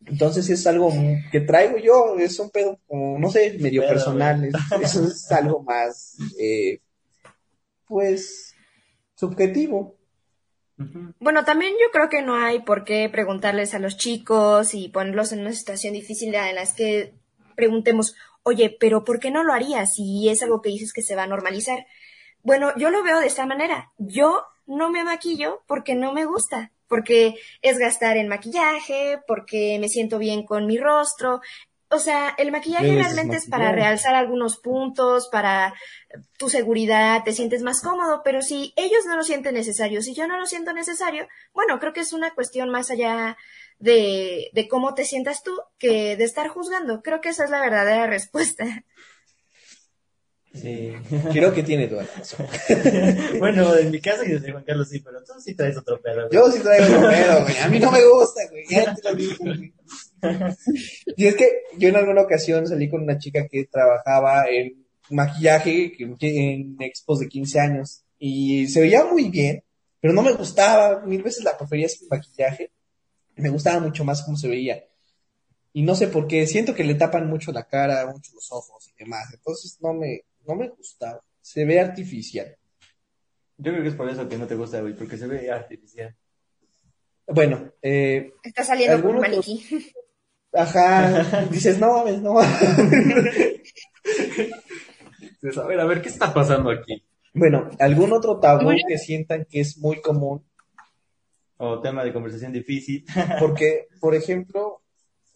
Entonces 0.07 0.51
es 0.51 0.67
algo 0.67 0.93
que 1.31 1.39
traigo 1.39 1.79
yo, 1.79 2.17
es 2.19 2.37
un 2.41 2.51
pedo 2.51 2.81
como, 2.89 3.17
no 3.17 3.31
sé, 3.31 3.59
medio 3.61 3.87
personal. 3.87 4.45
es- 4.45 4.55
Eso 4.83 5.07
es 5.07 5.31
algo 5.31 5.63
más, 5.63 6.17
eh, 6.41 6.81
pues, 7.87 8.55
subjetivo. 9.15 9.95
Bueno, 11.21 11.45
también 11.45 11.75
yo 11.75 11.93
creo 11.93 12.09
que 12.09 12.23
no 12.23 12.35
hay 12.35 12.59
por 12.59 12.83
qué 12.83 13.09
preguntarles 13.09 13.73
a 13.75 13.79
los 13.79 13.97
chicos 13.97 14.75
y 14.75 14.89
ponerlos 14.89 15.31
en 15.31 15.43
una 15.43 15.53
situación 15.53 15.93
difícil 15.93 16.35
en 16.35 16.57
las 16.57 16.73
que 16.73 17.15
preguntemos, 17.57 18.15
oye, 18.43 18.77
pero 18.79 19.05
¿por 19.05 19.19
qué 19.19 19.31
no 19.31 19.43
lo 19.43 19.53
harías 19.53 19.95
si 19.95 20.29
es 20.29 20.43
algo 20.43 20.63
que 20.63 20.71
dices 20.71 20.93
que 20.93 21.03
se 21.03 21.17
va 21.17 21.25
a 21.25 21.27
normalizar? 21.27 21.87
Bueno, 22.43 22.73
yo 22.77 22.91
lo 22.91 23.03
veo 23.03 23.19
de 23.19 23.27
esta 23.27 23.47
manera. 23.47 23.91
Yo 23.99 24.45
no 24.67 24.91
me 24.91 25.03
maquillo 25.03 25.63
porque 25.67 25.95
no 25.95 26.13
me 26.13 26.25
gusta, 26.25 26.71
porque 26.87 27.35
es 27.63 27.79
gastar 27.79 28.17
en 28.17 28.29
maquillaje, 28.29 29.19
porque 29.27 29.79
me 29.81 29.89
siento 29.89 30.19
bien 30.19 30.45
con 30.45 30.67
mi 30.67 30.79
rostro. 30.79 31.41
O 31.89 31.99
sea, 31.99 32.35
el 32.37 32.51
maquillaje 32.51 32.95
realmente 32.95 33.37
es 33.37 33.49
para 33.49 33.71
realzar 33.71 34.17
algunos 34.17 34.59
puntos, 34.59 35.29
para 35.31 35.73
tu 36.37 36.49
seguridad, 36.49 37.23
te 37.25 37.33
sientes 37.33 37.63
más 37.63 37.81
cómodo, 37.81 38.23
pero 38.25 38.43
si 38.43 38.73
ellos 38.77 39.07
no 39.07 39.17
lo 39.17 39.23
sienten 39.23 39.55
necesario, 39.55 40.03
si 40.03 40.13
yo 40.13 40.27
no 40.27 40.37
lo 40.37 40.47
siento 40.47 40.73
necesario, 40.73 41.29
bueno, 41.55 41.79
creo 41.79 41.93
que 41.93 42.01
es 42.01 42.13
una 42.13 42.35
cuestión 42.35 42.71
más 42.71 42.91
allá 42.91 43.37
de, 43.79 44.51
de 44.53 44.69
cómo 44.69 44.95
te 44.95 45.05
sientas 45.05 45.43
tú 45.43 45.53
que 45.79 46.17
de 46.17 46.25
estar 46.25 46.49
juzgando. 46.49 47.03
Creo 47.03 47.21
que 47.21 47.31
esa 47.31 47.45
es 47.45 47.51
la 47.51 47.61
verdadera 47.61 48.07
respuesta. 48.07 48.85
Sí. 50.61 50.93
Creo 51.33 51.53
que 51.53 51.63
tiene 51.63 51.87
toda 51.89 52.05
la 52.05 52.11
razón. 52.19 52.47
bueno, 53.39 53.77
en 53.77 53.91
mi 53.91 54.01
caso 54.01 54.25
y 54.25 54.31
desde 54.31 54.53
Juan 54.53 54.65
Carlos 54.65 54.89
sí, 54.89 55.01
pero 55.01 55.23
tú 55.23 55.33
sí 55.41 55.55
traes 55.55 55.77
otro 55.77 56.01
pedo. 56.01 56.29
güey. 56.29 56.33
Yo 56.33 56.51
sí 56.51 56.61
traigo 56.61 56.87
un 56.99 57.11
pedo, 57.11 57.43
güey. 57.43 57.57
A 57.59 57.69
mí 57.69 57.79
no 57.79 57.91
me 57.91 58.05
gusta, 58.05 58.41
güey. 58.51 58.65
Ya 58.69 58.95
te 58.95 59.03
lo 59.03 59.15
dije, 59.15 59.37
güey. 59.39 59.73
Y 61.17 61.27
es 61.27 61.37
que 61.37 61.49
yo 61.79 61.89
en 61.89 61.97
alguna 61.97 62.23
ocasión 62.23 62.67
salí 62.67 62.89
con 62.89 63.03
una 63.03 63.19
chica 63.19 63.47
que 63.49 63.67
trabajaba 63.67 64.47
en 64.49 64.87
maquillaje 65.11 65.93
en, 65.99 66.17
en 66.19 66.77
expos 66.81 67.21
de 67.21 67.29
15 67.29 67.61
años 67.61 68.03
y 68.19 68.67
se 68.67 68.81
veía 68.81 69.05
muy 69.05 69.29
bien, 69.29 69.63
pero 70.01 70.15
no 70.15 70.23
me 70.23 70.33
gustaba. 70.33 71.05
Mil 71.05 71.23
veces 71.23 71.45
la 71.45 71.57
prefería 71.57 71.89
sin 71.89 72.09
maquillaje. 72.09 72.73
Me 73.37 73.49
gustaba 73.51 73.81
mucho 73.81 74.05
más 74.05 74.23
cómo 74.23 74.37
se 74.37 74.49
veía. 74.49 74.83
Y 75.73 75.83
no 75.83 75.95
sé 75.95 76.09
por 76.09 76.27
qué, 76.27 76.47
siento 76.47 76.75
que 76.75 76.85
le 76.85 76.95
tapan 76.95 77.29
mucho 77.29 77.53
la 77.53 77.65
cara, 77.65 78.07
mucho 78.07 78.33
los 78.35 78.51
ojos 78.51 78.89
y 78.89 79.05
demás. 79.05 79.27
Entonces 79.35 79.79
no 79.81 79.93
me, 79.93 80.23
no 80.47 80.55
me 80.55 80.69
gustaba. 80.69 81.21
Se 81.43 81.65
ve 81.65 81.79
artificial. 81.79 82.57
Yo 83.59 83.73
creo 83.73 83.83
que 83.83 83.91
es 83.91 83.95
por 83.95 84.09
eso 84.09 84.29
que 84.29 84.39
no 84.39 84.47
te 84.47 84.55
gusta, 84.55 84.81
güey, 84.81 84.95
porque 84.95 85.17
se 85.17 85.27
ve 85.27 85.51
artificial. 85.51 86.15
Bueno, 87.29 87.73
eh, 87.83 88.33
Está 88.43 88.65
saliendo 88.65 89.03
con 89.03 89.19
maniquí. 89.19 89.67
Ajá, 90.53 91.45
dices, 91.51 91.79
no 91.79 91.93
mames, 91.99 92.23
no 92.23 92.35
mames. 92.35 92.61
Dices, 95.43 95.59
a 95.59 95.67
ver, 95.67 95.81
a 95.81 95.85
ver, 95.85 96.01
¿qué 96.01 96.09
está 96.09 96.33
pasando 96.33 96.71
aquí? 96.71 97.03
Bueno, 97.35 97.69
¿algún 97.79 98.13
otro 98.13 98.39
tabú 98.41 98.65
Bueno. 98.65 98.81
que 98.89 98.97
sientan 98.99 99.45
que 99.45 99.61
es 99.61 99.77
muy 99.79 100.01
común? 100.01 100.45
O 101.59 101.81
tema 101.81 102.05
de 102.05 102.13
conversación 102.13 102.53
difícil. 102.53 103.05
Porque, 103.41 103.89
por 104.01 104.15
ejemplo, 104.15 104.83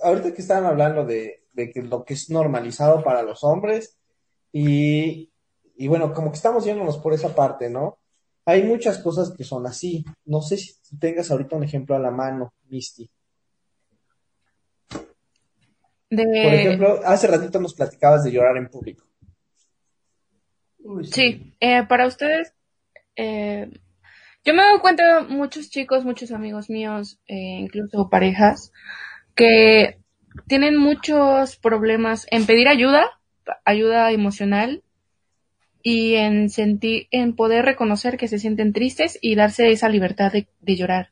ahorita 0.01 0.35
que 0.35 0.43
estaban 0.43 0.67
hablando 0.67 1.05
de, 1.05 1.45
de 1.53 1.71
que 1.71 1.83
lo 1.83 2.05
que 2.05 2.15
es 2.15 2.31
normalizado 2.31 3.03
para 3.03 3.23
los 3.23 3.43
hombres 3.45 3.99
y, 4.53 5.31
y 5.77 5.89
bueno, 5.89 6.13
como 6.13 6.31
que 6.31 6.37
estamos 6.37 6.65
yéndonos 6.65 6.99
por 6.99 7.13
esa 7.13 7.35
parte, 7.35 7.71
¿no? 7.71 7.99
Hay 8.45 8.63
muchas 8.65 8.99
cosas 8.99 9.33
que 9.37 9.45
son 9.45 9.67
así. 9.67 10.05
No 10.25 10.43
sé 10.43 10.57
si 10.57 10.75
tengas 10.99 11.31
ahorita 11.31 11.57
un 11.57 11.65
ejemplo 11.65 11.95
a 11.95 12.01
la 12.01 12.11
mano, 12.11 12.53
Misty. 12.69 13.11
De, 16.11 16.25
Por 16.25 16.55
ejemplo, 16.55 17.01
hace 17.05 17.29
ratito 17.29 17.61
nos 17.61 17.75
platicabas 17.75 18.25
de 18.25 18.33
llorar 18.33 18.57
en 18.57 18.69
público. 18.69 19.07
Uy, 20.81 21.07
Sí, 21.07 21.55
eh, 21.61 21.87
para 21.89 22.07
ustedes, 22.09 22.53
eh, 23.15 23.71
yo 24.45 24.55
me 24.55 24.63
doy 24.63 24.81
cuenta, 24.81 25.23
muchos 25.29 25.71
chicos, 25.71 26.05
muchos 26.05 26.33
amigos 26.33 26.71
míos, 26.71 27.19
eh, 27.27 27.59
incluso 27.61 28.09
parejas, 28.09 28.73
que 29.35 29.99
tienen 30.47 30.77
muchos 30.77 31.57
problemas 31.57 32.27
en 32.31 32.47
pedir 32.47 32.69
ayuda, 32.69 33.11
ayuda 33.65 34.13
emocional, 34.13 34.83
y 35.83 36.15
en 36.15 36.51
sentir, 36.51 37.09
en 37.11 37.35
poder 37.35 37.65
reconocer 37.65 38.17
que 38.17 38.29
se 38.29 38.39
sienten 38.39 38.73
tristes 38.73 39.19
y 39.21 39.35
darse 39.35 39.71
esa 39.71 39.89
libertad 39.89 40.33
de, 40.33 40.49
de 40.61 40.77
llorar. 40.77 41.11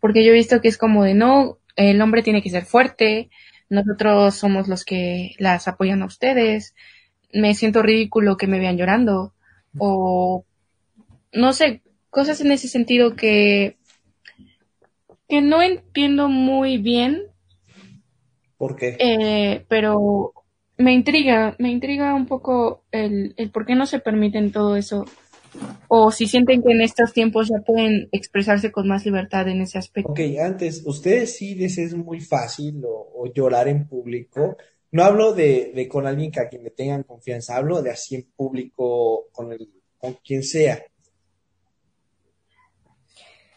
Porque 0.00 0.24
yo 0.24 0.30
he 0.30 0.34
visto 0.34 0.60
que 0.60 0.68
es 0.68 0.78
como 0.78 1.04
de 1.04 1.14
no, 1.14 1.58
el 1.74 2.00
hombre 2.00 2.22
tiene 2.22 2.42
que 2.42 2.50
ser 2.50 2.64
fuerte, 2.64 3.30
nosotros 3.68 4.34
somos 4.34 4.68
los 4.68 4.84
que 4.84 5.34
las 5.38 5.66
apoyan 5.66 6.02
a 6.02 6.06
ustedes, 6.06 6.74
me 7.32 7.54
siento 7.54 7.82
ridículo 7.82 8.36
que 8.36 8.46
me 8.46 8.60
vean 8.60 8.76
llorando 8.76 9.34
o 9.78 10.44
no 11.32 11.52
sé, 11.52 11.82
cosas 12.18 12.40
en 12.40 12.50
ese 12.52 12.68
sentido 12.68 13.16
que 13.20 13.76
que 15.28 15.40
no 15.40 15.62
entiendo 15.62 16.28
muy 16.28 16.78
bien, 16.78 17.22
¿Por 18.58 18.76
qué? 18.76 18.90
eh, 18.98 19.64
pero 19.68 20.32
me 20.78 20.92
intriga, 20.92 21.54
me 21.58 21.70
intriga 21.70 22.14
un 22.14 22.26
poco 22.26 22.84
el, 22.90 23.34
el 23.36 23.50
por 23.50 23.66
qué 23.66 23.74
no 23.74 23.86
se 23.86 24.00
permiten 24.00 24.52
todo 24.52 24.76
eso 24.76 25.04
o 25.88 26.10
si 26.12 26.26
sienten 26.26 26.62
que 26.62 26.72
en 26.72 26.82
estos 26.82 27.12
tiempos 27.12 27.48
ya 27.48 27.64
pueden 27.64 28.08
expresarse 28.12 28.72
con 28.72 28.88
más 28.88 29.04
libertad 29.06 29.48
en 29.48 29.62
ese 29.62 29.78
aspecto. 29.78 30.12
Ok, 30.12 30.20
antes, 30.40 30.82
¿ustedes 30.86 31.36
sí 31.36 31.54
les 31.56 31.78
es 31.78 31.94
muy 31.94 32.20
fácil 32.20 32.82
o, 32.84 33.10
o 33.14 33.32
llorar 33.32 33.68
en 33.68 33.88
público? 33.88 34.56
No 34.92 35.02
hablo 35.04 35.32
de, 35.34 35.72
de 35.74 35.88
con 35.88 36.06
alguien 36.06 36.30
que 36.30 36.40
a 36.40 36.48
quien 36.48 36.62
le 36.62 36.70
tengan 36.70 37.02
confianza, 37.02 37.56
hablo 37.56 37.82
de 37.82 37.90
así 37.90 38.14
en 38.14 38.30
público 38.36 39.28
con 39.32 39.52
el, 39.52 39.68
con 39.98 40.14
quien 40.24 40.42
sea. 40.44 40.82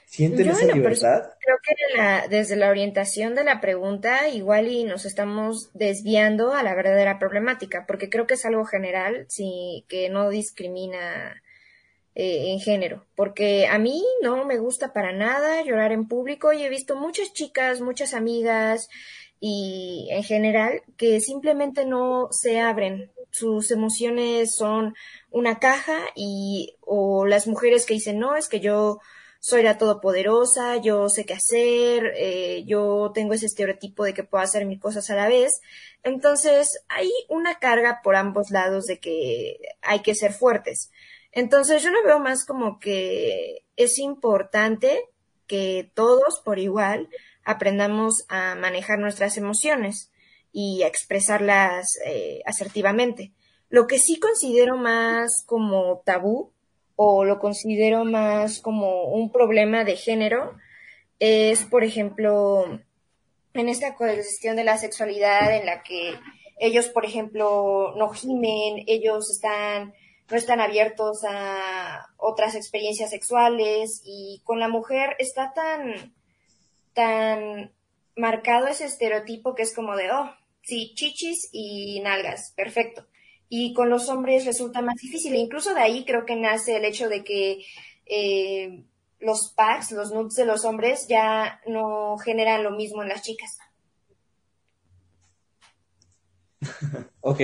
¿Sienten 0.09 0.47
Yo 0.47 0.53
esa 0.53 0.65
libertad? 0.73 1.21
Creo 1.39 1.57
que 1.63 1.95
la- 1.95 2.27
desde 2.27 2.55
la 2.55 2.71
orientación 2.71 3.35
de 3.35 3.43
la 3.43 3.61
pregunta 3.61 4.27
igual 4.27 4.67
y 4.67 4.83
nos 4.83 5.05
estamos 5.05 5.69
desviando 5.75 6.53
a 6.53 6.63
la 6.63 6.73
verdadera 6.73 7.19
problemática, 7.19 7.85
porque 7.87 8.09
creo 8.09 8.25
que 8.25 8.33
es 8.33 8.43
algo 8.43 8.65
general, 8.65 9.27
sí, 9.29 9.85
que 9.87 10.09
no 10.09 10.29
discrimina 10.29 11.43
eh, 12.15 12.51
en 12.53 12.59
género, 12.59 13.05
porque 13.15 13.67
a 13.67 13.77
mí 13.77 14.03
no 14.23 14.45
me 14.45 14.57
gusta 14.57 14.93
para 14.93 15.13
nada 15.13 15.61
llorar 15.63 15.91
en 15.91 16.07
público 16.07 16.53
y 16.53 16.63
he 16.63 16.69
visto 16.69 16.95
muchas 16.95 17.31
chicas, 17.31 17.79
muchas 17.79 18.15
amigas 18.15 18.89
y 19.39 20.07
en 20.09 20.23
general 20.23 20.81
que 20.97 21.21
simplemente 21.21 21.85
no 21.85 22.29
se 22.31 22.59
abren. 22.59 23.11
Sus 23.29 23.69
emociones 23.69 24.55
son 24.55 24.95
una 25.29 25.59
caja 25.59 25.99
y 26.15 26.75
o 26.81 27.27
las 27.27 27.45
mujeres 27.45 27.85
que 27.85 27.93
dicen, 27.93 28.17
no, 28.17 28.35
es 28.35 28.49
que 28.49 28.59
yo 28.59 28.97
soy 29.39 29.63
la 29.63 29.77
todopoderosa, 29.77 30.77
yo 30.77 31.09
sé 31.09 31.25
qué 31.25 31.33
hacer, 31.33 32.13
eh, 32.17 32.63
yo 32.65 33.11
tengo 33.13 33.33
ese 33.33 33.45
estereotipo 33.45 34.03
de 34.03 34.13
que 34.13 34.23
puedo 34.23 34.43
hacer 34.43 34.65
mil 34.65 34.79
cosas 34.79 35.09
a 35.09 35.15
la 35.15 35.27
vez. 35.27 35.61
Entonces, 36.03 36.83
hay 36.89 37.09
una 37.29 37.55
carga 37.59 38.01
por 38.03 38.15
ambos 38.15 38.51
lados 38.51 38.85
de 38.85 38.99
que 38.99 39.57
hay 39.81 40.01
que 40.01 40.15
ser 40.15 40.33
fuertes. 40.33 40.91
Entonces, 41.31 41.81
yo 41.83 41.89
lo 41.91 42.03
veo 42.03 42.19
más 42.19 42.45
como 42.45 42.79
que 42.79 43.65
es 43.77 43.97
importante 43.99 45.05
que 45.47 45.91
todos 45.95 46.41
por 46.43 46.59
igual 46.59 47.09
aprendamos 47.43 48.25
a 48.27 48.55
manejar 48.55 48.99
nuestras 48.99 49.37
emociones 49.37 50.11
y 50.51 50.83
a 50.83 50.87
expresarlas 50.87 51.87
eh, 52.05 52.41
asertivamente. 52.45 53.33
Lo 53.69 53.87
que 53.87 53.99
sí 53.99 54.19
considero 54.19 54.77
más 54.77 55.43
como 55.45 56.01
tabú 56.05 56.51
o 57.01 57.23
lo 57.23 57.39
considero 57.39 58.03
más 58.03 58.59
como 58.59 59.05
un 59.05 59.31
problema 59.31 59.85
de 59.85 59.95
género 59.95 60.57
es, 61.17 61.63
por 61.63 61.85
ejemplo, 61.85 62.81
en 63.53 63.69
esta 63.69 63.95
cuestión 63.95 64.57
de 64.57 64.65
la 64.65 64.77
sexualidad 64.77 65.55
en 65.55 65.65
la 65.65 65.81
que 65.81 66.19
ellos, 66.59 66.89
por 66.89 67.05
ejemplo, 67.05 67.93
no 67.95 68.09
gimen, 68.09 68.83
ellos 68.85 69.31
están, 69.31 69.93
no 70.29 70.35
están 70.35 70.59
abiertos 70.59 71.23
a 71.25 72.05
otras 72.17 72.53
experiencias 72.55 73.11
sexuales 73.11 74.01
y 74.03 74.41
con 74.43 74.59
la 74.59 74.67
mujer 74.67 75.15
está 75.19 75.53
tan, 75.53 76.13
tan 76.93 77.71
marcado 78.17 78.67
ese 78.67 78.83
estereotipo 78.83 79.55
que 79.55 79.63
es 79.63 79.73
como 79.73 79.95
de, 79.95 80.11
oh, 80.11 80.35
sí, 80.63 80.91
chichis 80.95 81.47
y 81.53 82.01
nalgas, 82.01 82.51
perfecto 82.57 83.08
y 83.49 83.73
con 83.73 83.89
los 83.89 84.07
hombres 84.09 84.45
resulta 84.45 84.81
más 84.81 84.95
difícil. 84.95 85.33
E 85.33 85.39
incluso 85.39 85.73
de 85.73 85.81
ahí 85.81 86.05
creo 86.05 86.25
que 86.25 86.35
nace 86.35 86.77
el 86.77 86.85
hecho 86.85 87.09
de 87.09 87.23
que 87.23 87.65
eh, 88.05 88.85
los 89.19 89.51
packs, 89.55 89.91
los 89.91 90.11
nudes 90.11 90.35
de 90.35 90.45
los 90.45 90.63
hombres 90.63 91.07
ya 91.07 91.59
no 91.67 92.17
generan 92.17 92.63
lo 92.63 92.71
mismo 92.71 93.01
en 93.03 93.09
las 93.09 93.23
chicas. 93.23 93.57
Ok, 97.21 97.41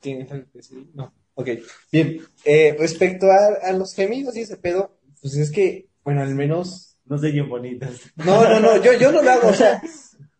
¿tienes 0.00 0.30
algo 0.32 0.46
que 0.50 0.58
decir? 0.58 0.88
No. 0.94 1.12
Ok, 1.34 1.48
bien. 1.92 2.20
Eh, 2.44 2.74
respecto 2.78 3.30
a, 3.30 3.68
a 3.68 3.72
los 3.72 3.94
gemidos 3.94 4.36
y 4.36 4.40
ese 4.40 4.56
pedo, 4.56 4.98
pues 5.20 5.36
es 5.36 5.50
que, 5.50 5.88
bueno, 6.02 6.22
al 6.22 6.34
menos 6.34 6.96
No 7.04 7.18
sé 7.18 7.30
bien 7.30 7.48
bonitas. 7.48 8.00
No, 8.16 8.48
no, 8.48 8.58
no, 8.58 8.82
yo, 8.82 8.92
yo 8.94 9.12
no 9.12 9.22
lo 9.22 9.30
hago, 9.30 9.48
o 9.48 9.54
sea, 9.54 9.80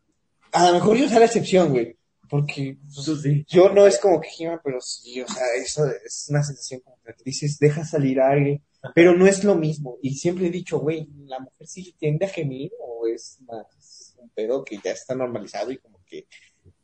a 0.52 0.66
lo 0.68 0.74
mejor 0.74 0.96
yo 0.96 1.08
soy 1.08 1.18
la 1.18 1.26
excepción, 1.26 1.70
güey, 1.70 1.95
porque 2.28 2.78
pues, 2.94 3.22
sí. 3.22 3.44
yo 3.48 3.70
no 3.70 3.86
es 3.86 3.98
como 3.98 4.20
que 4.20 4.28
gima, 4.28 4.60
pero 4.62 4.80
sí, 4.80 5.20
o 5.20 5.28
sea, 5.28 5.44
eso 5.60 5.86
es 6.04 6.26
una 6.28 6.42
sensación 6.42 6.80
como 6.80 6.98
que 7.02 7.14
dices, 7.24 7.58
deja 7.58 7.84
salir 7.84 8.20
aire, 8.20 8.62
pero 8.94 9.14
no 9.14 9.26
es 9.26 9.44
lo 9.44 9.54
mismo, 9.54 9.98
y 10.02 10.14
siempre 10.14 10.46
he 10.46 10.50
dicho, 10.50 10.78
güey, 10.78 11.08
la 11.26 11.40
mujer 11.40 11.66
sí 11.66 11.94
tiende 11.98 12.26
a 12.26 12.28
gemir 12.28 12.72
o 12.80 13.06
es 13.06 13.38
más 13.46 14.14
un 14.18 14.30
pedo 14.30 14.64
que 14.64 14.78
ya 14.82 14.92
está 14.92 15.14
normalizado 15.14 15.70
y 15.70 15.78
como 15.78 16.00
que 16.04 16.26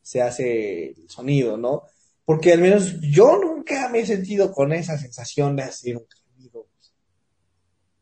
se 0.00 0.20
hace 0.20 0.90
el 0.90 1.08
sonido, 1.08 1.56
¿no? 1.56 1.84
Porque 2.24 2.52
al 2.52 2.60
menos 2.60 3.00
yo 3.00 3.38
nunca 3.38 3.88
me 3.88 4.00
he 4.00 4.06
sentido 4.06 4.52
con 4.52 4.72
esa 4.72 4.98
sensación 4.98 5.56
de 5.56 5.62
hacer 5.62 5.96
un 5.96 6.06
gemido. 6.08 6.68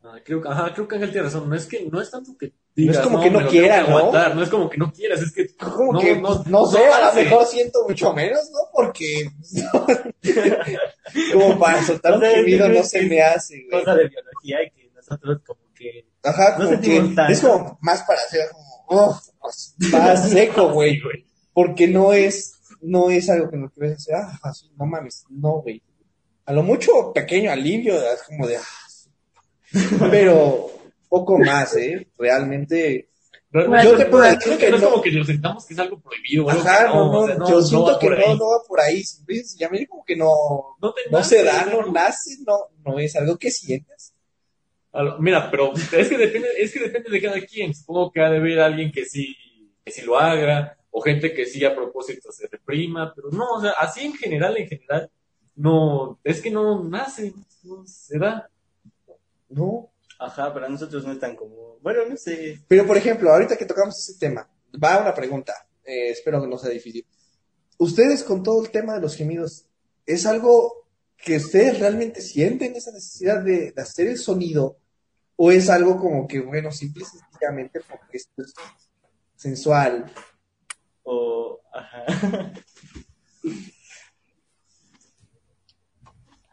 Ah, 0.02 0.18
creo, 0.24 0.42
ajá, 0.48 0.72
creo 0.74 0.88
que 0.88 0.96
Ángel 0.96 1.10
tiene 1.10 1.26
razón. 1.26 1.48
No 1.48 1.54
es 1.54 1.66
que 1.66 1.86
no 1.86 2.00
es 2.00 2.10
tanto 2.10 2.36
que 2.36 2.52
No 2.76 2.92
es 2.92 2.98
como 2.98 3.20
que 3.20 3.30
no 3.30 3.46
quiera, 3.48 3.82
¿no? 3.82 3.98
aguantar, 3.98 4.36
¿no? 4.36 4.42
es 4.42 4.48
como 4.48 4.70
que 4.70 4.78
no 4.78 4.92
quieras, 4.92 5.20
es 5.20 5.32
que 5.32 5.54
Como 5.56 5.92
No, 5.92 5.98
que, 5.98 6.16
no, 6.16 6.42
no, 6.46 6.66
sé, 6.66 6.86
a 6.86 7.08
lo 7.08 7.14
mejor 7.14 7.46
siento 7.46 7.80
mucho 7.86 8.12
menos, 8.12 8.50
¿no? 8.52 8.60
Porque 8.72 9.30
como 11.32 11.58
para 11.58 11.82
soltar 11.82 12.14
un 12.14 12.22
gemido 12.34 12.68
no 12.68 12.82
se 12.82 13.02
me 13.02 13.20
hace, 13.20 13.64
güey. 13.68 13.84
Cosa 13.84 13.94
de 13.96 14.08
biología 14.08 14.62
y 14.62 14.70
que 14.70 14.90
nosotros 14.94 15.40
como 15.44 15.60
que... 15.74 16.06
Ajá, 16.22 16.56
como 16.56 16.80
que 16.80 17.00
tanto. 17.14 17.32
es 17.32 17.40
como 17.40 17.78
más 17.82 18.02
para 18.02 18.20
hacer 18.20 18.48
como, 18.50 18.64
oh, 18.86 19.20
más 19.90 20.28
seco, 20.30 20.72
güey. 20.72 21.00
Porque 21.52 21.88
no 21.88 22.12
es, 22.12 22.54
no 22.80 23.10
es 23.10 23.28
algo 23.28 23.50
que 23.50 23.56
no 23.56 23.70
quieres 23.70 23.98
hacer, 23.98 24.14
ah, 24.14 24.38
así, 24.44 24.70
no 24.78 24.86
mames, 24.86 25.24
no, 25.28 25.60
güey. 25.62 25.82
A 26.46 26.52
lo 26.52 26.62
mucho 26.62 27.12
pequeño 27.12 27.50
alivio, 27.50 27.94
es 27.96 28.22
como 28.22 28.46
de, 28.46 28.56
ah, 28.56 30.06
pero 30.10 30.79
poco 31.10 31.36
más, 31.38 31.76
¿eh? 31.76 32.08
Realmente, 32.16 33.08
Realmente, 33.52 33.84
Yo 33.88 33.96
te 33.96 34.06
puedo 34.06 34.22
decir 34.22 34.52
que 34.52 34.58
que 34.58 34.70
no 34.70 34.76
es 34.76 34.82
no. 34.82 34.90
como 34.90 35.02
que 35.02 35.10
lo 35.10 35.24
sentamos 35.24 35.66
que 35.66 35.74
es 35.74 35.80
algo 35.80 36.00
prohibido. 36.00 36.46
o 36.46 36.50
algo 36.50 36.62
ajá, 36.62 36.78
que 36.86 36.88
no, 36.94 37.12
no, 37.12 37.20
o 37.20 37.26
sea, 37.26 37.36
yo 37.48 37.62
siento 37.62 37.86
va 37.86 37.98
que 37.98 38.08
no, 38.08 38.34
no 38.36 38.48
va 38.50 38.62
por 38.66 38.80
ahí. 38.80 39.02
Simple 39.02 39.34
y 39.34 39.38
sencillamente 39.40 39.88
como 39.88 40.04
que 40.04 40.14
no, 40.16 40.26
No, 40.80 40.94
no 41.10 41.24
se 41.24 41.42
nace, 41.42 41.42
da, 41.42 41.66
no 41.66 41.82
¿no? 41.82 41.92
nace, 41.92 42.36
no, 42.46 42.56
no 42.84 42.98
es 43.00 43.16
algo 43.16 43.36
que 43.36 43.50
lo- 45.02 45.18
Mira, 45.18 45.50
pero 45.50 45.72
es 45.74 45.88
que 46.08 46.16
depende, 46.16 46.48
es 46.58 46.72
que 46.72 46.78
depende 46.80 47.10
de 47.10 47.20
cada 47.20 47.40
quien. 47.40 47.74
Supongo 47.74 48.12
que 48.12 48.20
ha 48.20 48.30
de 48.30 48.36
haber 48.36 48.60
alguien 48.60 48.92
que 48.92 49.04
sí, 49.04 49.36
que 49.84 49.90
sí 49.90 50.02
lo 50.02 50.16
haga, 50.16 50.76
o 50.92 51.00
gente 51.00 51.32
que 51.34 51.44
sí 51.44 51.64
a 51.64 51.74
propósito 51.74 52.30
se 52.30 52.46
reprima, 52.46 53.12
pero 53.14 53.30
no, 53.30 53.54
o 53.54 53.60
sea, 53.60 53.72
así 53.72 54.04
en 54.06 54.14
general, 54.14 54.56
en 54.58 54.68
general, 54.68 55.10
no, 55.56 56.20
es 56.22 56.40
que 56.40 56.50
no 56.52 56.84
nace, 56.84 57.32
no 57.64 57.84
se 57.84 58.16
da. 58.18 58.48
No. 59.48 59.90
Ajá, 60.20 60.52
para 60.52 60.68
nosotros 60.68 61.02
no 61.04 61.12
es 61.12 61.18
tan 61.18 61.34
como... 61.34 61.78
Bueno, 61.80 62.00
no 62.06 62.16
sé. 62.16 62.60
Pero, 62.68 62.86
por 62.86 62.96
ejemplo, 62.96 63.32
ahorita 63.32 63.56
que 63.56 63.64
tocamos 63.64 63.98
ese 63.98 64.18
tema, 64.18 64.46
va 64.82 65.00
una 65.00 65.14
pregunta. 65.14 65.54
eh, 65.82 66.10
espero 66.10 66.42
que 66.42 66.46
no 66.46 66.58
sea 66.58 66.70
difícil. 66.70 67.06
Ustedes 67.78 68.22
con 68.22 68.42
todo 68.42 68.62
el 68.62 68.70
tema 68.70 68.94
de 68.94 69.00
los 69.00 69.16
gemidos, 69.16 69.64
¿es 70.04 70.26
algo 70.26 70.86
que 71.16 71.36
ustedes 71.36 71.80
realmente 71.80 72.20
sienten 72.20 72.76
esa 72.76 72.92
necesidad 72.92 73.42
de, 73.42 73.72
de 73.72 73.82
hacer 73.82 74.08
el 74.08 74.18
sonido? 74.18 74.76
¿O 75.36 75.50
es 75.50 75.70
algo 75.70 75.96
como 75.98 76.28
que, 76.28 76.40
bueno, 76.40 76.70
simple 76.70 77.02
y 77.02 77.06
sencillamente 77.06 77.80
porque 77.88 78.18
esto 78.18 78.42
es 78.42 78.52
sensual? 79.36 80.12
O... 81.02 81.60
Ajá. 81.72 82.04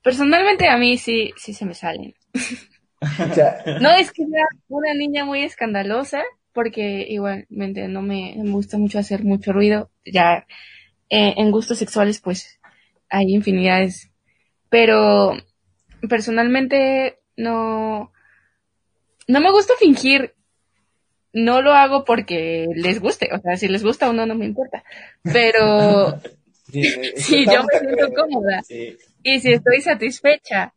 Personalmente 0.01 0.69
a 0.69 0.77
mí 0.77 0.97
sí, 0.97 1.33
sí 1.35 1.53
se 1.53 1.65
me 1.65 1.73
salen. 1.73 2.13
O 3.01 3.33
sea, 3.33 3.63
No 3.79 3.91
es 3.91 4.11
que 4.11 4.25
sea 4.25 4.45
una 4.69 4.93
niña 4.93 5.25
muy 5.25 5.43
escandalosa, 5.43 6.23
porque 6.53 7.05
igualmente 7.07 7.87
no 7.87 8.01
me, 8.01 8.33
gusta 8.37 8.77
mucho 8.77 8.99
hacer 8.99 9.23
mucho 9.23 9.53
ruido. 9.53 9.91
Ya 10.05 10.47
eh, 11.09 11.35
en 11.37 11.51
gustos 11.51 11.77
sexuales 11.77 12.19
pues 12.19 12.59
hay 13.09 13.33
infinidades. 13.33 14.09
Pero 14.69 15.33
personalmente 16.09 17.19
no, 17.35 18.11
no 19.27 19.39
me 19.39 19.51
gusta 19.51 19.73
fingir. 19.79 20.33
No 21.33 21.61
lo 21.61 21.73
hago 21.73 22.03
porque 22.05 22.65
les 22.73 22.99
guste. 22.99 23.29
O 23.33 23.39
sea, 23.39 23.57
si 23.57 23.67
les 23.67 23.83
gusta 23.83 24.09
o 24.09 24.13
no, 24.13 24.25
no 24.25 24.33
me 24.33 24.45
importa. 24.45 24.83
Pero 25.21 26.19
si 26.67 27.45
yo 27.45 27.63
me 27.63 27.79
siento 27.79 28.13
cómoda 28.13 28.61
Sí. 28.63 28.97
y 29.23 29.39
si 29.39 29.53
estoy 29.53 29.81
satisfecha, 29.81 30.73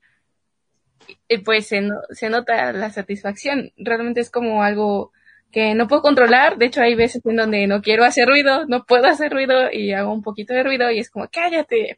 y 1.31 1.39
pues 1.39 1.67
se, 1.69 1.81
no- 1.81 2.01
se 2.11 2.29
nota 2.29 2.71
la 2.75 2.91
satisfacción. 2.91 3.73
Realmente 3.79 4.21
es 4.21 4.31
como 4.31 4.63
algo 4.63 5.13
que 5.53 5.75
no 5.75 5.89
puedo 5.89 6.03
controlar. 6.03 6.59
De 6.59 6.67
hecho, 6.67 6.81
hay 6.83 6.95
veces 6.95 7.23
en 7.25 7.37
donde 7.37 7.67
no 7.67 7.81
quiero 7.83 8.05
hacer 8.05 8.29
ruido, 8.29 8.67
no 8.67 8.85
puedo 8.85 9.07
hacer 9.07 9.33
ruido 9.33 9.73
y 9.73 9.93
hago 9.93 10.13
un 10.13 10.23
poquito 10.23 10.53
de 10.55 10.63
ruido 10.63 10.91
y 10.91 10.99
es 11.01 11.11
como, 11.11 11.27
cállate. 11.33 11.97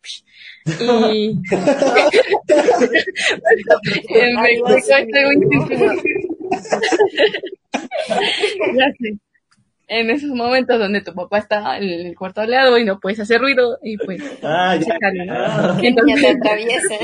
Y. 0.81 1.37
Ya 8.77 8.87
sé. 8.99 9.19
En 9.89 10.11
esos 10.11 10.31
momentos 10.31 10.79
donde 10.79 11.03
tu 11.03 11.13
papá 11.13 11.39
está 11.39 11.77
en 11.77 12.07
el 12.07 12.17
cuarto 12.17 12.41
al 12.41 12.51
lado 12.51 12.79
y 12.79 12.85
no 12.85 12.99
puedes 12.99 13.21
hacer 13.21 13.41
ruido 13.41 13.79
y 13.83 13.99
pues 13.99 14.23
Ah, 14.43 14.77
ya. 14.77 14.97
sale, 14.99 15.27
¿no? 15.27 15.35
Ah. 15.37 15.77
Que 15.81 15.91
niña 15.91 16.05
te 16.05 16.13
Entonces, 16.29 16.37
atraviesa. 16.37 16.95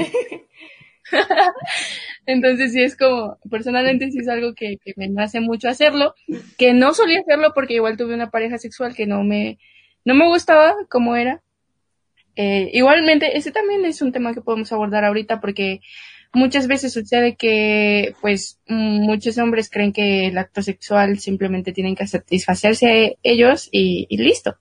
Entonces 2.27 2.73
sí 2.73 2.83
es 2.83 2.97
como, 2.97 3.39
personalmente 3.51 4.11
sí 4.11 4.19
es 4.19 4.29
algo 4.29 4.55
que, 4.55 4.79
que 4.85 4.93
me 4.97 5.09
nace 5.09 5.41
mucho 5.41 5.69
hacerlo, 5.69 6.15
que 6.57 6.73
no 6.73 6.93
solía 6.95 7.21
hacerlo 7.21 7.53
porque 7.55 7.75
igual 7.75 7.97
tuve 7.97 8.15
una 8.15 8.31
pareja 8.31 8.59
sexual 8.59 8.95
que 8.95 9.07
no 9.07 9.23
me, 9.25 9.59
no 10.05 10.15
me 10.15 10.27
gustaba 10.27 10.75
como 10.89 11.17
era. 11.17 11.43
Eh, 12.37 12.71
igualmente, 12.73 13.37
ese 13.37 13.51
también 13.51 13.85
es 13.85 14.01
un 14.01 14.13
tema 14.13 14.33
que 14.33 14.43
podemos 14.43 14.73
abordar 14.73 15.05
ahorita 15.05 15.41
porque 15.41 15.81
muchas 16.33 16.69
veces 16.69 16.93
sucede 16.93 17.37
que 17.37 18.15
pues 18.21 18.61
muchos 18.67 19.39
hombres 19.39 19.71
creen 19.71 19.93
que 19.93 20.27
el 20.29 20.39
acto 20.39 20.63
sexual 20.63 21.19
simplemente 21.19 21.73
tienen 21.73 21.97
que 21.97 22.07
satisfacerse 22.07 23.19
ellos 23.23 23.69
y, 23.73 24.07
y 24.09 24.19
listo. 24.19 24.57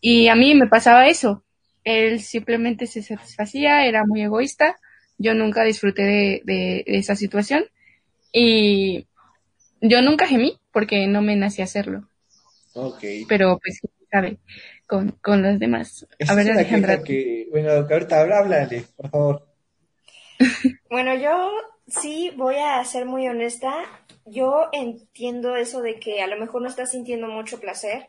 Y 0.00 0.28
a 0.28 0.36
mí 0.36 0.54
me 0.54 0.68
pasaba 0.68 1.08
eso. 1.08 1.44
Él 1.84 2.20
simplemente 2.20 2.86
se 2.86 3.02
satisfacía, 3.02 3.86
era 3.86 4.04
muy 4.06 4.22
egoísta 4.22 4.76
yo 5.18 5.34
nunca 5.34 5.64
disfruté 5.64 6.02
de, 6.02 6.42
de- 6.44 6.84
de 6.86 6.98
esa 6.98 7.16
situación 7.16 7.64
y 8.32 9.08
yo 9.82 10.02
nunca 10.02 10.26
gemí 10.28 10.58
porque 10.72 11.06
no 11.08 11.22
me 11.22 11.36
nací 11.36 11.62
hacerlo, 11.62 12.08
Ok. 12.74 13.02
pero 13.28 13.58
pues 13.62 13.80
quién 13.80 13.92
sabe 14.10 14.38
con, 14.86 15.10
con 15.22 15.42
los 15.42 15.58
demás. 15.58 16.06
Esa 16.18 16.32
A 16.32 16.36
ver, 16.36 16.50
Alejandra, 16.50 17.02
que, 17.02 17.46
bueno, 17.50 17.70
ahorita 17.70 18.20
habla, 18.20 18.38
háblale, 18.38 18.84
por 18.96 19.10
favor. 19.10 19.48
Bueno, 20.90 21.14
yo 21.14 21.50
sí 21.86 22.32
voy 22.36 22.56
a 22.56 22.84
ser 22.84 23.06
muy 23.06 23.28
honesta. 23.28 23.72
Yo 24.26 24.68
entiendo 24.72 25.56
eso 25.56 25.80
de 25.82 25.98
que 26.00 26.22
a 26.22 26.26
lo 26.26 26.38
mejor 26.38 26.62
no 26.62 26.68
estás 26.68 26.90
sintiendo 26.90 27.28
mucho 27.28 27.60
placer 27.60 28.08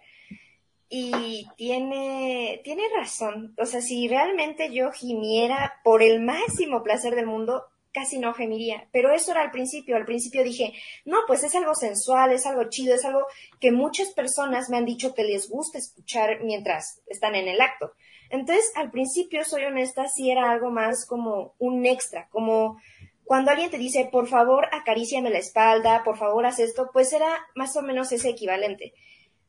y 0.90 1.48
tiene, 1.56 2.62
tiene 2.64 2.84
razón. 2.96 3.54
O 3.58 3.66
sea, 3.66 3.82
si 3.82 4.08
realmente 4.08 4.74
yo 4.74 4.92
gimiera 4.92 5.80
por 5.84 6.02
el 6.02 6.20
máximo 6.20 6.82
placer 6.82 7.16
del 7.16 7.28
mundo, 7.28 7.64
casi 7.92 8.20
no 8.20 8.34
gemiría. 8.34 8.88
Pero 8.92 9.14
eso 9.14 9.32
era 9.32 9.42
al 9.42 9.52
principio. 9.52 9.96
Al 9.96 10.06
principio 10.06 10.44
dije, 10.44 10.74
no, 11.06 11.20
pues 11.28 11.44
es 11.44 11.56
algo 11.56 11.76
sensual, 11.76 12.32
es 12.32 12.46
algo 12.46 12.70
chido, 12.70 12.96
es 12.96 13.06
algo 13.06 13.26
que 13.60 13.72
muchas 13.72 14.12
personas 14.14 14.70
me 14.70 14.78
han 14.78 14.86
dicho 14.86 15.14
que 15.14 15.24
les 15.24 15.50
gusta 15.50 15.78
escuchar 15.78 16.44
mientras 16.44 17.02
están 17.06 17.36
en 17.36 17.48
el 17.48 17.62
acto. 17.62 17.94
Entonces, 18.32 18.72
al 18.76 18.92
principio, 18.92 19.44
soy 19.44 19.66
honesta, 19.66 20.08
sí 20.08 20.30
era 20.30 20.52
algo 20.52 20.72
más 20.72 21.06
como 21.06 21.56
un 21.58 21.86
extra, 21.86 22.28
como 22.30 22.80
cuando 23.26 23.52
alguien 23.52 23.70
te 23.70 23.78
dice, 23.78 24.10
por 24.12 24.28
favor, 24.28 24.68
acaríciame 24.72 25.30
la 25.30 25.38
espalda, 25.38 26.04
por 26.04 26.18
favor, 26.18 26.48
haz 26.48 26.60
esto, 26.60 26.90
pues 26.92 27.14
era 27.14 27.28
más 27.54 27.76
o 27.76 27.84
menos 27.84 28.12
ese 28.12 28.30
equivalente. 28.30 28.94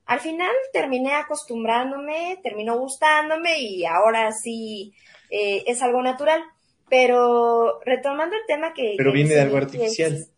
Al 0.07 0.21
final 0.21 0.51
terminé 0.73 1.15
acostumbrándome, 1.15 2.39
terminó 2.43 2.79
gustándome 2.79 3.61
y 3.61 3.85
ahora 3.85 4.33
sí 4.33 4.93
eh, 5.31 5.63
es 5.67 5.83
algo 5.83 6.03
natural. 6.03 6.43
Pero 6.89 7.81
retomando 7.85 8.35
el 8.35 8.43
tema 8.49 8.75
que... 8.75 8.95
Pero 8.97 9.11
que 9.13 9.15
viene 9.15 9.35
de 9.35 9.41
algo 9.43 9.57
artificial. 9.59 10.13
es- 10.15 10.31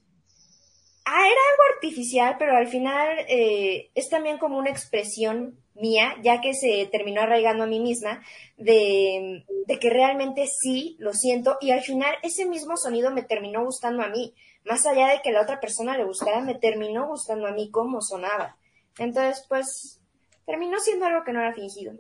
Ah, 1.05 1.19
era 1.27 1.41
algo 1.51 1.63
artificial, 1.75 2.37
pero 2.39 2.57
al 2.57 2.69
final 2.69 3.09
eh, 3.29 3.91
es 3.95 4.09
también 4.09 4.39
como 4.39 4.57
una 4.59 4.71
expresión 4.71 5.59
mía, 5.75 6.15
ya 6.23 6.41
que 6.41 6.55
se 6.55 6.87
terminó 6.93 7.23
arraigando 7.23 7.65
a 7.65 7.67
mí 7.67 7.81
misma, 7.81 8.23
de, 8.57 9.45
de 9.67 9.79
que 9.81 9.91
realmente 9.91 10.47
sí 10.47 10.97
lo 11.01 11.13
siento 11.13 11.57
y 11.61 11.73
al 11.73 11.81
final 11.81 12.15
ese 12.23 12.47
mismo 12.47 12.77
sonido 12.77 13.11
me 13.11 13.23
terminó 13.25 13.65
gustando 13.65 14.05
a 14.05 14.09
mí, 14.11 14.33
más 14.65 14.87
allá 14.87 15.09
de 15.09 15.21
que 15.23 15.33
la 15.33 15.43
otra 15.43 15.59
persona 15.59 15.97
le 15.97 16.05
gustara, 16.05 16.41
me 16.41 16.55
terminó 16.55 17.09
gustando 17.09 17.49
a 17.49 17.53
mí 17.53 17.69
cómo 17.71 18.01
sonaba. 18.01 18.57
Entonces, 18.99 19.45
pues, 19.49 20.01
terminó 20.47 20.79
siendo 20.81 21.07
algo 21.07 21.25
que 21.25 21.33
no 21.33 21.41
era 21.41 21.55
fingido. 21.55 21.95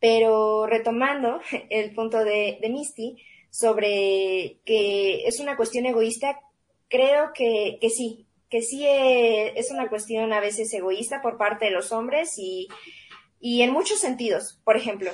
Pero 0.00 0.66
retomando 0.66 1.40
el 1.70 1.94
punto 1.94 2.24
de, 2.24 2.58
de 2.60 2.68
Misty 2.68 3.16
sobre 3.50 4.58
que 4.64 5.26
es 5.26 5.40
una 5.40 5.56
cuestión 5.56 5.86
egoísta, 5.86 6.40
creo 6.88 7.32
que, 7.34 7.78
que 7.80 7.90
sí, 7.90 8.26
que 8.50 8.62
sí 8.62 8.86
eh, 8.86 9.58
es 9.58 9.70
una 9.70 9.88
cuestión 9.88 10.32
a 10.32 10.40
veces 10.40 10.72
egoísta 10.72 11.20
por 11.22 11.36
parte 11.38 11.66
de 11.66 11.70
los 11.70 11.92
hombres 11.92 12.34
y, 12.38 12.68
y 13.40 13.62
en 13.62 13.72
muchos 13.72 14.00
sentidos. 14.00 14.60
Por 14.64 14.76
ejemplo, 14.76 15.10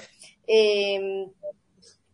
eh, 0.47 1.27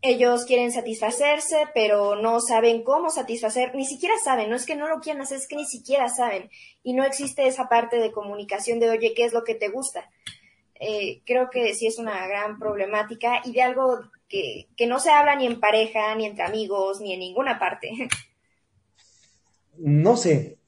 ellos 0.02 0.44
quieren 0.46 0.72
satisfacerse, 0.72 1.64
pero 1.74 2.16
no 2.16 2.40
saben 2.40 2.82
cómo 2.82 3.10
satisfacer, 3.10 3.74
ni 3.74 3.84
siquiera 3.84 4.14
saben, 4.22 4.48
no 4.48 4.56
es 4.56 4.64
que 4.64 4.74
no 4.74 4.88
lo 4.88 5.00
quieran 5.00 5.22
hacer, 5.22 5.38
es 5.38 5.46
que 5.46 5.56
ni 5.56 5.66
siquiera 5.66 6.08
saben. 6.08 6.50
Y 6.82 6.94
no 6.94 7.04
existe 7.04 7.46
esa 7.46 7.68
parte 7.68 7.98
de 7.98 8.12
comunicación 8.12 8.80
de, 8.80 8.88
oye, 8.88 9.12
¿qué 9.14 9.24
es 9.24 9.32
lo 9.32 9.44
que 9.44 9.54
te 9.54 9.68
gusta? 9.68 10.10
Eh, 10.80 11.20
creo 11.26 11.50
que 11.50 11.74
sí 11.74 11.86
es 11.86 11.98
una 11.98 12.26
gran 12.26 12.58
problemática 12.58 13.42
y 13.44 13.52
de 13.52 13.62
algo 13.62 14.00
que, 14.28 14.68
que 14.76 14.86
no 14.86 14.98
se 14.98 15.10
habla 15.10 15.36
ni 15.36 15.44
en 15.44 15.60
pareja, 15.60 16.14
ni 16.14 16.24
entre 16.24 16.44
amigos, 16.44 17.00
ni 17.00 17.12
en 17.12 17.20
ninguna 17.20 17.58
parte. 17.58 17.90
No 19.82 20.14
sé. 20.14 20.58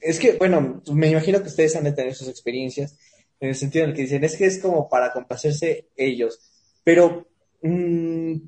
Es 0.00 0.18
que, 0.18 0.32
bueno, 0.32 0.82
me 0.92 1.08
imagino 1.08 1.40
que 1.40 1.48
ustedes 1.48 1.76
han 1.76 1.84
de 1.84 1.92
tener 1.92 2.16
sus 2.16 2.26
experiencias 2.26 2.98
en 3.38 3.50
el 3.50 3.54
sentido 3.54 3.84
en 3.84 3.90
el 3.90 3.96
que 3.96 4.02
dicen, 4.02 4.24
es 4.24 4.36
que 4.36 4.46
es 4.46 4.58
como 4.58 4.88
para 4.88 5.12
complacerse 5.12 5.88
ellos. 5.96 6.40
Pero 6.82 7.28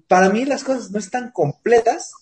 para 0.06 0.30
mí 0.30 0.44
las 0.44 0.62
cosas 0.62 0.90
no 0.90 0.98
están 0.98 1.32
completas 1.32 2.12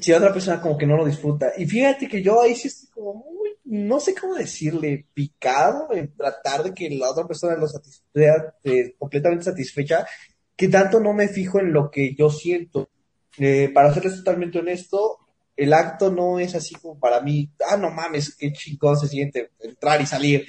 si 0.00 0.12
otra 0.12 0.32
persona 0.32 0.60
como 0.60 0.76
que 0.76 0.86
no 0.86 0.96
lo 0.96 1.04
disfruta. 1.04 1.52
Y 1.56 1.66
fíjate 1.66 2.08
que 2.08 2.22
yo 2.22 2.40
ahí 2.40 2.54
sí 2.54 2.68
estoy 2.68 2.88
como 2.90 3.14
muy, 3.14 3.50
no 3.64 4.00
sé 4.00 4.14
cómo 4.14 4.34
decirle, 4.34 5.06
picado 5.14 5.88
en 5.92 6.14
tratar 6.16 6.64
de 6.64 6.74
que 6.74 6.90
la 6.90 7.10
otra 7.10 7.26
persona 7.26 7.56
lo 7.56 7.68
satisfecha, 7.68 8.54
eh, 8.64 8.94
completamente 8.98 9.44
satisfecha, 9.44 10.06
que 10.56 10.68
tanto 10.68 11.00
no 11.00 11.12
me 11.12 11.28
fijo 11.28 11.60
en 11.60 11.72
lo 11.72 11.90
que 11.90 12.14
yo 12.14 12.30
siento. 12.30 12.90
Eh, 13.38 13.70
para 13.72 13.92
serles 13.92 14.16
totalmente 14.16 14.58
honesto, 14.58 15.18
el 15.56 15.72
acto 15.72 16.10
no 16.10 16.38
es 16.38 16.54
así 16.54 16.74
como 16.74 16.98
para 16.98 17.20
mí, 17.20 17.50
ah, 17.68 17.76
no 17.76 17.90
mames, 17.90 18.34
qué 18.34 18.52
chingón 18.52 18.98
se 18.98 19.08
siente 19.08 19.50
entrar 19.60 20.00
y 20.00 20.06
salir. 20.06 20.46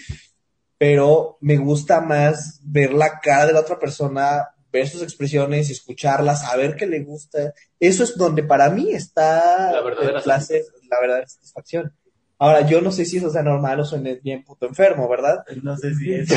Pero 0.78 1.38
me 1.42 1.58
gusta 1.58 2.02
más 2.02 2.60
ver 2.64 2.94
la 2.94 3.20
cara 3.20 3.48
de 3.48 3.54
la 3.54 3.62
otra 3.62 3.80
persona, 3.80 4.55
ver 4.76 4.90
sus 4.90 5.02
expresiones, 5.02 5.70
escucharla, 5.70 6.36
saber 6.36 6.76
que 6.76 6.86
le 6.86 7.04
gusta. 7.04 7.54
Eso 7.80 8.04
es 8.04 8.18
donde 8.18 8.44
para 8.44 8.70
mí 8.70 8.92
está 8.92 9.72
La 9.72 9.82
verdadera 9.82 10.18
el 10.18 10.24
placer, 10.24 10.64
la 10.90 11.00
verdadera 11.00 11.28
satisfacción. 11.28 11.94
Ahora, 12.38 12.68
yo 12.68 12.82
no 12.82 12.92
sé 12.92 13.06
si 13.06 13.18
eso 13.18 13.30
sea 13.30 13.44
normal 13.44 13.80
o 13.80 13.86
suene 13.86 14.16
bien 14.16 14.44
puto 14.44 14.66
enfermo, 14.66 15.08
¿verdad? 15.08 15.38
No 15.64 15.78
sé 15.78 15.96
si 15.96 16.14
es. 16.14 16.28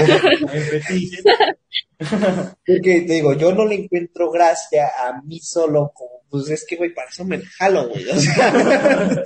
Porque 1.98 3.00
te 3.00 3.14
digo, 3.14 3.34
yo 3.34 3.52
no 3.52 3.66
le 3.66 3.74
encuentro 3.74 4.30
gracia 4.30 4.92
a 4.96 5.20
mí 5.22 5.40
solo 5.40 5.90
como, 5.92 6.22
pues 6.30 6.48
es 6.50 6.64
que, 6.64 6.76
güey, 6.76 6.94
para 6.94 7.08
eso 7.08 7.24
me 7.24 7.42
jalo, 7.42 7.88
güey. 7.88 8.08
O 8.08 8.16
sea, 8.16 8.52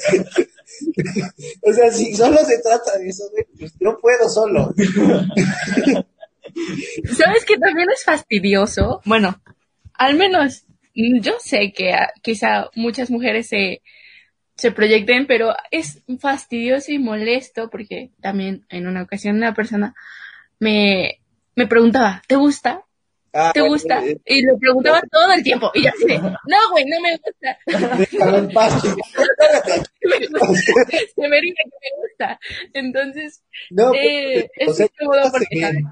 o 1.63 1.73
sea, 1.75 1.93
si 1.93 2.15
solo 2.15 2.39
se 2.39 2.59
trata 2.63 2.97
de 2.97 3.09
eso, 3.09 3.25
güey, 3.31 3.45
pues 3.59 3.75
no 3.81 3.99
puedo 3.99 4.31
solo. 4.31 4.73
¿Sabes 7.17 7.45
que 7.45 7.57
también 7.59 7.89
es 7.91 8.05
fastidioso? 8.05 9.01
Bueno, 9.05 9.41
al 9.95 10.17
menos 10.17 10.65
yo 10.95 11.35
sé 11.41 11.73
que 11.73 11.93
ah, 11.93 12.13
quizá 12.23 12.69
muchas 12.75 13.11
mujeres 13.11 13.49
se, 13.49 13.83
se 14.57 14.71
proyecten, 14.73 15.27
pero 15.27 15.55
es 15.71 16.03
fastidioso 16.21 16.93
y 16.93 16.99
molesto 16.99 17.71
porque 17.71 18.11
también 18.21 18.67
en 18.69 18.87
una 18.87 19.03
ocasión 19.03 19.37
una 19.37 19.55
persona 19.55 19.95
me, 20.59 21.21
me 21.57 21.67
preguntaba, 21.67 22.23
¿te 22.27 22.37
gusta? 22.37 22.83
Ah, 23.35 23.51
¿Te 23.55 23.63
gusta? 23.63 24.05
eh, 24.05 24.21
Y 24.27 24.43
lo 24.45 24.59
preguntaba 24.59 25.01
todo 25.11 25.33
el 25.33 25.43
tiempo. 25.43 25.71
Y 25.73 25.85
yo 25.85 25.89
así 25.89 26.05
no, 26.19 26.71
güey, 26.71 26.85
no 26.85 27.01
me 27.01 27.17
gusta. 27.17 27.57
déjalo 27.97 28.37
en 28.37 28.51
paz. 28.51 28.83
Se 28.83 28.95
vería 31.29 31.55
que 31.55 31.65
me 31.81 31.91
gusta. 32.03 32.39
Entonces, 32.75 33.43
No, 33.71 33.95
eh, 33.95 34.51
pues, 34.55 34.69
o 34.69 34.71
es 34.73 34.77
sea, 34.77 34.87
modo 35.01 35.19
hace 35.21 35.31
porque. 35.31 35.83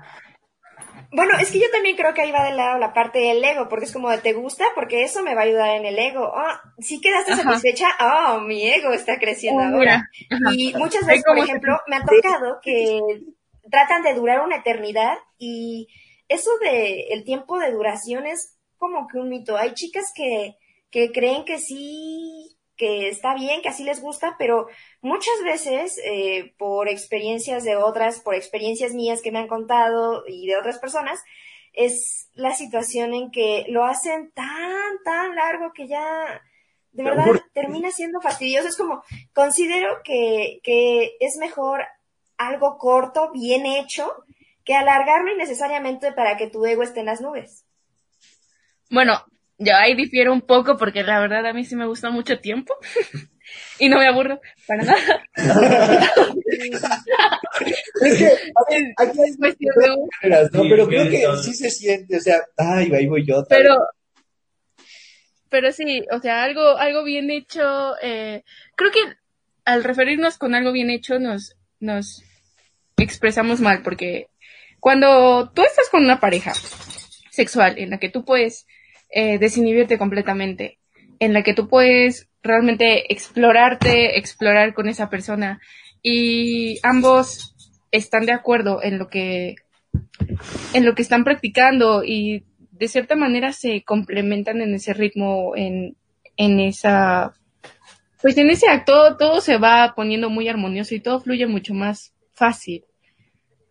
Bueno, 1.12 1.32
es 1.40 1.50
que 1.50 1.58
yo 1.58 1.66
también 1.72 1.96
creo 1.96 2.14
que 2.14 2.22
ahí 2.22 2.30
va 2.30 2.44
de 2.44 2.52
lado 2.52 2.78
la 2.78 2.92
parte 2.92 3.18
del 3.18 3.42
ego, 3.42 3.68
porque 3.68 3.86
es 3.86 3.92
como 3.92 4.10
de 4.10 4.18
te 4.18 4.32
gusta, 4.32 4.64
porque 4.76 5.02
eso 5.02 5.22
me 5.22 5.34
va 5.34 5.40
a 5.42 5.44
ayudar 5.44 5.70
en 5.76 5.84
el 5.86 5.98
ego. 5.98 6.22
Oh, 6.32 6.70
si 6.78 7.00
quedaste 7.00 7.32
Ajá. 7.32 7.42
satisfecha, 7.42 7.86
oh, 8.00 8.40
mi 8.40 8.68
ego 8.70 8.92
está 8.92 9.18
creciendo 9.18 9.60
Oh, 9.62 9.66
ahora. 9.76 10.08
Y 10.54 10.72
muchas 10.74 11.02
Ve 11.06 11.08
veces, 11.08 11.24
por 11.24 11.36
se- 11.36 11.42
ejemplo, 11.44 11.80
me 11.88 11.96
ha 11.96 12.04
tocado 12.04 12.60
que 12.62 13.00
tratan 13.70 14.02
de 14.02 14.14
durar 14.14 14.40
una 14.42 14.56
eternidad 14.56 15.16
y 15.38 15.88
eso 16.28 16.50
de 16.60 17.08
el 17.10 17.24
tiempo 17.24 17.58
de 17.58 17.72
duración 17.72 18.26
es 18.26 18.56
como 18.78 19.08
que 19.08 19.18
un 19.18 19.28
mito. 19.30 19.56
Hay 19.56 19.74
chicas 19.74 20.12
que, 20.14 20.56
que 20.92 21.10
creen 21.10 21.44
que 21.44 21.58
sí, 21.58 22.39
que 22.80 23.10
está 23.10 23.34
bien, 23.34 23.60
que 23.60 23.68
así 23.68 23.84
les 23.84 24.00
gusta, 24.00 24.36
pero 24.38 24.66
muchas 25.02 25.34
veces, 25.44 26.00
eh, 26.02 26.54
por 26.56 26.88
experiencias 26.88 27.62
de 27.62 27.76
otras, 27.76 28.20
por 28.20 28.34
experiencias 28.34 28.94
mías 28.94 29.20
que 29.20 29.30
me 29.30 29.38
han 29.38 29.48
contado 29.48 30.24
y 30.26 30.46
de 30.46 30.56
otras 30.56 30.78
personas, 30.78 31.22
es 31.74 32.30
la 32.32 32.54
situación 32.54 33.12
en 33.12 33.30
que 33.30 33.66
lo 33.68 33.84
hacen 33.84 34.32
tan, 34.32 35.02
tan 35.04 35.36
largo 35.36 35.74
que 35.74 35.88
ya 35.88 36.42
de 36.92 37.02
verdad 37.02 37.26
termina 37.52 37.90
siendo 37.90 38.22
fastidioso. 38.22 38.68
Es 38.68 38.78
como, 38.78 39.04
considero 39.34 39.98
que, 40.02 40.60
que 40.62 41.18
es 41.20 41.36
mejor 41.36 41.84
algo 42.38 42.78
corto, 42.78 43.30
bien 43.30 43.66
hecho, 43.66 44.24
que 44.64 44.74
alargarlo 44.74 45.34
innecesariamente 45.34 46.12
para 46.12 46.38
que 46.38 46.48
tu 46.48 46.64
ego 46.64 46.82
esté 46.82 47.00
en 47.00 47.06
las 47.06 47.20
nubes. 47.20 47.66
Bueno, 48.88 49.22
yo 49.60 49.76
ahí 49.76 49.94
difiero 49.94 50.32
un 50.32 50.40
poco 50.40 50.76
porque 50.78 51.02
la 51.02 51.20
verdad 51.20 51.46
a 51.46 51.52
mí 51.52 51.64
sí 51.64 51.76
me 51.76 51.86
gusta 51.86 52.10
mucho 52.10 52.40
tiempo 52.40 52.74
y 53.78 53.88
no 53.88 53.98
me 53.98 54.08
aburro 54.08 54.40
para 54.66 54.84
nada. 54.84 55.24
Es 58.02 58.18
que, 58.18 58.24
ver, 58.24 58.94
aquí 58.96 59.18
hay 59.20 59.30
Es 59.30 59.36
cuestión 59.36 59.74
de 59.76 60.48
Pero 60.50 60.88
creo 60.88 61.10
que 61.10 61.26
sí 61.42 61.54
se 61.54 61.70
siente, 61.70 62.16
o 62.16 62.20
sea, 62.20 62.40
ay, 62.56 62.90
ahí 62.92 63.06
voy 63.06 63.24
yo. 63.26 63.38
otra 63.38 63.56
Pero, 63.56 63.76
pero 65.48 65.72
sí, 65.72 66.04
o 66.10 66.18
sea, 66.18 66.42
algo, 66.42 66.76
algo 66.78 67.04
bien 67.04 67.30
hecho, 67.30 67.94
eh, 68.02 68.42
creo 68.74 68.90
que 68.90 69.00
al 69.64 69.84
referirnos 69.84 70.38
con 70.38 70.54
algo 70.54 70.72
bien 70.72 70.90
hecho 70.90 71.18
nos, 71.18 71.56
nos 71.78 72.22
expresamos 72.96 73.60
mal 73.60 73.82
porque 73.82 74.28
cuando 74.80 75.52
tú 75.54 75.62
estás 75.62 75.88
con 75.90 76.02
una 76.02 76.18
pareja 76.20 76.52
sexual 77.30 77.78
en 77.78 77.90
la 77.90 77.98
que 77.98 78.08
tú 78.08 78.24
puedes 78.24 78.66
eh, 79.12 79.38
desinhibirte 79.38 79.98
completamente, 79.98 80.78
en 81.18 81.32
la 81.32 81.42
que 81.42 81.54
tú 81.54 81.68
puedes 81.68 82.28
realmente 82.42 83.12
explorarte, 83.12 84.18
explorar 84.18 84.74
con 84.74 84.88
esa 84.88 85.10
persona 85.10 85.60
y 86.02 86.78
ambos 86.82 87.54
están 87.90 88.24
de 88.24 88.32
acuerdo 88.32 88.82
en 88.82 88.98
lo 88.98 89.08
que 89.08 89.56
en 90.72 90.84
lo 90.84 90.94
que 90.94 91.02
están 91.02 91.24
practicando 91.24 92.04
y 92.04 92.44
de 92.70 92.88
cierta 92.88 93.16
manera 93.16 93.52
se 93.52 93.82
complementan 93.82 94.62
en 94.62 94.74
ese 94.74 94.94
ritmo, 94.94 95.52
en, 95.56 95.96
en 96.36 96.60
esa, 96.60 97.34
pues 98.22 98.38
en 98.38 98.48
ese 98.48 98.68
acto 98.68 99.16
todo 99.18 99.40
se 99.40 99.58
va 99.58 99.92
poniendo 99.94 100.30
muy 100.30 100.48
armonioso 100.48 100.94
y 100.94 101.00
todo 101.00 101.20
fluye 101.20 101.46
mucho 101.46 101.74
más 101.74 102.14
fácil. 102.32 102.84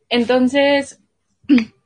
Entonces, 0.09 1.01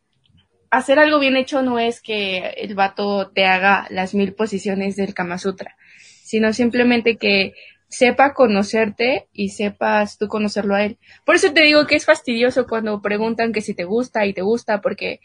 hacer 0.78 0.98
algo 0.98 1.20
bien 1.20 1.38
hecho 1.38 1.62
no 1.62 1.78
es 1.78 2.02
que 2.02 2.40
el 2.58 2.74
vato 2.74 3.30
te 3.30 3.46
haga 3.46 3.86
las 3.92 4.16
mil 4.16 4.34
posiciones 4.34 4.96
del 4.96 5.14
Kama 5.14 5.38
Sutra, 5.38 5.76
sino 6.24 6.52
simplemente 6.52 7.18
que 7.18 7.54
sepa 7.88 8.34
conocerte 8.34 9.28
y 9.32 9.50
sepas 9.50 10.18
tú 10.18 10.28
conocerlo 10.28 10.74
a 10.74 10.84
él. 10.84 10.98
Por 11.26 11.36
eso 11.36 11.54
te 11.54 11.62
digo 11.62 11.86
que 11.86 11.96
es 11.96 12.06
fastidioso 12.06 12.66
cuando 12.66 13.04
preguntan 13.04 13.54
que 13.54 13.62
si 13.62 13.76
te 13.76 13.84
gusta 13.84 14.26
y 14.26 14.34
te 14.34 14.42
gusta, 14.42 14.82
porque 14.82 15.20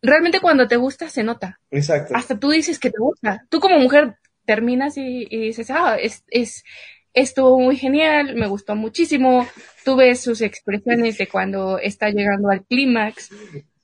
realmente 0.00 0.40
cuando 0.40 0.66
te 0.66 0.76
gusta 0.76 1.10
se 1.10 1.24
nota. 1.24 1.60
Exacto. 1.70 2.14
Hasta 2.16 2.38
tú 2.38 2.48
dices 2.48 2.78
que 2.78 2.90
te 2.90 2.98
gusta. 2.98 3.44
Tú 3.50 3.60
como 3.60 3.78
mujer 3.78 4.16
terminas 4.46 4.96
y, 4.96 5.26
y 5.28 5.40
dices, 5.48 5.70
ah, 5.70 5.96
es, 6.00 6.24
es, 6.28 6.64
estuvo 7.12 7.60
muy 7.60 7.76
genial, 7.76 8.34
me 8.34 8.46
gustó 8.46 8.76
muchísimo. 8.76 9.46
Tú 9.84 9.96
ves 9.96 10.22
sus 10.22 10.40
expresiones 10.40 11.18
de 11.18 11.28
cuando 11.28 11.78
está 11.78 12.08
llegando 12.08 12.48
al 12.48 12.64
clímax 12.64 13.30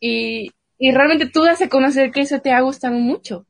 y, 0.00 0.52
y 0.78 0.92
realmente 0.92 1.26
tú 1.26 1.42
das 1.44 1.60
a 1.62 1.68
conocer 1.68 2.10
que 2.10 2.20
eso 2.22 2.40
te 2.40 2.52
ha 2.52 2.60
gustado 2.60 2.94
mucho. 2.94 3.46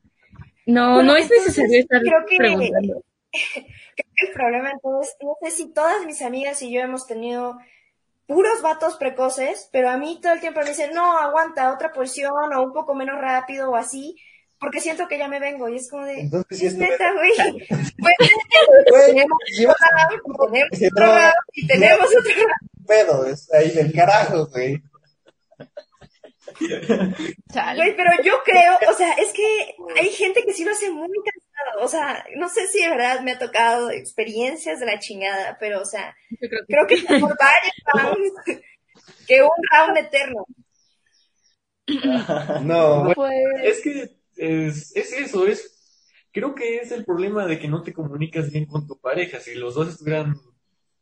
No, 0.67 0.95
Bueno, 0.95 1.13
no 1.13 1.17
es 1.17 1.31
entonces, 1.31 1.59
necesario 1.59 1.81
estar 1.81 2.01
creo 2.01 2.27
que- 2.29 2.37
preguntando. 2.37 3.03
El 4.19 4.33
problema 4.33 4.71
entonces, 4.73 5.15
no 5.23 5.37
sé 5.43 5.51
si 5.51 5.73
todas 5.73 6.05
mis 6.07 6.21
amigas 6.23 6.61
y 6.63 6.73
yo 6.73 6.81
hemos 6.81 7.07
tenido 7.07 7.59
puros 8.27 8.61
vatos 8.63 8.97
precoces, 8.97 9.69
pero 9.73 9.89
a 9.91 9.97
mí 9.99 10.19
todo 10.23 10.33
el 10.33 10.41
tiempo 10.41 10.61
me 10.61 10.67
dicen, 10.71 10.93
no, 10.95 11.17
aguanta 11.19 11.73
otra 11.73 11.93
posición 11.93 12.33
o 12.55 12.63
un 12.63 12.73
poco 12.73 12.95
menos 12.95 13.19
rápido 13.21 13.71
o 13.71 13.77
así, 13.77 14.17
porque 14.59 14.81
siento 14.81 15.07
que 15.07 15.19
ya 15.19 15.29
me 15.29 15.39
vengo 15.39 15.69
y 15.69 15.77
es 15.77 15.89
como 15.91 16.05
de, 16.05 16.21
Entonces, 16.21 16.59
sí 16.59 16.67
es 16.67 16.73
es 16.73 16.79
neta, 16.79 17.13
güey. 17.13 17.33
Pues, 18.89 19.07
tenemos 19.07 19.39
otro 19.59 20.51
tenemos 20.51 20.77
otro 20.91 21.33
y 21.55 21.67
tenemos 21.67 22.07
otro 22.07 22.33
pedo, 22.87 23.27
es 23.27 23.53
ahí 23.55 23.71
del 23.71 23.93
carajo, 23.93 24.47
güey. 24.49 24.83
Güey, 27.77 27.97
pero 27.97 28.11
yo 28.23 28.43
creo, 28.45 28.79
o 28.91 28.95
sea, 28.95 29.13
es 29.15 29.33
que 29.33 29.75
hay 29.97 30.09
gente 30.11 30.43
que 30.45 30.53
sí 30.53 30.65
lo 30.65 30.71
hace 30.71 30.91
muy 30.91 31.09
cansado, 31.09 31.85
o 31.85 31.89
sea, 31.89 32.25
no 32.37 32.49
sé 32.49 32.67
si 32.67 32.81
de 32.83 32.91
verdad 32.91 33.21
me 33.21 33.33
ha 33.33 33.39
tocado 33.39 33.91
experiencias 33.91 34.81
de 34.81 34.87
la 34.87 34.99
chingada, 34.99 35.57
pero 35.59 35.81
o 35.81 35.85
sea, 35.85 36.15
Yo 36.31 36.49
creo 36.49 36.61
que 36.67 36.75
creo 36.75 36.87
que 36.87 36.95
es 36.95 37.11
mejor 37.11 37.37
varios 37.39 37.75
rounds 37.93 38.33
que 39.27 39.43
un 39.43 39.51
round 39.73 39.99
eterno. 39.99 40.47
No, 42.63 43.13
pues, 43.15 43.33
Es 43.63 43.81
que 43.81 44.11
es, 44.37 44.97
es 44.97 45.13
eso, 45.13 45.47
es 45.47 45.77
creo 46.37 46.55
que 46.55 46.79
es 46.79 46.93
el 46.93 47.05
problema 47.05 47.47
de 47.47 47.59
que 47.59 47.67
no 47.67 47.83
te 47.83 47.95
comunicas 47.95 48.51
bien 48.51 48.67
con 48.67 48.87
tu 48.87 48.99
pareja. 48.99 49.41
Si 49.41 49.55
los 49.55 49.75
dos 49.75 49.89
estuvieran 49.89 50.35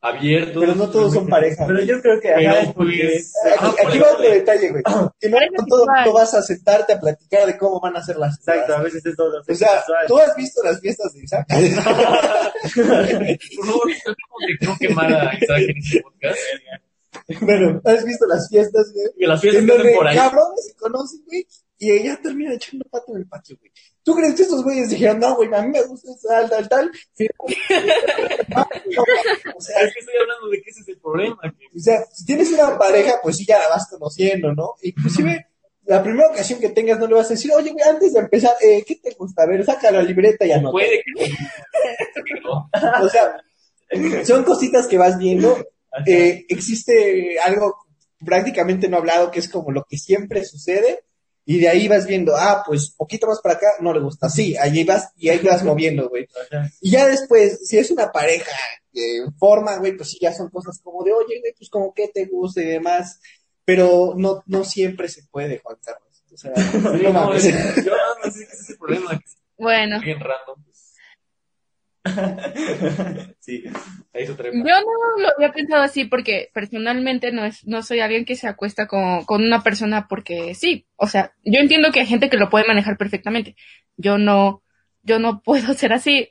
abiertos. 0.05 0.61
Pero 0.61 0.75
no 0.75 0.91
todos 0.91 1.15
son 1.15 1.27
pareja. 1.27 1.67
Pero 1.67 1.81
yo 1.83 2.01
creo 2.01 2.21
que 2.21 2.29
Pero, 2.35 2.51
ajá, 2.51 2.73
pues, 2.75 3.33
Aquí, 3.81 3.99
Ah, 3.99 4.03
va 4.03 4.13
otro 4.13 4.31
detalle, 4.31 4.71
güey. 4.71 4.83
Que 5.19 5.29
no, 5.29 5.39
no 5.39 5.67
todo 5.67 5.87
no 6.05 6.13
vas 6.13 6.35
a 6.35 6.43
sentarte 6.43 6.93
a 6.93 7.01
platicar 7.01 7.47
de 7.47 7.57
cómo 7.59 7.81
van 7.81 7.97
a 7.97 8.03
ser 8.05 8.17
las 8.17 8.37
Exacto, 8.39 8.75
a 8.77 8.83
veces 8.83 9.05
es 9.07 9.17
todo 9.17 9.41
O 9.41 9.55
sea, 9.55 9.79
sexual. 9.79 10.05
tú 10.07 10.19
has 10.19 10.37
visto 10.37 10.63
las 10.63 10.81
fiestas 10.81 11.13
de 11.15 11.21
Isaac. 11.25 11.47
Por 13.57 13.67
favor, 13.67 13.89
no 14.63 14.77
quemar 14.79 15.13
a 15.13 15.35
Isaac 15.37 15.59
en 15.69 15.77
este 15.79 16.03
podcast. 16.03 16.39
bueno, 17.41 17.81
has 17.85 18.05
visto 18.05 18.27
las 18.27 18.49
fiestas, 18.49 18.93
güey. 18.93 19.07
Que 19.19 19.27
las 19.27 19.41
fiestas 19.41 19.63
En 19.63 19.69
donde 19.69 19.95
por 19.95 20.07
ahí. 20.07 20.17
cabrones 20.17 20.67
se 20.67 20.75
conocen, 20.77 21.21
güey. 21.27 21.47
Y 21.79 21.91
ella 21.91 22.19
termina 22.23 22.55
echando 22.55 22.85
pato 22.91 23.13
en 23.15 23.19
el 23.23 23.27
patio, 23.27 23.57
güey. 23.59 23.71
¿Tú 24.05 24.15
crees 24.15 24.35
que 24.35 24.43
estos 24.43 24.63
güeyes 24.63 24.91
dijeron, 24.91 25.19
no, 25.19 25.35
güey, 25.35 25.53
a 25.55 25.63
mí 25.63 25.69
me 25.71 25.83
gusta 25.83 26.11
tal, 26.29 26.49
tal, 26.51 26.69
tal? 26.69 26.93
o 29.57 29.61
sea, 29.61 29.81
Es 29.81 29.95
que 29.95 30.01
estoy 30.01 30.15
hablando 30.21 30.49
de 30.51 30.63
que 30.63 30.71
ese 30.71 30.81
es 30.81 30.89
el 30.89 30.99
problema. 31.01 31.39
que- 31.59 31.67
O 31.77 31.81
sea, 31.81 32.05
si 32.13 32.25
tienes 32.25 32.51
una 32.53 32.79
pareja, 32.79 33.15
pues 33.23 33.37
sí 33.37 33.45
ya 33.47 33.59
la 33.59 33.69
vas 33.69 33.89
conociendo, 33.89 34.53
¿no? 34.55 34.75
Inclusive, 34.83 35.47
la 35.85 36.03
primera 36.03 36.29
ocasión 36.31 36.61
que 36.61 36.71
tengas 36.71 36.99
no 36.99 37.07
le 37.07 37.15
vas 37.15 37.27
a 37.27 37.35
decir, 37.35 37.53
oye, 37.55 37.71
güey, 37.71 37.85
antes 37.89 38.13
de 38.13 38.21
empezar, 38.21 38.53
eh, 38.61 38.85
¿qué 38.87 38.97
te 38.97 39.11
gusta? 39.19 39.43
A 39.43 39.47
ver, 39.47 39.65
saca 39.65 39.91
la 39.91 40.03
libreta 40.03 40.45
y 40.47 40.53
anota. 40.53 40.73
Puede 40.73 41.03
que 41.03 42.41
no. 42.43 42.71
O 43.05 43.09
sea, 43.09 43.41
son 44.25 44.45
cositas 44.45 44.87
que 44.87 44.99
vas 44.99 45.19
viendo. 45.19 45.57
Eh, 46.07 46.45
existe 46.49 47.39
algo 47.39 47.77
prácticamente 48.25 48.89
no 48.89 48.97
hablado 48.97 49.31
que 49.31 49.39
es 49.39 49.49
como 49.49 49.71
lo 49.71 49.85
que 49.89 49.97
siempre 49.99 50.45
sucede. 50.45 51.05
Y 51.47 51.59
de 51.59 51.69
ahí 51.69 51.89
vas 51.89 52.07
viendo, 52.07 52.35
ah, 52.37 52.63
pues 52.67 52.95
poquito 52.97 53.27
más 53.27 53.41
para 53.43 53.57
acá, 53.57 53.67
no 53.81 53.93
le 53.93 54.01
gusta. 54.01 54.29
Sí, 54.31 54.57
allí 54.57 54.85
vas 54.85 55.11
y 55.17 55.29
ahí 55.29 55.39
vas 55.41 55.63
moviendo, 55.63 56.09
güey. 56.09 56.27
Y 56.81 56.91
ya 56.91 57.07
después, 57.07 57.67
si 57.69 57.77
es 57.79 57.91
una 57.91 58.11
pareja 58.11 58.57
que 58.93 59.27
forma, 59.39 59.77
güey, 59.77 59.97
pues 59.97 60.11
sí, 60.11 60.19
ya 60.21 60.33
son 60.33 60.49
cosas 60.51 60.81
como 60.83 61.05
de, 61.05 61.13
oye, 61.13 61.41
güey, 61.41 61.53
pues 61.59 61.69
como 61.69 61.93
que 61.93 62.09
te 62.09 62.25
gusta 62.27 62.63
y 62.63 62.67
demás. 62.67 63.21
Pero 63.67 64.15
no, 64.17 64.43
no 64.47 64.65
siempre 64.65 65.09
se 65.09 65.23
puede, 65.25 65.59
Juan 65.59 65.77
Carlos. 65.85 66.23
O 66.33 66.37
sea, 66.37 66.55
Sí, 66.55 66.79
no 66.83 66.93
no, 66.99 67.13
mames. 67.13 67.45
es- 67.45 67.85
yo 67.85 67.91
nada 67.97 68.15
más 68.25 68.35
sé 68.35 68.47
que 68.47 68.53
ese 68.53 68.63
es 68.63 68.71
el 68.71 68.79
problema. 68.79 69.21
Bueno, 69.59 70.01
bien 70.01 70.21
random. 70.21 70.65
sí. 73.41 73.65
ahí 74.13 74.27
yo 74.27 74.35
no 74.37 75.23
lo 75.23 75.29
había 75.35 75.53
pensado 75.53 75.83
así 75.83 76.05
porque 76.05 76.51
personalmente 76.53 77.33
no 77.33 77.45
es, 77.47 77.67
no 77.67 77.83
soy 77.83 78.01
alguien 78.01 78.27
que 78.27 78.37
se 78.37 78.47
acuesta 78.47 78.87
con, 78.87 79.25
con 79.25 79.43
una 79.43 79.63
persona 79.63 80.07
porque 80.09 80.55
sí. 80.55 80.87
O 80.97 81.07
sea, 81.07 81.33
yo 81.45 81.61
entiendo 81.61 81.93
que 81.93 82.01
hay 82.01 82.07
gente 82.07 82.29
que 82.29 82.37
lo 82.37 82.51
puede 82.51 82.67
manejar 82.67 82.99
perfectamente. 82.99 83.57
Yo 83.97 84.19
no, 84.19 84.63
yo 85.03 85.19
no 85.19 85.43
puedo 85.45 85.73
ser 85.75 85.93
así. 85.93 86.31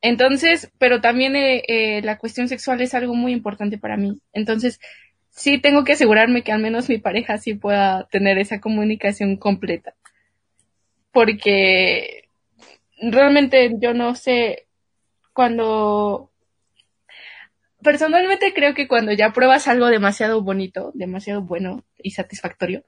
Entonces, 0.00 0.70
pero 0.78 1.00
también 1.00 1.34
eh, 1.36 1.62
eh, 1.66 2.02
la 2.02 2.18
cuestión 2.18 2.48
sexual 2.48 2.80
es 2.80 2.94
algo 2.94 3.14
muy 3.14 3.32
importante 3.32 3.78
para 3.78 3.96
mí. 3.96 4.20
Entonces, 4.32 4.78
sí 5.30 5.58
tengo 5.58 5.84
que 5.84 5.92
asegurarme 5.94 6.42
que 6.42 6.52
al 6.52 6.60
menos 6.60 6.88
mi 6.88 6.98
pareja 6.98 7.38
sí 7.38 7.54
pueda 7.54 8.06
tener 8.10 8.38
esa 8.38 8.60
comunicación 8.60 9.36
completa. 9.36 9.94
Porque 11.12 12.28
realmente 13.00 13.74
yo 13.80 13.94
no 13.94 14.14
sé 14.14 14.67
cuando 15.38 16.32
personalmente 17.80 18.52
creo 18.52 18.74
que 18.74 18.88
cuando 18.88 19.12
ya 19.12 19.32
pruebas 19.32 19.68
algo 19.68 19.86
demasiado 19.86 20.42
bonito, 20.42 20.90
demasiado 20.94 21.42
bueno 21.42 21.84
y 22.02 22.10
satisfactorio, 22.10 22.82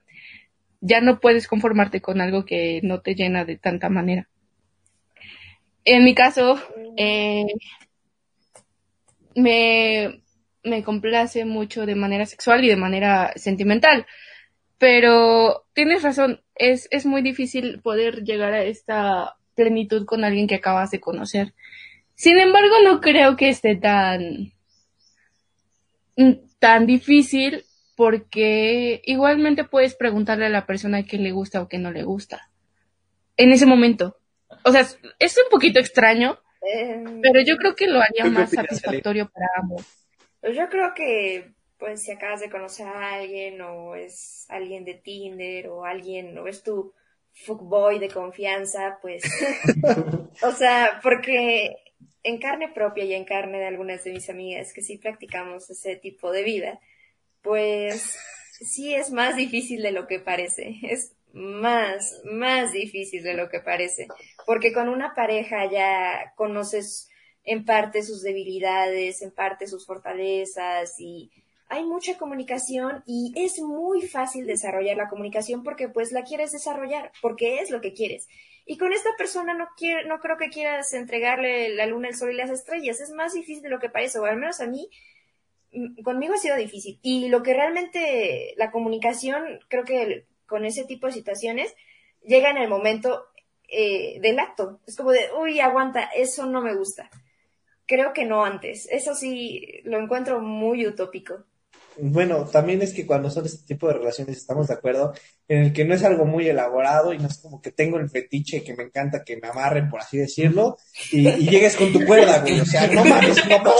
ya 0.80 1.00
no 1.00 1.20
puedes 1.20 1.46
conformarte 1.46 2.00
con 2.00 2.20
algo 2.20 2.44
que 2.44 2.80
no 2.82 3.02
te 3.02 3.14
llena 3.14 3.44
de 3.44 3.56
tanta 3.56 3.88
manera. 3.88 4.28
En 5.84 6.02
mi 6.02 6.12
caso, 6.12 6.60
eh, 6.96 7.46
me, 9.36 10.20
me 10.64 10.82
complace 10.82 11.44
mucho 11.44 11.86
de 11.86 11.94
manera 11.94 12.26
sexual 12.26 12.64
y 12.64 12.68
de 12.68 12.74
manera 12.74 13.32
sentimental. 13.36 14.06
Pero 14.76 15.66
tienes 15.72 16.02
razón, 16.02 16.40
es, 16.56 16.88
es 16.90 17.06
muy 17.06 17.22
difícil 17.22 17.80
poder 17.80 18.24
llegar 18.24 18.54
a 18.54 18.64
esta 18.64 19.36
plenitud 19.54 20.04
con 20.04 20.24
alguien 20.24 20.48
que 20.48 20.56
acabas 20.56 20.90
de 20.90 20.98
conocer. 20.98 21.54
Sin 22.20 22.36
embargo, 22.38 22.74
no 22.84 23.00
creo 23.00 23.34
que 23.34 23.48
esté 23.48 23.76
tan, 23.76 24.52
mm, 26.16 26.32
tan 26.58 26.84
difícil 26.84 27.64
porque 27.96 29.00
igualmente 29.06 29.64
puedes 29.64 29.94
preguntarle 29.94 30.44
a 30.44 30.50
la 30.50 30.66
persona 30.66 31.02
qué 31.02 31.16
le 31.16 31.32
gusta 31.32 31.62
o 31.62 31.68
qué 31.68 31.78
no 31.78 31.90
le 31.90 32.02
gusta. 32.02 32.50
En 33.38 33.52
ese 33.52 33.64
momento. 33.64 34.18
O 34.66 34.70
sea, 34.70 34.82
es- 35.18 35.38
un 35.38 35.50
poquito 35.50 35.78
extraño, 35.80 36.38
Eh, 36.62 37.20
pero 37.22 37.40
yo 37.40 37.56
creo 37.56 37.74
que 37.74 37.86
lo 37.86 38.02
haría 38.02 38.24
¿Tú 38.24 38.28
qué 38.28 38.34
más 38.34 38.48
opinas, 38.48 38.66
Ale? 38.66 38.68
satisfactorio 38.68 39.30
para 39.30 39.46
ambos. 39.56 39.86
Pues 40.42 40.54
yo 40.54 40.68
creo 40.68 40.92
que, 40.92 41.52
pues, 41.78 42.02
si 42.02 42.10
acabas 42.12 42.40
de 42.42 42.50
conocer 42.50 42.86
a 42.86 43.14
alguien, 43.14 43.62
o 43.62 43.94
es 43.94 44.44
alguien 44.50 44.84
de 44.84 44.92
Tinder, 44.92 45.68
o 45.68 45.86
alguien, 45.86 46.36
o 46.36 46.46
es 46.46 46.62
tu 46.62 46.92
fuckboy 47.32 47.98
de 47.98 48.08
confianza, 48.10 48.98
pues, 49.00 49.22
o 50.42 50.50
sea, 50.52 51.00
porque 51.02 51.76
en 52.22 52.38
carne 52.38 52.68
propia 52.68 53.04
y 53.04 53.14
en 53.14 53.24
carne 53.24 53.58
de 53.58 53.66
algunas 53.66 54.04
de 54.04 54.12
mis 54.12 54.28
amigas 54.28 54.72
que 54.72 54.82
sí 54.82 54.98
practicamos 54.98 55.70
ese 55.70 55.96
tipo 55.96 56.30
de 56.32 56.42
vida, 56.42 56.80
pues, 57.42 58.18
sí 58.60 58.94
es 58.94 59.10
más 59.10 59.36
difícil 59.36 59.82
de 59.82 59.92
lo 59.92 60.06
que 60.06 60.20
parece. 60.20 60.76
Es 60.82 61.12
más, 61.32 62.20
más 62.24 62.72
difícil 62.72 63.22
de 63.22 63.34
lo 63.34 63.48
que 63.48 63.60
parece. 63.60 64.08
Porque 64.46 64.72
con 64.72 64.88
una 64.88 65.14
pareja 65.14 65.70
ya 65.70 66.32
conoces 66.36 67.08
en 67.44 67.64
parte 67.64 68.02
sus 68.02 68.22
debilidades, 68.22 69.22
en 69.22 69.30
parte 69.30 69.66
sus 69.66 69.86
fortalezas 69.86 70.98
y 70.98 71.30
hay 71.68 71.84
mucha 71.84 72.18
comunicación 72.18 73.02
y 73.06 73.32
es 73.36 73.60
muy 73.60 74.02
fácil 74.02 74.46
desarrollar 74.46 74.96
la 74.96 75.08
comunicación 75.08 75.62
porque 75.62 75.88
pues 75.88 76.10
la 76.10 76.24
quieres 76.24 76.50
desarrollar, 76.50 77.12
porque 77.22 77.60
es 77.60 77.70
lo 77.70 77.80
que 77.80 77.92
quieres. 77.92 78.28
Y 78.70 78.78
con 78.78 78.92
esta 78.92 79.10
persona 79.18 79.52
no 79.52 79.66
quiere, 79.76 80.06
no 80.06 80.20
creo 80.20 80.36
que 80.36 80.48
quieras 80.48 80.94
entregarle 80.94 81.74
la 81.74 81.86
luna, 81.86 82.06
el 82.06 82.14
sol 82.14 82.30
y 82.30 82.36
las 82.36 82.50
estrellas, 82.50 83.00
es 83.00 83.10
más 83.10 83.32
difícil 83.32 83.64
de 83.64 83.68
lo 83.68 83.80
que 83.80 83.90
parece, 83.90 84.20
o 84.20 84.26
al 84.26 84.36
menos 84.36 84.60
a 84.60 84.68
mí 84.68 84.88
mm, 85.72 86.02
conmigo 86.02 86.34
ha 86.34 86.38
sido 86.38 86.54
difícil. 86.54 87.00
Y 87.02 87.30
lo 87.30 87.42
que 87.42 87.52
realmente 87.52 88.54
la 88.56 88.70
comunicación, 88.70 89.58
creo 89.66 89.82
que 89.82 90.26
con 90.46 90.64
ese 90.64 90.84
tipo 90.84 91.08
de 91.08 91.14
situaciones 91.14 91.74
llega 92.22 92.48
en 92.48 92.58
el 92.58 92.68
momento 92.68 93.26
eh, 93.66 94.20
del 94.20 94.38
acto. 94.38 94.78
Es 94.86 94.94
como 94.94 95.10
de, 95.10 95.30
uy, 95.36 95.58
aguanta, 95.58 96.04
eso 96.14 96.46
no 96.46 96.62
me 96.62 96.76
gusta. 96.76 97.10
Creo 97.86 98.12
que 98.12 98.24
no 98.24 98.44
antes. 98.44 98.86
Eso 98.92 99.16
sí 99.16 99.80
lo 99.82 99.98
encuentro 99.98 100.40
muy 100.40 100.86
utópico. 100.86 101.44
Bueno, 101.98 102.46
también 102.46 102.82
es 102.82 102.94
que 102.94 103.06
cuando 103.06 103.30
son 103.30 103.46
este 103.46 103.66
tipo 103.66 103.88
de 103.88 103.94
relaciones 103.94 104.36
estamos 104.36 104.68
de 104.68 104.74
acuerdo 104.74 105.12
en 105.48 105.64
el 105.64 105.72
que 105.72 105.84
no 105.84 105.94
es 105.94 106.04
algo 106.04 106.24
muy 106.24 106.48
elaborado 106.48 107.12
y 107.12 107.18
no 107.18 107.26
es 107.26 107.38
como 107.38 107.60
que 107.60 107.72
tengo 107.72 107.98
el 107.98 108.08
fetiche 108.08 108.62
que 108.62 108.74
me 108.74 108.84
encanta 108.84 109.24
que 109.24 109.36
me 109.36 109.48
amarren, 109.48 109.88
por 109.88 110.00
así 110.00 110.18
decirlo, 110.18 110.78
y, 111.10 111.28
y 111.28 111.48
llegues 111.48 111.76
con 111.76 111.92
tu 111.92 112.04
cuerda, 112.06 112.40
güey. 112.40 112.60
O 112.60 112.64
sea, 112.64 112.86
no 112.86 113.04
mames, 113.04 113.36
no, 113.48 113.62
no, 113.62 113.72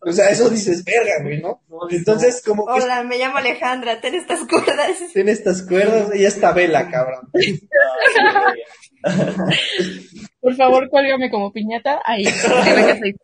O 0.00 0.12
sea, 0.12 0.30
eso 0.30 0.50
dices, 0.50 0.84
verga, 0.84 1.22
güey, 1.22 1.40
¿no? 1.40 1.62
Entonces, 1.90 2.42
como 2.44 2.66
que 2.66 2.72
Hola, 2.72 3.04
me 3.04 3.18
llamo 3.18 3.38
Alejandra, 3.38 4.00
ten 4.00 4.14
estas 4.14 4.40
cuerdas. 4.48 4.98
tiene 5.12 5.32
estas 5.32 5.62
cuerdas 5.62 6.14
y 6.14 6.24
esta 6.24 6.52
vela, 6.52 6.90
cabrón. 6.90 7.30
Por 10.40 10.56
favor, 10.56 10.88
cuélgame 10.88 11.30
como 11.30 11.52
piñata. 11.52 12.00
Ahí. 12.04 12.24
que 12.24 12.32
soy. 12.32 13.14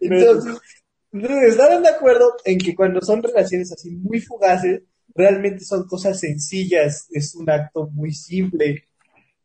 Entonces, 0.00 0.60
estarán 1.48 1.82
de 1.82 1.88
acuerdo 1.90 2.32
en 2.44 2.58
que 2.58 2.74
cuando 2.74 3.00
son 3.00 3.22
relaciones 3.22 3.72
así 3.72 3.90
muy 3.90 4.20
fugaces, 4.20 4.82
realmente 5.14 5.64
son 5.64 5.86
cosas 5.86 6.18
sencillas, 6.18 7.06
es 7.10 7.34
un 7.34 7.48
acto 7.48 7.88
muy 7.92 8.12
simple 8.12 8.84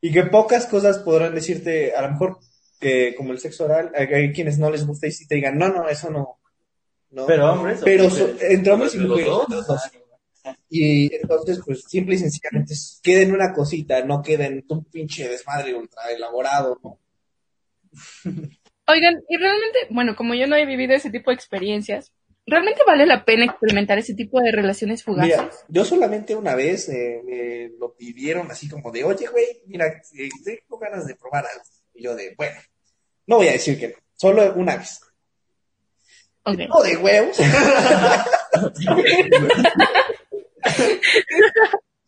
y 0.01 0.11
que 0.11 0.23
pocas 0.23 0.65
cosas 0.65 0.99
podrán 0.99 1.35
decirte, 1.35 1.93
a 1.93 2.01
lo 2.01 2.11
mejor 2.11 2.39
que 2.79 3.13
como 3.15 3.33
el 3.33 3.39
sexo 3.39 3.65
oral, 3.65 3.91
hay, 3.95 4.07
hay 4.07 4.33
quienes 4.33 4.57
no 4.57 4.71
les 4.71 4.85
gusta 4.85 5.07
y 5.07 5.11
si 5.11 5.27
te 5.27 5.35
digan, 5.35 5.57
no, 5.57 5.67
no, 5.69 5.87
eso 5.89 6.09
no. 6.09 6.39
no. 7.11 7.25
Pero 7.27 7.51
hombres. 7.51 7.81
Pero 7.83 8.09
so- 8.09 8.33
entre 8.39 8.71
hombres 8.71 8.95
y 8.95 8.99
mujeres. 8.99 9.29
Y 10.69 11.13
entonces, 11.13 11.59
pues, 11.65 11.83
simple 11.87 12.15
y 12.15 12.19
sencillamente, 12.19 12.73
queda 13.03 13.21
en 13.21 13.33
una 13.33 13.53
cosita, 13.53 14.03
no 14.05 14.21
queda 14.21 14.45
en 14.45 14.63
un 14.69 14.85
pinche 14.85 15.27
desmadre 15.27 15.75
ultra 15.75 16.09
elaborado, 16.11 16.79
¿no? 16.83 16.97
Oigan, 18.87 19.21
y 19.29 19.37
realmente, 19.37 19.79
bueno, 19.91 20.15
como 20.15 20.33
yo 20.33 20.47
no 20.47 20.55
he 20.55 20.65
vivido 20.65 20.95
ese 20.95 21.11
tipo 21.11 21.29
de 21.29 21.35
experiencias, 21.35 22.11
¿realmente 22.45 22.81
vale 22.85 23.05
la 23.05 23.23
pena 23.23 23.45
experimentar 23.45 23.99
ese 23.99 24.15
tipo 24.15 24.41
de 24.41 24.51
relaciones 24.51 25.03
fugaces? 25.03 25.37
Mira, 25.37 25.51
yo 25.67 25.85
solamente 25.85 26.35
una 26.35 26.55
vez 26.55 26.89
eh, 26.89 27.21
me 27.23 27.69
lo 27.77 27.95
pidieron 27.95 28.49
así 28.49 28.67
como 28.67 28.91
de, 28.91 29.03
oye, 29.03 29.27
güey, 29.27 29.45
mira, 29.67 29.85
eh, 30.17 30.29
tengo 30.43 30.79
ganas 30.79 31.05
de 31.05 31.15
probar 31.15 31.45
algo. 31.45 31.63
Y 31.93 32.03
yo 32.03 32.15
de, 32.15 32.33
bueno, 32.35 32.59
no 33.27 33.37
voy 33.37 33.49
a 33.49 33.51
decir 33.51 33.79
que 33.79 33.89
no, 33.89 33.95
solo 34.15 34.53
una 34.55 34.75
vez. 34.77 35.01
Ok. 36.43 36.57
No 36.67 36.81
de 36.81 36.97
huevos. 36.97 37.37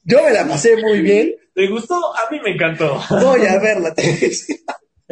yo 0.03 0.23
me 0.23 0.31
la 0.31 0.47
pasé 0.47 0.77
muy 0.77 1.01
bien. 1.01 1.35
¿Te 1.53 1.67
gustó? 1.67 1.95
A 2.15 2.27
mí 2.31 2.39
me 2.39 2.51
encantó. 2.51 2.99
Voy 3.21 3.45
a 3.45 3.59
ver 3.59 3.79
la 3.81 3.93
televisión. 3.93 4.57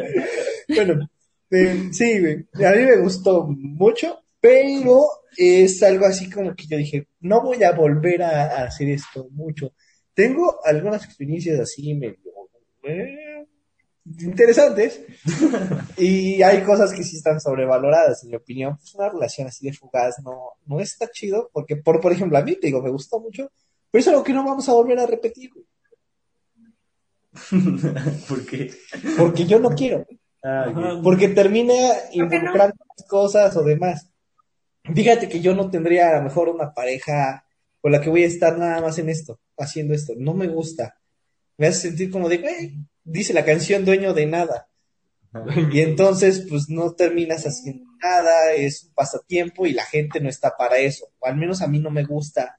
bueno, 0.76 1.10
Eh, 1.52 1.90
sí. 1.92 2.14
A 2.64 2.72
mí 2.72 2.84
me 2.86 2.98
gustó 2.98 3.48
mucho, 3.48 4.20
pero 4.40 5.02
es 5.36 5.82
algo 5.84 6.06
así 6.06 6.30
como 6.30 6.56
que 6.56 6.66
yo 6.68 6.78
dije, 6.78 7.08
no 7.22 7.42
voy 7.42 7.64
a 7.64 7.72
volver 7.72 8.22
a, 8.24 8.62
a 8.62 8.64
hacer 8.66 8.90
esto 8.90 9.28
mucho. 9.32 9.74
Tengo 10.14 10.60
algunas 10.64 11.04
experiencias 11.06 11.60
así 11.60 11.94
medio 11.96 12.18
eh, 12.84 13.46
interesantes 14.22 15.02
y 15.98 16.42
hay 16.42 16.62
cosas 16.64 16.94
que 16.94 17.04
sí 17.04 17.18
están 17.18 17.40
sobrevaloradas, 17.40 18.24
en 18.24 18.32
mi 18.32 18.36
opinión. 18.36 18.78
Pues 18.78 18.96
una 18.96 19.10
relación 19.10 19.48
así 19.48 19.66
de 19.66 19.74
fugaz 19.74 20.16
no, 20.24 20.52
no 20.66 20.80
está 20.80 21.10
chido, 21.12 21.50
porque 21.54 21.76
por, 21.78 22.00
por 22.00 22.12
ejemplo, 22.12 22.38
a 22.38 22.44
mí 22.44 22.56
te 22.56 22.68
digo, 22.68 22.82
me 22.82 22.90
gustó 22.92 23.20
mucho, 23.20 23.52
pero 23.92 24.02
es 24.02 24.08
algo 24.08 24.24
que 24.24 24.34
no 24.34 24.44
vamos 24.46 24.68
a 24.70 24.74
volver 24.74 25.00
a 25.00 25.06
repetir, 25.06 25.52
güey, 25.54 25.66
¿Por 28.28 28.46
qué? 28.46 28.72
porque 29.18 29.46
yo 29.46 29.60
no 29.60 29.70
quiero. 29.72 30.06
Ah. 30.44 31.00
Porque 31.04 31.28
termina 31.30 31.74
¿Por 31.74 32.12
qué 32.12 32.18
no? 32.18 32.24
involucrando 32.26 32.76
más 32.88 33.08
cosas 33.08 33.56
o 33.58 33.64
demás. 33.64 34.10
Fíjate 34.94 35.28
que 35.30 35.42
yo 35.42 35.54
no 35.56 35.70
tendría 35.70 36.10
a 36.10 36.18
lo 36.18 36.24
mejor 36.24 36.50
una 36.50 36.74
pareja 36.74 37.46
con 37.82 37.92
la 37.92 38.02
que 38.02 38.10
voy 38.10 38.24
a 38.24 38.28
estar 38.28 38.58
nada 38.58 38.82
más 38.82 38.98
en 39.00 39.10
esto, 39.10 39.40
haciendo 39.58 39.94
esto. 39.94 40.14
No 40.18 40.34
me 40.34 40.48
gusta. 40.48 40.96
Me 41.58 41.68
hace 41.68 41.90
sentir 41.90 42.10
como 42.10 42.30
de, 42.30 42.78
dice 43.04 43.34
la 43.34 43.46
canción 43.46 43.86
dueño 43.86 44.14
de 44.14 44.26
nada. 44.26 44.68
Y 45.72 45.82
entonces, 45.82 46.46
pues 46.50 46.70
no 46.70 46.94
terminas 46.96 47.46
haciendo 47.46 47.86
nada, 48.02 48.54
es 48.54 48.86
un 48.86 48.94
pasatiempo 48.94 49.68
y 49.68 49.74
la 49.74 49.86
gente 49.86 50.20
no 50.22 50.28
está 50.30 50.56
para 50.58 50.78
eso. 50.80 51.10
O 51.20 51.28
al 51.28 51.36
menos 51.38 51.62
a 51.62 51.68
mí 51.68 51.80
no 51.80 51.92
me 51.92 52.04
gusta. 52.04 52.58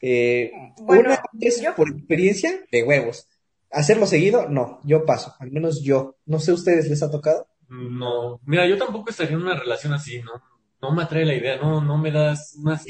Eh, 0.00 0.50
Bueno, 0.78 1.10
una 1.10 1.22
es 1.40 1.60
yo- 1.60 1.74
por 1.74 1.88
experiencia 1.90 2.60
de 2.70 2.82
huevos. 2.84 3.28
Hacerlo 3.72 4.06
seguido, 4.06 4.48
no, 4.48 4.80
yo 4.84 5.04
paso, 5.04 5.34
al 5.38 5.50
menos 5.50 5.82
yo. 5.82 6.16
No 6.26 6.38
sé, 6.38 6.52
¿ustedes 6.52 6.88
les 6.88 7.02
ha 7.02 7.10
tocado? 7.10 7.48
No, 7.68 8.40
mira, 8.44 8.66
yo 8.68 8.76
tampoco 8.76 9.10
estaría 9.10 9.34
en 9.34 9.42
una 9.42 9.58
relación 9.58 9.94
así, 9.94 10.20
¿no? 10.20 10.32
No 10.80 10.94
me 10.94 11.02
atrae 11.02 11.24
la 11.24 11.34
idea, 11.34 11.56
no, 11.56 11.80
no 11.80 11.96
me 11.96 12.10
das 12.10 12.56
más, 12.58 12.84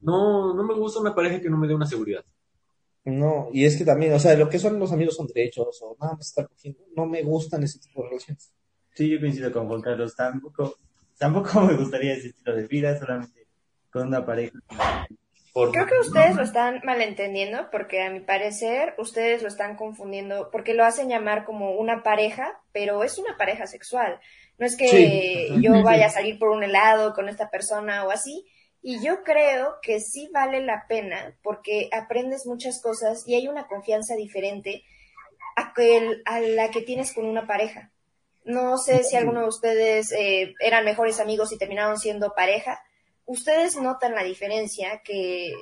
no, 0.00 0.54
no 0.54 0.62
me 0.62 0.74
gusta 0.74 1.00
una 1.00 1.14
pareja 1.14 1.40
que 1.40 1.50
no 1.50 1.56
me 1.56 1.66
dé 1.66 1.74
una 1.74 1.86
seguridad. 1.86 2.24
No, 3.04 3.48
y 3.52 3.64
es 3.64 3.76
que 3.76 3.84
también, 3.84 4.12
o 4.12 4.18
sea, 4.18 4.36
lo 4.36 4.48
que 4.48 4.58
son 4.58 4.78
los 4.78 4.92
amigos 4.92 5.16
son 5.16 5.26
derechos 5.26 5.80
o 5.82 5.96
nada 5.98 6.14
más 6.14 6.26
estar 6.26 6.46
cogiendo. 6.46 6.80
No 6.94 7.06
me 7.06 7.22
gustan 7.22 7.62
ese 7.62 7.78
tipo 7.78 8.02
de 8.02 8.10
relaciones. 8.10 8.52
Sí, 8.94 9.08
yo 9.08 9.18
coincido 9.18 9.50
con 9.50 9.66
Juan 9.66 9.80
Carlos. 9.80 10.14
Tampoco, 10.14 10.76
tampoco 11.16 11.60
me 11.62 11.74
gustaría 11.74 12.14
ese 12.14 12.28
estilo 12.28 12.54
de 12.54 12.66
vida, 12.66 12.98
solamente 12.98 13.46
con 13.90 14.08
una 14.08 14.24
pareja. 14.24 14.58
Por, 15.58 15.72
Creo 15.72 15.86
que 15.86 15.98
ustedes 15.98 16.36
lo 16.36 16.42
están 16.42 16.80
malentendiendo 16.84 17.70
porque 17.70 18.02
a 18.02 18.10
mi 18.10 18.20
parecer 18.20 18.94
ustedes 18.98 19.42
lo 19.42 19.48
están 19.48 19.76
confundiendo 19.76 20.50
porque 20.50 20.74
lo 20.74 20.84
hacen 20.84 21.08
llamar 21.08 21.44
como 21.44 21.72
una 21.72 22.02
pareja, 22.02 22.60
pero 22.72 23.02
es 23.04 23.18
una 23.18 23.36
pareja 23.36 23.66
sexual. 23.66 24.20
No 24.58 24.66
es 24.66 24.76
que 24.76 24.88
Sí. 24.88 25.48
yo 25.62 25.82
vaya 25.82 26.06
a 26.06 26.10
salir 26.10 26.38
por 26.38 26.48
un 26.50 26.62
helado 26.64 27.12
con 27.14 27.28
esta 27.28 27.50
persona 27.50 28.04
o 28.04 28.10
así. 28.10 28.44
Y 28.82 29.04
yo 29.04 29.22
creo 29.24 29.76
que 29.82 30.00
sí 30.00 30.30
vale 30.32 30.60
la 30.64 30.86
pena 30.88 31.36
porque 31.42 31.88
aprendes 31.92 32.46
muchas 32.46 32.80
cosas 32.80 33.24
y 33.26 33.34
hay 33.34 33.48
una 33.48 33.66
confianza 33.66 34.14
diferente 34.14 34.84
a, 35.56 35.72
que- 35.74 36.22
a 36.24 36.40
la 36.40 36.70
que 36.70 36.82
tienes 36.82 37.12
con 37.12 37.26
una 37.26 37.46
pareja. 37.46 37.90
No 38.44 38.78
sé 38.78 39.02
si 39.04 39.16
alguno 39.16 39.40
de 39.42 39.48
ustedes 39.48 40.12
eh, 40.12 40.54
eran 40.60 40.84
mejores 40.84 41.20
amigos 41.20 41.52
y 41.52 41.58
terminaron 41.58 41.98
siendo 41.98 42.32
pareja. 42.34 42.80
Ustedes 43.28 43.76
notan 43.76 44.14
la 44.14 44.24
diferencia 44.24 45.02
que 45.04 45.52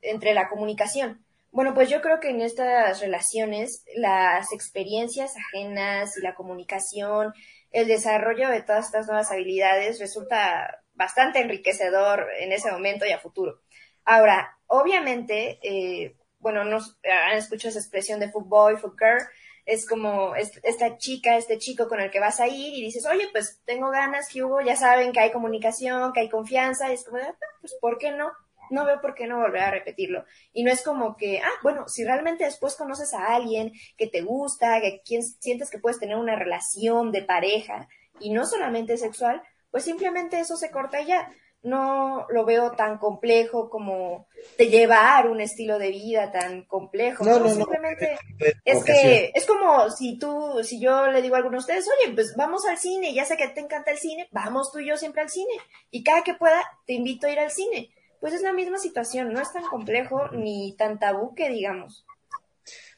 entre 0.00 0.32
la 0.32 0.48
comunicación. 0.48 1.26
Bueno, 1.50 1.74
pues 1.74 1.90
yo 1.90 2.00
creo 2.00 2.20
que 2.20 2.30
en 2.30 2.40
estas 2.40 3.00
relaciones 3.00 3.84
las 3.96 4.52
experiencias 4.52 5.34
ajenas 5.36 6.16
y 6.16 6.22
la 6.22 6.36
comunicación, 6.36 7.32
el 7.72 7.88
desarrollo 7.88 8.48
de 8.48 8.62
todas 8.62 8.86
estas 8.86 9.08
nuevas 9.08 9.32
habilidades 9.32 9.98
resulta 9.98 10.84
bastante 10.94 11.40
enriquecedor 11.40 12.28
en 12.38 12.52
ese 12.52 12.70
momento 12.70 13.04
y 13.04 13.10
a 13.10 13.18
futuro. 13.18 13.60
Ahora, 14.04 14.56
obviamente, 14.68 15.58
eh, 15.62 16.14
bueno, 16.38 16.62
nos 16.62 16.96
han 17.02 17.38
escuchado 17.38 17.70
esa 17.70 17.80
expresión 17.80 18.20
de 18.20 18.30
footboy, 18.30 18.76
foot 18.76 18.94
girl, 18.96 19.26
es 19.66 19.86
como 19.86 20.34
es- 20.36 20.58
esta 20.62 20.96
chica, 20.96 21.36
este 21.36 21.58
chico 21.58 21.88
con 21.88 22.00
el 22.00 22.10
que 22.10 22.20
vas 22.20 22.40
a 22.40 22.48
ir 22.48 22.74
y 22.74 22.82
dices, 22.82 23.04
oye, 23.06 23.28
pues 23.32 23.60
tengo 23.66 23.90
ganas, 23.90 24.28
que 24.28 24.40
ya 24.64 24.76
saben 24.76 25.12
que 25.12 25.20
hay 25.20 25.32
comunicación, 25.32 26.12
que 26.12 26.20
hay 26.20 26.28
confianza, 26.30 26.90
y 26.90 26.94
es 26.94 27.04
como, 27.04 27.18
"Ah, 27.18 27.34
pues 27.60 27.74
¿por 27.80 27.98
qué 27.98 28.12
no? 28.12 28.30
No 28.70 28.84
veo 28.84 29.00
por 29.00 29.14
qué 29.14 29.26
no 29.26 29.38
volver 29.38 29.62
a 29.62 29.70
repetirlo. 29.70 30.24
Y 30.52 30.64
no 30.64 30.72
es 30.72 30.82
como 30.82 31.16
que, 31.16 31.38
ah, 31.40 31.50
bueno, 31.62 31.88
si 31.88 32.04
realmente 32.04 32.44
después 32.44 32.74
conoces 32.76 33.14
a 33.14 33.34
alguien 33.34 33.72
que 33.96 34.08
te 34.08 34.22
gusta, 34.22 34.80
que 34.80 35.02
quien, 35.04 35.22
sientes 35.22 35.70
que 35.70 35.78
puedes 35.78 36.00
tener 36.00 36.16
una 36.16 36.36
relación 36.36 37.12
de 37.12 37.22
pareja 37.22 37.88
y 38.18 38.30
no 38.32 38.44
solamente 38.46 38.96
sexual, 38.96 39.42
pues 39.70 39.84
simplemente 39.84 40.40
eso 40.40 40.56
se 40.56 40.70
corta 40.70 41.00
y 41.00 41.06
ya. 41.06 41.30
No 41.66 42.26
lo 42.30 42.44
veo 42.44 42.70
tan 42.72 42.98
complejo 42.98 43.68
como 43.68 44.26
de 44.56 44.68
llevar 44.68 45.28
un 45.28 45.40
estilo 45.40 45.78
de 45.78 45.90
vida 45.90 46.30
tan 46.30 46.62
complejo. 46.62 47.24
No, 47.24 47.32
No, 47.32 47.38
no, 47.40 47.44
no. 47.46 47.54
simplemente 47.54 48.18
Es 48.64 48.78
es 48.78 48.84
que 48.84 49.32
es 49.34 49.46
como 49.46 49.90
si 49.90 50.18
tú, 50.18 50.60
si 50.62 50.80
yo 50.80 51.08
le 51.08 51.22
digo 51.22 51.34
a 51.34 51.38
alguno 51.38 51.56
de 51.56 51.60
ustedes, 51.60 51.86
oye, 51.88 52.14
pues 52.14 52.34
vamos 52.36 52.64
al 52.66 52.78
cine, 52.78 53.12
ya 53.12 53.24
sé 53.24 53.36
que 53.36 53.48
te 53.48 53.60
encanta 53.60 53.90
el 53.90 53.98
cine, 53.98 54.28
vamos 54.30 54.70
tú 54.70 54.78
y 54.78 54.86
yo 54.88 54.96
siempre 54.96 55.22
al 55.22 55.28
cine. 55.28 55.52
Y 55.90 56.04
cada 56.04 56.22
que 56.22 56.34
pueda, 56.34 56.62
te 56.86 56.92
invito 56.92 57.26
a 57.26 57.30
ir 57.30 57.40
al 57.40 57.50
cine. 57.50 57.90
Pues 58.20 58.32
es 58.32 58.42
la 58.42 58.52
misma 58.52 58.78
situación, 58.78 59.32
no 59.32 59.40
es 59.40 59.52
tan 59.52 59.64
complejo 59.64 60.28
ni 60.32 60.72
tan 60.76 60.98
tabú 60.98 61.34
que 61.34 61.48
digamos. 61.50 62.06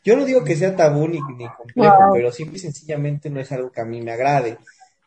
Yo 0.05 0.17
no 0.17 0.25
digo 0.25 0.45
que 0.45 0.57
sea 0.57 0.77
tabú 0.77 1.09
ni, 1.09 1.21
ni 1.37 1.49
complejo, 1.49 1.97
pero 2.13 2.33
simple 2.33 2.57
y 2.57 2.61
sencillamente 2.61 3.31
no 3.31 3.41
es 3.41 3.51
algo 3.51 3.73
que 3.73 3.81
a 3.81 3.85
mí 3.85 4.01
me 4.01 4.13
agrade. 4.13 4.59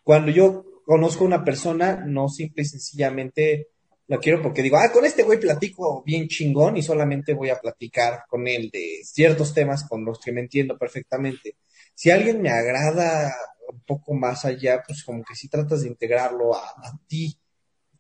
Cuando 0.04 0.32
yo 0.32 0.66
conozco 0.86 1.24
a 1.24 1.28
una 1.28 1.44
persona, 1.44 2.04
no 2.06 2.28
simple 2.28 2.64
y 2.64 2.66
sencillamente 2.66 3.68
la 4.08 4.18
quiero 4.18 4.42
porque 4.42 4.62
digo, 4.62 4.76
ah, 4.76 4.92
con 4.92 5.06
este 5.06 5.24
güey 5.24 5.40
platico 5.40 6.04
bien 6.06 6.28
chingón 6.28 6.76
y 6.76 6.84
solamente 6.84 7.34
voy 7.34 7.50
a 7.50 7.60
platicar 7.60 8.24
con 8.28 8.46
él 8.46 8.70
de 8.70 9.00
ciertos 9.06 9.54
temas 9.54 9.88
con 9.88 10.04
los 10.04 10.20
que 10.20 10.34
me 10.34 10.42
entiendo 10.42 10.78
perfectamente. 10.78 11.56
Si 11.96 12.12
alguien 12.12 12.42
me 12.42 12.50
agrada 12.50 13.34
un 13.72 13.82
poco 13.86 14.14
más 14.14 14.44
allá, 14.44 14.84
pues 14.86 15.04
como 15.04 15.24
que 15.24 15.36
sí 15.36 15.48
tratas 15.48 15.84
de 15.84 15.88
integrarlo 15.88 16.54
a, 16.54 17.00
ti 17.08 17.40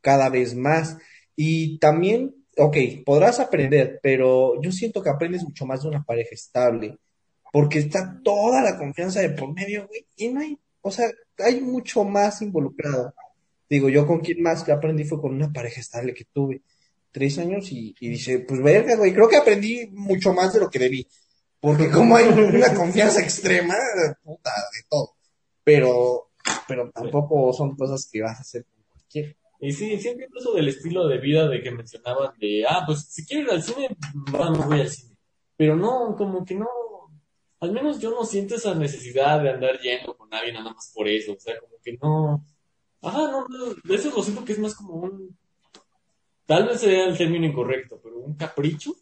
cada 0.01 0.27
vez 0.29 0.53
más. 0.53 0.97
Y 1.35 1.79
también, 1.79 2.35
ok, 2.57 2.75
podrás 3.05 3.39
aprender, 3.39 3.99
pero 4.03 4.61
yo 4.61 4.71
siento 4.71 5.01
que 5.01 5.09
aprendes 5.09 5.43
mucho 5.43 5.65
más 5.65 5.83
de 5.83 5.89
una 5.89 6.03
pareja 6.03 6.31
estable, 6.33 6.97
porque 7.53 7.79
está 7.79 8.19
toda 8.23 8.61
la 8.61 8.77
confianza 8.77 9.21
de 9.21 9.29
por 9.29 9.53
medio, 9.53 9.87
güey, 9.87 10.05
y 10.17 10.27
no 10.27 10.41
hay, 10.41 10.57
o 10.81 10.91
sea, 10.91 11.09
hay 11.43 11.61
mucho 11.61 12.03
más 12.03 12.41
involucrado. 12.41 13.13
Digo, 13.69 13.89
yo 13.89 14.05
con 14.05 14.19
quien 14.19 14.41
más 14.41 14.63
que 14.63 14.71
aprendí 14.71 15.05
fue 15.05 15.21
con 15.21 15.33
una 15.33 15.51
pareja 15.51 15.79
estable 15.79 16.13
que 16.13 16.25
tuve 16.25 16.61
tres 17.11 17.37
años 17.39 17.71
y, 17.71 17.95
dice, 17.99 18.39
pues 18.39 18.61
verga, 18.61 18.95
güey, 18.95 19.13
creo 19.13 19.27
que 19.27 19.37
aprendí 19.37 19.87
mucho 19.91 20.33
más 20.33 20.53
de 20.53 20.59
lo 20.59 20.69
que 20.69 20.79
debí, 20.79 21.07
porque 21.59 21.89
como 21.89 22.15
hay 22.15 22.25
una 22.27 22.73
confianza 22.73 23.21
extrema, 23.21 23.75
puta, 24.23 24.51
de 24.73 24.83
todo, 24.89 25.15
pero, 25.63 26.29
pero 26.67 26.89
tampoco 26.91 27.53
son 27.53 27.75
cosas 27.75 28.07
que 28.11 28.21
vas 28.21 28.37
a 28.37 28.41
hacer 28.41 28.65
con 28.65 28.83
cualquiera. 28.89 29.35
Y 29.59 29.71
sí, 29.73 29.93
entiendo 29.93 30.39
eso 30.39 30.53
del 30.53 30.69
estilo 30.69 31.07
de 31.07 31.19
vida 31.19 31.47
de 31.47 31.61
que 31.61 31.69
mencionaban 31.69 32.31
de, 32.39 32.65
ah, 32.67 32.83
pues 32.85 33.05
si 33.09 33.25
quiero 33.25 33.43
ir 33.43 33.51
al 33.51 33.61
cine, 33.61 33.95
vamos, 34.31 34.65
voy 34.65 34.81
al 34.81 34.89
cine. 34.89 35.15
Pero 35.55 35.75
no, 35.75 36.15
como 36.17 36.43
que 36.43 36.55
no, 36.55 36.67
al 37.61 37.71
menos 37.71 37.99
yo 37.99 38.09
no 38.09 38.25
siento 38.25 38.55
esa 38.55 38.73
necesidad 38.75 39.41
de 39.41 39.51
andar 39.51 39.79
yendo 39.79 40.17
con 40.17 40.33
alguien 40.33 40.55
nada 40.55 40.73
más 40.73 40.91
por 40.93 41.07
eso, 41.07 41.33
o 41.33 41.39
sea, 41.39 41.59
como 41.59 41.75
que 41.83 41.97
no, 42.01 42.43
ajá, 43.01 43.31
no, 43.31 43.47
no, 43.47 43.93
eso 43.93 44.11
lo 44.15 44.23
siento 44.23 44.43
que 44.43 44.53
es 44.53 44.59
más 44.59 44.75
como 44.75 44.95
un, 44.95 45.37
tal 46.47 46.67
vez 46.67 46.81
sea 46.81 47.05
el 47.05 47.17
término 47.17 47.45
incorrecto, 47.45 47.99
pero 48.03 48.17
un 48.19 48.35
capricho. 48.35 48.93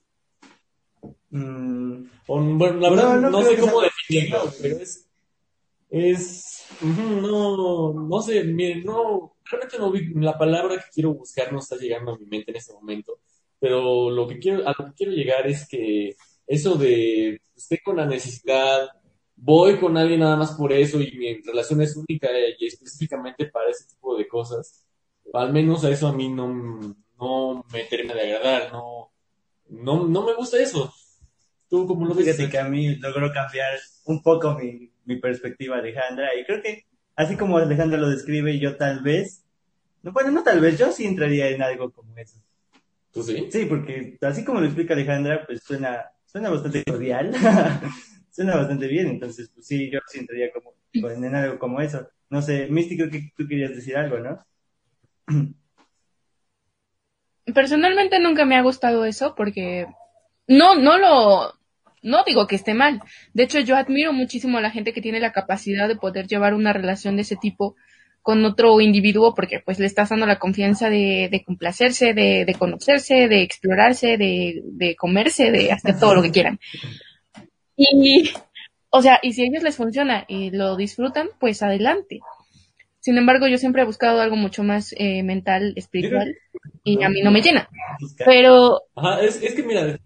Mm, 1.29 2.03
O, 2.27 2.41
bueno, 2.41 2.79
la 2.79 2.89
verdad 2.89 3.21
no 3.21 3.41
sé 3.43 3.57
cómo 3.57 3.81
definirlo, 3.81 4.51
pero 4.61 4.77
es, 4.79 5.07
es, 5.89 6.65
no, 6.81 7.93
no 7.93 8.21
sé, 8.21 8.43
miren, 8.43 8.83
no, 8.83 9.37
realmente 9.45 9.77
no 9.77 9.89
vi, 9.89 10.13
la 10.15 10.37
palabra 10.37 10.75
que 10.75 10.91
quiero 10.93 11.13
buscar 11.13 11.53
no 11.53 11.59
está 11.59 11.77
llegando 11.77 12.11
a 12.11 12.17
mi 12.17 12.25
mente 12.25 12.51
en 12.51 12.57
este 12.57 12.73
momento, 12.73 13.21
pero 13.57 14.09
lo 14.09 14.27
que 14.27 14.37
quiero, 14.37 14.67
a 14.67 14.75
lo 14.77 14.87
que 14.87 14.93
quiero 14.93 15.13
llegar 15.13 15.47
es 15.47 15.65
que 15.65 16.17
eso 16.49 16.75
de 16.75 17.39
estoy 17.55 17.77
con 17.77 17.97
la 17.97 18.07
necesidad, 18.07 18.89
voy 19.35 19.77
con 19.77 19.95
alguien 19.95 20.21
nada 20.21 20.35
más 20.35 20.53
por 20.53 20.73
eso 20.73 20.99
y 20.99 21.15
mi 21.15 21.41
relación 21.41 21.81
es 21.81 21.95
única 21.95 22.27
y 22.57 22.65
específicamente 22.65 23.45
para 23.45 23.69
ese 23.69 23.85
tipo 23.87 24.17
de 24.17 24.27
cosas, 24.27 24.83
al 25.31 25.53
menos 25.53 25.85
a 25.85 25.91
eso 25.91 26.07
a 26.07 26.13
mí 26.13 26.27
no, 26.27 26.95
no 27.19 27.65
me 27.71 27.83
termina 27.83 28.15
de 28.15 28.35
agradar, 28.35 28.73
no, 28.73 29.11
no, 29.69 30.07
no 30.07 30.25
me 30.25 30.33
gusta 30.33 30.57
eso. 30.57 30.91
¿Tú 31.69 31.85
cómo 31.85 32.07
lo 32.07 32.15
ves? 32.15 32.25
Fíjate 32.25 32.49
que 32.49 32.57
a 32.57 32.67
mí 32.67 32.95
logró 32.95 33.31
cambiar 33.31 33.77
un 34.05 34.23
poco 34.23 34.55
mi, 34.55 34.91
mi 35.05 35.17
perspectiva, 35.17 35.77
Alejandra, 35.77 36.29
y 36.35 36.43
creo 36.45 36.63
que 36.63 36.85
así 37.15 37.37
como 37.37 37.59
Alejandra 37.59 37.99
lo 37.99 38.09
describe, 38.09 38.57
yo 38.57 38.75
tal 38.75 39.03
vez, 39.03 39.45
no, 40.01 40.11
bueno, 40.11 40.31
no 40.31 40.41
tal 40.41 40.59
vez, 40.61 40.79
yo 40.79 40.91
sí 40.91 41.05
entraría 41.05 41.49
en 41.49 41.61
algo 41.61 41.91
como 41.91 42.17
eso. 42.17 42.41
¿Tú 43.11 43.21
sí? 43.21 43.49
Sí, 43.51 43.65
porque 43.65 44.17
así 44.21 44.43
como 44.43 44.59
lo 44.59 44.65
explica 44.65 44.95
Alejandra, 44.95 45.45
pues 45.45 45.61
suena, 45.61 46.05
suena 46.31 46.49
bastante 46.49 46.83
cordial, 46.83 47.33
suena 48.31 48.55
bastante 48.55 48.87
bien, 48.87 49.07
entonces 49.07 49.49
pues 49.53 49.65
sí, 49.65 49.89
yo 49.91 49.99
sí 50.07 50.19
entraría 50.19 50.51
como, 50.51 50.73
en 50.93 51.35
algo 51.35 51.57
como 51.57 51.81
eso. 51.81 52.07
No 52.29 52.41
sé, 52.41 52.67
Misty, 52.67 52.95
que 52.97 53.31
tú 53.35 53.47
querías 53.47 53.71
decir 53.75 53.97
algo, 53.97 54.19
¿no? 54.19 54.45
Personalmente 57.53 58.19
nunca 58.19 58.45
me 58.45 58.55
ha 58.55 58.61
gustado 58.61 59.05
eso 59.05 59.33
porque 59.35 59.87
no, 60.47 60.75
no 60.75 60.99
lo, 60.99 61.55
no 62.03 62.23
digo 62.23 62.45
que 62.45 62.55
esté 62.55 62.75
mal. 62.75 63.01
De 63.33 63.43
hecho, 63.43 63.59
yo 63.59 63.75
admiro 63.75 64.13
muchísimo 64.13 64.59
a 64.59 64.61
la 64.61 64.69
gente 64.69 64.93
que 64.93 65.01
tiene 65.01 65.19
la 65.19 65.31
capacidad 65.31 65.87
de 65.87 65.95
poder 65.95 66.27
llevar 66.27 66.53
una 66.53 66.73
relación 66.73 67.15
de 67.15 67.23
ese 67.23 67.37
tipo 67.37 67.75
con 68.21 68.43
otro 68.45 68.79
individuo 68.81 69.33
porque 69.33 69.59
pues 69.59 69.79
le 69.79 69.85
estás 69.85 70.09
dando 70.09 70.25
la 70.25 70.39
confianza 70.39 70.89
de, 70.89 71.29
de 71.31 71.43
complacerse, 71.43 72.13
de, 72.13 72.45
de 72.45 72.53
conocerse, 72.53 73.27
de 73.27 73.41
explorarse, 73.41 74.17
de, 74.17 74.61
de 74.63 74.95
comerse, 74.95 75.51
de 75.51 75.71
hacer 75.71 75.99
todo 75.99 76.15
lo 76.15 76.21
que 76.21 76.31
quieran. 76.31 76.59
Y, 77.75 78.31
o 78.89 79.01
sea, 79.01 79.19
y 79.21 79.33
si 79.33 79.43
a 79.43 79.45
ellos 79.45 79.63
les 79.63 79.77
funciona 79.77 80.25
y 80.27 80.51
lo 80.51 80.75
disfrutan, 80.75 81.29
pues 81.39 81.63
adelante. 81.63 82.19
Sin 82.99 83.17
embargo, 83.17 83.47
yo 83.47 83.57
siempre 83.57 83.81
he 83.81 83.85
buscado 83.85 84.19
algo 84.19 84.35
mucho 84.35 84.63
más 84.63 84.93
eh, 84.97 85.23
mental, 85.23 85.73
espiritual, 85.77 86.35
y 86.83 87.01
a 87.01 87.09
mí 87.09 87.21
no 87.21 87.31
me 87.31 87.41
llena. 87.41 87.69
Pero, 88.25 88.81
Ajá, 88.95 89.21
es, 89.21 89.41
es 89.41 89.55
que 89.55 89.63
mira, 89.63 89.97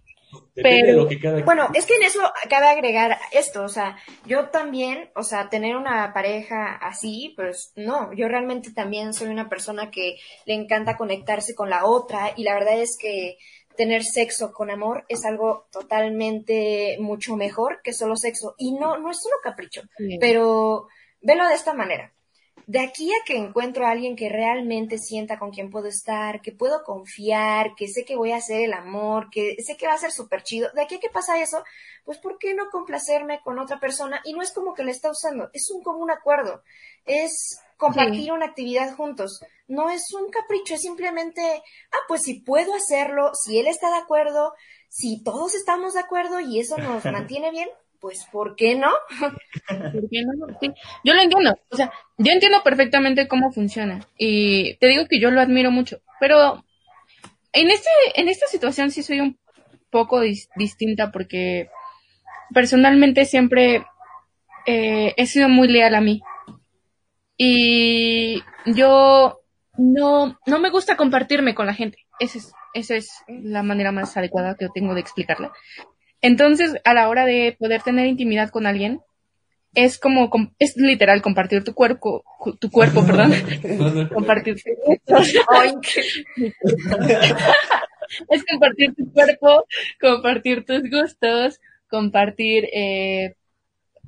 depende 0.56 0.82
Pero- 0.82 0.93
de 0.97 1.04
lo 1.04 1.08
que 1.10 1.20
cada 1.20 1.41
Bueno, 1.43 1.68
es 1.74 1.86
que 1.86 1.95
en 1.95 2.04
eso 2.04 2.22
cabe 2.49 2.68
agregar 2.68 3.18
esto, 3.32 3.64
o 3.64 3.70
sea, 3.70 3.97
yo 4.26 4.49
también, 4.49 5.10
o 5.16 5.24
sea, 5.24 5.49
tener 5.49 5.76
una 5.76 6.14
pareja 6.14 6.76
así, 6.76 7.34
pues 7.36 7.74
no, 7.76 8.14
yo 8.14 8.28
realmente 8.28 8.72
también 8.72 9.14
soy 9.14 9.30
una 9.30 9.49
persona 9.49 9.89
que 9.91 10.18
le 10.45 10.54
encanta 10.54 10.95
conectarse 10.97 11.56
con 11.56 11.70
la 11.70 11.86
otra 11.86 12.34
y 12.36 12.43
la 12.43 12.54
verdad 12.54 12.80
es 12.80 12.97
que 12.99 13.38
tener 13.76 14.04
sexo 14.04 14.54
con 14.54 14.70
amor 14.70 15.04
es 15.10 15.26
algo 15.26 15.66
totalmente 15.72 16.97
mucho 16.99 17.36
mejor 17.36 17.82
que 17.84 17.91
solo 17.93 18.16
sexo 18.16 18.54
y 18.60 18.74
no, 18.74 18.97
no 18.99 19.10
es 19.10 19.20
solo 19.22 19.36
capricho, 19.43 19.82
Sí. 19.97 20.18
pero 20.20 20.88
velo 21.22 21.47
de 21.47 21.56
esta 21.56 21.74
manera. 21.74 22.12
De 22.66 22.80
aquí 22.80 23.11
a 23.11 23.26
que 23.26 23.36
encuentro 23.36 23.86
a 23.86 23.91
alguien 23.91 24.16
que 24.16 24.30
realmente 24.30 24.97
sienta 24.97 25.38
con 25.38 25.51
quien 25.51 25.70
puedo 25.70 25.88
estar, 25.88 26.41
que 26.41 26.53
puedo 26.53 26.84
confiar, 26.84 27.76
que 27.76 27.88
sé 27.88 28.05
que 28.05 28.16
voy 28.16 28.32
a 28.32 28.38
hacer 28.38 28.61
el 28.61 28.74
amor, 28.74 29.30
que 29.30 29.57
sé 29.61 29.76
que 29.76 29.88
va 29.88 29.93
a 29.93 29.97
ser 29.97 30.11
súper 30.11 30.43
chido, 30.43 30.70
de 30.74 30.82
aquí 30.82 30.95
a 30.95 30.99
que 30.99 31.09
pasa 31.09 31.41
eso, 31.41 31.64
pues 32.05 32.20
¿por 32.20 32.38
qué 32.38 32.53
no 32.53 32.70
complacerme 32.72 33.41
con 33.43 33.59
otra 33.59 33.80
persona? 33.80 34.22
Y 34.24 34.34
no 34.34 34.41
es 34.41 34.53
como 34.53 34.74
que 34.74 34.84
le 34.84 34.91
está 34.91 35.11
usando, 35.11 35.49
es 35.53 35.70
un 35.72 35.84
común 35.84 36.09
acuerdo, 36.09 36.64
es 37.05 37.59
compartir 37.76 38.32
una 38.32 38.45
actividad 38.45 38.95
juntos, 38.95 39.41
no 39.68 39.89
es 39.89 40.14
un 40.14 40.30
capricho, 40.30 40.76
es 40.76 40.82
simplemente, 40.82 41.41
ah, 41.91 42.03
pues 42.07 42.24
si 42.24 42.39
puedo 42.39 42.74
hacerlo, 42.74 43.32
si 43.36 43.59
él 43.59 43.68
está 43.68 43.89
de 43.89 43.97
acuerdo, 43.97 44.53
si 44.88 45.22
todos 45.22 45.53
estamos 45.53 45.95
de 45.95 45.99
acuerdo 45.99 46.39
y 46.39 46.59
eso 46.59 46.78
nos 46.78 47.03
mantiene 47.11 47.51
bien, 47.51 47.68
pues 48.04 48.26
¿por 48.34 48.58
qué 48.58 48.76
no? 48.76 48.91
¿Por 49.93 50.10
qué 50.10 50.24
no? 50.26 50.34
Yo 51.06 51.14
lo 51.14 51.22
entiendo, 51.22 51.58
o 51.72 51.76
sea, 51.78 51.89
yo 52.18 52.34
entiendo 52.34 52.62
perfectamente 52.62 53.30
cómo 53.30 53.54
funciona 53.54 54.06
y 54.18 54.76
te 54.76 54.88
digo 54.88 55.08
que 55.08 55.22
yo 55.22 55.32
lo 55.32 55.39
admiro 55.39 55.72
mucho, 55.72 56.01
pero 56.20 56.66
en 57.54 57.72
este 57.72 57.89
en 58.16 58.30
esta 58.30 58.47
situación 58.47 58.91
sí 58.91 59.04
soy 59.04 59.22
un 59.22 59.39
poco 59.91 60.22
dis- 60.24 60.49
distinta 60.56 61.12
porque 61.12 61.70
personalmente 62.54 63.26
siempre 63.26 63.86
eh, 64.68 65.14
he 65.18 65.28
sido 65.28 65.49
muy 65.49 65.68
leal 65.70 65.95
a 65.95 66.01
mí 66.01 66.22
y 67.38 68.41
yo 68.66 69.39
no 69.78 70.38
no 70.45 70.60
me 70.60 70.70
gusta 70.70 70.95
compartirme 70.97 71.56
con 71.56 71.66
la 71.66 71.74
gente, 71.74 71.97
esa 72.20 72.38
es 72.38 72.54
esa 72.74 72.95
es 72.95 73.10
la 73.28 73.62
manera 73.64 73.91
más 73.91 74.18
adecuada 74.18 74.56
que 74.56 74.66
yo 74.66 74.72
tengo 74.74 74.95
de 74.95 75.01
explicarla. 75.01 75.51
Entonces, 76.24 76.76
a 76.86 76.94
la 76.96 77.08
hora 77.10 77.26
de 77.26 77.56
poder 77.60 77.84
tener 77.84 78.08
intimidad 78.08 78.50
con 78.50 78.66
alguien, 78.66 79.02
es 79.76 80.00
como, 80.00 80.30
com- 80.30 80.54
es 80.58 80.78
literal 80.78 81.22
compartir 81.22 81.64
tu 81.64 81.74
cuerpo, 81.76 82.24
cu- 82.40 82.56
tu 82.56 82.72
cuerpo, 82.72 83.06
perdón, 83.06 83.34
compartir 84.14 84.56
tus 84.56 84.74
gustos. 84.86 85.36
Oink. 85.50 85.86
es 88.30 88.46
compartir 88.50 88.94
tu 88.96 89.12
cuerpo, 89.12 89.66
compartir 90.00 90.66
tus 90.66 90.90
gustos, 90.90 91.60
compartir 91.90 92.66
eh, 92.74 93.36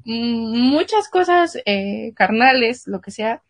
m- 0.06 0.58
muchas 0.60 1.10
cosas 1.10 1.58
eh, 1.66 2.14
carnales, 2.16 2.88
lo 2.88 3.02
que 3.02 3.12
sea. 3.12 3.42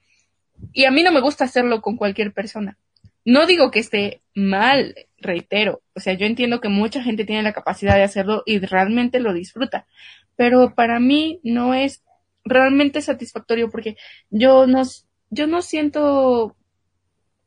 Y 0.74 0.86
a 0.86 0.91
mí 0.91 1.03
no 1.03 1.11
me 1.11 1.22
gusta 1.22 1.43
hacerlo 1.43 1.82
con 1.82 1.97
cualquier 1.97 2.34
persona. 2.34 2.78
No 3.26 3.47
digo 3.47 3.71
que 3.71 3.80
esté 3.80 4.21
mal, 4.36 4.95
reitero. 5.17 5.82
O 5.95 5.99
sea, 5.99 6.13
yo 6.13 6.26
entiendo 6.26 6.61
que 6.61 6.69
mucha 6.69 7.03
gente 7.03 7.26
tiene 7.26 7.43
la 7.43 7.53
capacidad 7.53 7.95
de 7.95 8.03
hacerlo 8.03 8.43
y 8.45 8.59
realmente 8.59 9.19
lo 9.19 9.34
disfruta. 9.34 9.88
Pero 10.36 10.76
para 10.76 10.99
mí 10.99 11.39
no 11.43 11.73
es 11.73 12.03
realmente 12.43 13.01
satisfactorio 13.01 13.69
porque 13.69 13.97
yo 14.30 14.67
no, 14.67 14.84
yo 15.32 15.47
no 15.47 15.61
siento, 15.61 16.55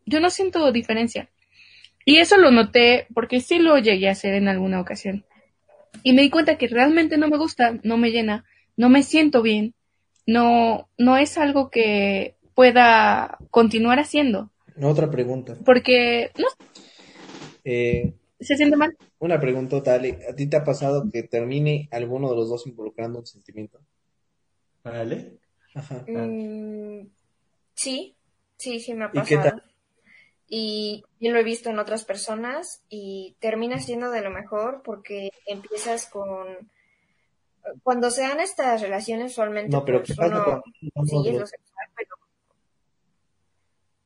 yo 0.04 0.20
no 0.20 0.30
siento 0.30 0.72
diferencia. 0.72 1.30
Y 2.04 2.18
eso 2.18 2.36
lo 2.36 2.50
noté 2.50 3.06
porque 3.14 3.40
sí 3.40 3.58
lo 3.58 3.78
llegué 3.78 4.08
a 4.08 4.12
hacer 4.12 4.34
en 4.34 4.48
alguna 4.48 4.80
ocasión. 4.80 5.24
Y 6.02 6.12
me 6.12 6.22
di 6.22 6.30
cuenta 6.30 6.58
que 6.58 6.68
realmente 6.68 7.18
no 7.18 7.28
me 7.28 7.38
gusta, 7.38 7.78
no 7.82 7.96
me 7.96 8.10
llena, 8.10 8.44
no 8.76 8.88
me 8.88 9.02
siento 9.02 9.42
bien, 9.42 9.74
no, 10.26 10.88
no 10.96 11.16
es 11.16 11.38
algo 11.38 11.70
que 11.70 12.36
pueda 12.54 13.38
continuar 13.50 13.98
haciendo. 13.98 14.50
Otra 14.82 15.10
pregunta. 15.10 15.56
Porque, 15.64 16.30
no, 16.38 16.46
Eh, 17.64 18.12
se 18.40 18.56
siente 18.56 18.76
mal. 18.76 18.96
una 19.18 19.40
pregunta, 19.40 19.76
Ale. 19.92 20.20
¿A 20.30 20.34
ti 20.34 20.46
te 20.46 20.56
ha 20.56 20.64
pasado 20.64 21.10
que 21.12 21.22
termine 21.24 21.88
alguno 21.90 22.30
de 22.30 22.36
los 22.36 22.48
dos 22.48 22.66
involucrando 22.66 23.18
un 23.18 23.26
sentimiento? 23.26 23.80
¿Vale? 24.84 25.38
Ajá. 25.74 26.04
Mm, 26.06 27.08
sí, 27.74 28.14
sí, 28.56 28.80
sí 28.80 28.94
me 28.94 29.04
ha 29.04 29.10
¿Y 29.12 29.22
qué 29.22 29.36
pasado. 29.36 29.56
tal? 29.56 29.62
Y 30.50 31.04
yo 31.20 31.32
lo 31.32 31.40
he 31.40 31.44
visto 31.44 31.68
en 31.68 31.78
otras 31.78 32.04
personas 32.04 32.82
y 32.88 33.36
termina 33.38 33.80
siendo 33.80 34.10
de 34.10 34.22
lo 34.22 34.30
mejor 34.30 34.82
porque 34.82 35.30
empiezas 35.46 36.06
con... 36.06 36.70
Cuando 37.82 38.10
se 38.10 38.22
dan 38.22 38.40
estas 38.40 38.80
relaciones 38.80 39.32
usualmente 39.32 39.70
No, 39.70 39.84
pero 39.84 39.98
pues, 39.98 40.08
¿qué 40.10 40.14
pasa 40.14 40.28
uno 40.42 40.62
cuando, 40.94 41.32
lo 41.40 41.46
sexual. 41.46 41.77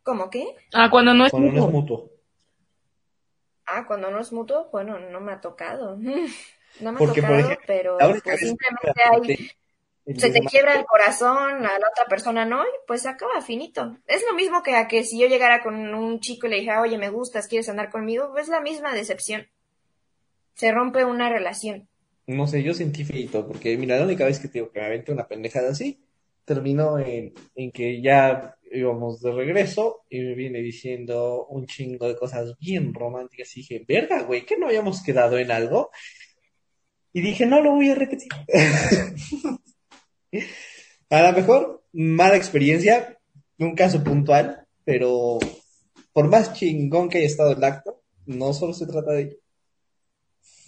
¿Cómo 0.03 0.31
qué? 0.31 0.55
Ah, 0.73 0.91
cuando 0.91 1.15
no 1.15 1.27
es 1.27 1.31
cuando 1.31 1.53
no 1.53 1.59
es 1.59 1.67
mutuo. 1.67 1.71
mutuo? 1.71 2.11
Ah, 3.67 3.87
cuando 3.87 4.11
no 4.11 4.21
es 4.21 4.33
mutuo, 4.33 4.69
bueno, 4.73 4.99
no 4.99 5.21
me 5.21 5.33
ha 5.33 5.41
tocado. 5.41 5.99
No 6.81 6.91
me 6.91 6.97
ha 6.97 6.99
Porque, 7.01 7.21
por 7.21 7.31
tocado, 7.33 7.39
ejemplo, 7.39 7.65
pero 7.67 7.99
pues, 7.99 8.41
simplemente 8.41 9.03
hay 9.05 9.53
el 10.07 10.19
se 10.19 10.31
te 10.31 10.41
quiebra 10.41 10.75
el 10.75 10.85
corazón, 10.85 11.65
a 11.65 11.79
la 11.79 11.89
otra 11.93 12.07
persona 12.09 12.45
no, 12.45 12.63
y 12.65 12.71
pues 12.87 13.03
se 13.03 13.09
acaba 13.09 13.41
finito. 13.41 13.97
Es 14.07 14.25
lo 14.29 14.35
mismo 14.35 14.63
que 14.63 14.75
a 14.75 14.89
que 14.89 15.05
si 15.05 15.21
yo 15.21 15.29
llegara 15.29 15.63
con 15.63 15.75
un 15.95 16.19
chico 16.21 16.47
y 16.47 16.51
le 16.51 16.57
dijera, 16.57 16.81
oye, 16.81 16.99
me 16.99 17.11
gustas, 17.11 17.47
¿quieres 17.47 17.69
andar 17.69 17.91
conmigo? 17.91 18.37
Es 18.37 18.49
la 18.49 18.61
misma 18.61 18.95
decepción. 18.95 19.47
Se 20.55 20.73
rompe 20.73 21.05
una 21.05 21.29
relación. 21.29 21.89
No 22.27 22.47
sé, 22.47 22.63
yo 22.63 22.75
sentí 22.75 23.05
feito, 23.05 23.47
porque 23.47 23.77
mira, 23.77 23.97
la 23.97 24.05
única 24.05 24.25
vez 24.25 24.39
que 24.41 24.49
te 24.49 24.55
digo 24.55 24.71
que 24.71 24.81
me 24.81 24.87
aventé 24.87 25.13
una 25.13 25.29
pendejada 25.29 25.71
así, 25.71 26.01
terminó 26.45 26.99
en, 26.99 27.35
en 27.55 27.71
que 27.71 28.01
ya 28.03 28.57
íbamos 28.73 29.21
de 29.21 29.33
regreso 29.33 30.05
y 30.09 30.21
me 30.21 30.35
viene 30.35 30.61
diciendo 30.61 31.47
un 31.47 31.67
chingo 31.67 32.09
de 32.09 32.17
cosas 32.17 32.57
bien 32.59 32.95
románticas 32.95 33.57
y 33.57 33.61
dije, 33.61 33.85
verga, 33.87 34.23
güey, 34.23 34.45
¿que 34.47 34.57
no 34.57 34.67
habíamos 34.67 35.03
quedado 35.03 35.39
en 35.39 35.51
algo? 35.51 35.91
Y 37.13 37.21
dije, 37.21 37.47
no 37.47 37.61
lo 37.61 37.73
voy 37.73 37.91
a 37.91 37.95
repetir. 37.95 38.29
A 41.11 41.23
lo 41.23 41.33
mejor, 41.33 41.85
mala 41.93 42.37
experiencia, 42.37 43.19
un 43.59 43.75
caso 43.75 44.03
puntual, 44.03 44.67
pero 44.85 45.39
por 46.13 46.29
más 46.29 46.55
chingón 46.55 47.09
que 47.09 47.19
haya 47.19 47.27
estado 47.27 47.53
el 47.53 47.63
acto, 47.63 48.03
no 48.27 48.55
solo 48.55 48.73
se 48.73 48.87
trata 48.87 49.13
de 49.13 49.23
ello. 49.23 49.37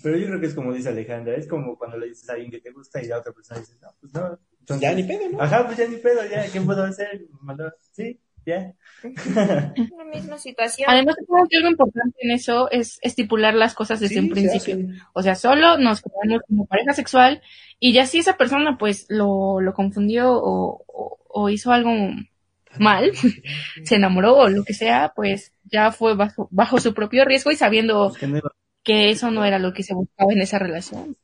Pero 0.03 0.19
yo 0.19 0.27
creo 0.27 0.41
que 0.41 0.47
es 0.47 0.55
como 0.55 0.73
dice 0.75 0.91
Alejandra, 0.91 1.35
es 1.35 1.49
como 1.49 1.79
cuando 1.79 1.97
le 1.97 2.09
dices 2.09 2.29
a 2.29 2.35
alguien 2.35 2.51
que 2.51 2.61
te 2.61 2.71
gusta 2.73 3.03
y 3.03 3.07
la 3.07 3.19
otra 3.19 3.33
persona 3.33 3.61
dice, 3.61 3.75
no, 3.81 3.89
pues 3.99 4.13
no. 4.13 4.39
Entonces, 4.65 4.89
Ya 4.89 4.95
ni 4.95 5.03
pedo, 5.05 5.29
¿no? 5.31 5.41
Ajá, 5.43 5.67
pues 5.67 5.77
ya 5.77 5.87
ni 5.87 5.97
pedo, 5.97 6.21
ya, 6.27 6.51
¿qué 6.51 6.61
puedo 6.61 6.85
hacer? 6.85 7.27
Sí, 7.93 8.19
ya. 8.47 8.75
Es 9.03 9.15
la 9.99 10.05
misma 10.05 10.39
situación. 10.39 10.89
Además, 10.91 11.17
supongo 11.19 11.47
que 11.51 11.57
algo 11.59 11.69
importante 11.69 12.17
en 12.21 12.31
eso 12.31 12.71
es 12.71 12.99
estipular 13.03 13.55
las 13.55 13.75
cosas 13.75 14.01
desde 14.01 14.15
Sí, 14.15 14.21
un 14.21 14.31
principio. 14.31 14.79
O 15.12 15.23
sea, 15.23 15.35
solo 15.35 15.77
nos 15.77 16.01
quedamos 16.01 16.43
como 16.49 16.67
pareja 16.67 16.95
sexual 16.95 17.43
y 17.79 17.93
ya 17.93 18.07
si 18.07 18.19
esa 18.19 18.39
persona 18.39 18.79
pues 18.79 19.05
lo, 19.11 19.61
lo 19.61 19.75
confundió 19.75 20.33
o, 20.33 20.83
o- 20.87 21.19
o 21.29 21.49
hizo 21.51 21.73
algo 21.73 21.91
mal, 22.79 23.12
se 23.85 23.97
enamoró 23.97 24.37
o 24.37 24.49
lo 24.49 24.65
que 24.65 24.73
sea, 24.73 25.12
pues 25.15 25.53
ya 25.65 25.93
fue 25.93 26.15
bajo, 26.15 26.49
bajo 26.51 26.79
su 26.81 26.95
propio 26.95 27.25
riesgo 27.25 27.51
y 27.51 27.57
sabiendo 27.57 28.09
Pues 28.09 28.19
que 28.19 28.27
no 28.29 28.39
iba- 28.39 28.51
que 28.83 29.11
eso 29.11 29.31
no 29.31 29.45
era 29.45 29.59
lo 29.59 29.73
que 29.73 29.83
se 29.83 29.95
buscaba 29.95 30.33
en 30.33 30.41
esa 30.43 30.59
relación. 30.59 31.17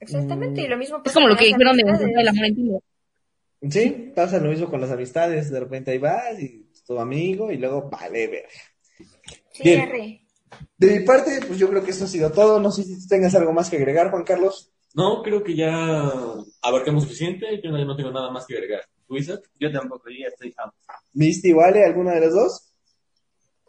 Exactamente, 0.00 0.62
y 0.62 0.68
lo 0.68 0.76
mismo 0.76 0.96
Es 0.96 1.02
pasa 1.04 1.14
como 1.14 1.26
con 1.26 1.30
lo 1.30 1.36
que 1.36 1.50
las 1.50 1.58
dijeron 1.58 1.76
de 1.76 2.46
en 2.46 2.54
Tinder. 2.54 2.80
Sí, 3.68 4.12
pasa 4.14 4.38
lo 4.38 4.50
mismo 4.50 4.70
con 4.70 4.80
las 4.80 4.90
amistades, 4.90 5.50
de 5.50 5.60
repente 5.60 5.90
ahí 5.90 5.98
vas 5.98 6.40
y 6.40 6.70
tu 6.86 6.98
amigo 6.98 7.52
y 7.52 7.58
luego 7.58 7.90
vale 7.90 8.26
ver. 8.26 8.48
Sí, 9.52 9.62
Bien. 9.62 9.80
arre. 9.80 10.26
De 10.76 10.98
mi 10.98 11.04
parte, 11.04 11.40
pues 11.46 11.58
yo 11.58 11.68
creo 11.68 11.84
que 11.84 11.90
eso 11.90 12.04
ha 12.04 12.08
sido 12.08 12.32
todo. 12.32 12.58
No 12.58 12.70
sé 12.72 12.82
si 12.82 12.98
tú 12.98 13.06
tengas 13.06 13.34
algo 13.34 13.52
más 13.52 13.68
que 13.70 13.76
agregar, 13.76 14.10
Juan 14.10 14.24
Carlos. 14.24 14.72
No, 14.94 15.22
creo 15.22 15.44
que 15.44 15.54
ya 15.54 16.10
abarcamos 16.62 17.04
suficiente. 17.04 17.60
Yo 17.62 17.70
no, 17.70 17.84
no 17.84 17.96
tengo 17.96 18.10
nada 18.10 18.30
más 18.30 18.46
que 18.46 18.56
agregar. 18.56 18.80
¿Tú, 19.06 19.16
Isaac? 19.16 19.48
Yo 19.60 19.70
tampoco, 19.70 20.08
yo 20.08 20.16
ya 20.22 20.28
estoy. 20.28 20.54
¿Viste 21.12 21.48
igual 21.48 21.76
eh, 21.76 21.84
alguna 21.84 22.14
de 22.14 22.20
las 22.20 22.34
dos? 22.34 22.69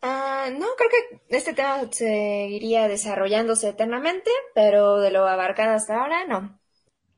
Ah, 0.02 0.50
no, 0.52 0.66
creo 0.78 0.90
que 0.90 1.36
este 1.38 1.54
tema 1.54 1.82
seguiría 1.92 2.88
desarrollándose 2.88 3.70
eternamente, 3.70 4.32
pero 4.56 5.00
de 5.00 5.12
lo 5.12 5.28
abarcado 5.28 5.76
hasta 5.76 6.00
ahora, 6.00 6.26
no. 6.26 6.60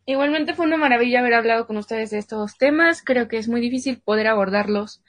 Igualmente 0.06 0.54
fue 0.54 0.66
una 0.66 0.76
maravilla 0.76 1.20
haber 1.20 1.34
hablado 1.34 1.66
con 1.66 1.78
ustedes 1.78 2.10
de 2.12 2.18
estos 2.18 2.58
temas. 2.58 3.02
Creo 3.02 3.30
que 3.30 3.38
es 3.38 3.48
muy 3.48 3.62
difícil 3.62 4.02
poder 4.02 4.28
abordarlos 4.28 5.02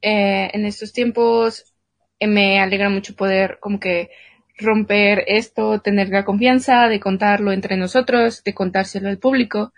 eh, 0.00 0.48
en 0.52 0.64
estos 0.64 0.92
tiempos. 0.92 1.74
Eh, 2.20 2.28
me 2.28 2.60
alegra 2.60 2.88
mucho 2.88 3.16
poder 3.16 3.58
como 3.60 3.80
que 3.80 4.10
romper 4.56 5.24
esto, 5.26 5.80
tener 5.80 6.08
la 6.10 6.24
confianza 6.24 6.88
de 6.88 7.00
contarlo 7.00 7.50
entre 7.50 7.76
nosotros, 7.76 8.44
de 8.44 8.54
contárselo 8.54 9.08
al 9.08 9.18
público. 9.18 9.72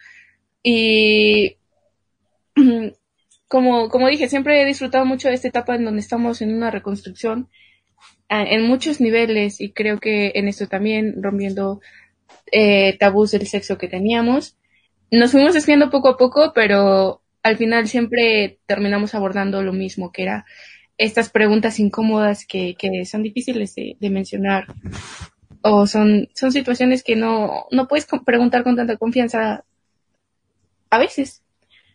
Y 0.62 1.56
como, 3.50 3.88
como 3.88 4.06
dije, 4.06 4.28
siempre 4.28 4.62
he 4.62 4.64
disfrutado 4.64 5.04
mucho 5.04 5.26
de 5.26 5.34
esta 5.34 5.48
etapa 5.48 5.74
en 5.74 5.84
donde 5.84 5.98
estamos 5.98 6.40
en 6.40 6.54
una 6.54 6.70
reconstrucción 6.70 7.48
en 8.28 8.62
muchos 8.62 9.00
niveles 9.00 9.60
y 9.60 9.72
creo 9.72 9.98
que 9.98 10.30
en 10.36 10.46
esto 10.46 10.68
también 10.68 11.20
rompiendo 11.20 11.80
eh, 12.52 12.96
tabús 12.98 13.32
del 13.32 13.48
sexo 13.48 13.76
que 13.76 13.88
teníamos. 13.88 14.56
Nos 15.10 15.32
fuimos 15.32 15.52
desviando 15.52 15.90
poco 15.90 16.10
a 16.10 16.16
poco, 16.16 16.52
pero 16.54 17.22
al 17.42 17.56
final 17.56 17.88
siempre 17.88 18.60
terminamos 18.66 19.16
abordando 19.16 19.64
lo 19.64 19.72
mismo, 19.72 20.12
que 20.12 20.22
era 20.22 20.46
estas 20.96 21.28
preguntas 21.28 21.80
incómodas 21.80 22.46
que, 22.46 22.76
que 22.78 23.04
son 23.04 23.24
difíciles 23.24 23.74
de, 23.74 24.10
mencionar 24.10 24.66
o 25.62 25.88
son, 25.88 26.28
son 26.36 26.52
situaciones 26.52 27.02
que 27.02 27.16
no, 27.16 27.66
no 27.72 27.88
puedes 27.88 28.06
preguntar 28.24 28.62
con 28.62 28.76
tanta 28.76 28.96
confianza 28.96 29.64
a 30.88 30.98
veces. 31.00 31.42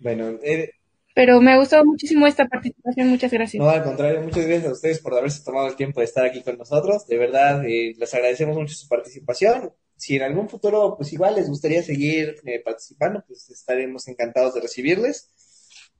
Bueno, 0.01 0.37
eh, 0.43 0.71
Pero 1.15 1.39
me 1.39 1.53
ha 1.53 1.57
gustado 1.57 1.85
muchísimo 1.85 2.27
esta 2.27 2.45
participación, 2.45 3.07
muchas 3.07 3.31
gracias. 3.31 3.63
no, 3.63 3.69
al 3.69 3.83
contrario, 3.83 4.21
muchas 4.21 4.45
gracias 4.45 4.69
a 4.69 4.73
ustedes 4.73 4.99
por 4.99 5.13
haberse 5.13 5.45
tomado 5.45 5.67
el 5.67 5.77
tiempo 5.77 6.01
de 6.01 6.05
estar 6.05 6.25
aquí 6.25 6.43
con 6.43 6.57
nosotros. 6.57 7.07
De 7.07 7.17
verdad, 7.17 7.65
eh, 7.65 7.95
les 7.97 8.13
agradecemos 8.13 8.57
mucho 8.57 8.75
su 8.75 8.89
participación. 8.89 9.71
Si 9.95 10.17
en 10.17 10.23
algún 10.23 10.49
futuro, 10.49 10.97
pues 10.97 11.13
igual 11.13 11.35
les 11.35 11.47
gustaría 11.47 11.81
seguir 11.83 12.35
eh, 12.45 12.61
participando, 12.61 13.23
pues 13.25 13.49
estaremos 13.49 14.09
encantados 14.09 14.55
de 14.55 14.59
recibirles. 14.59 15.29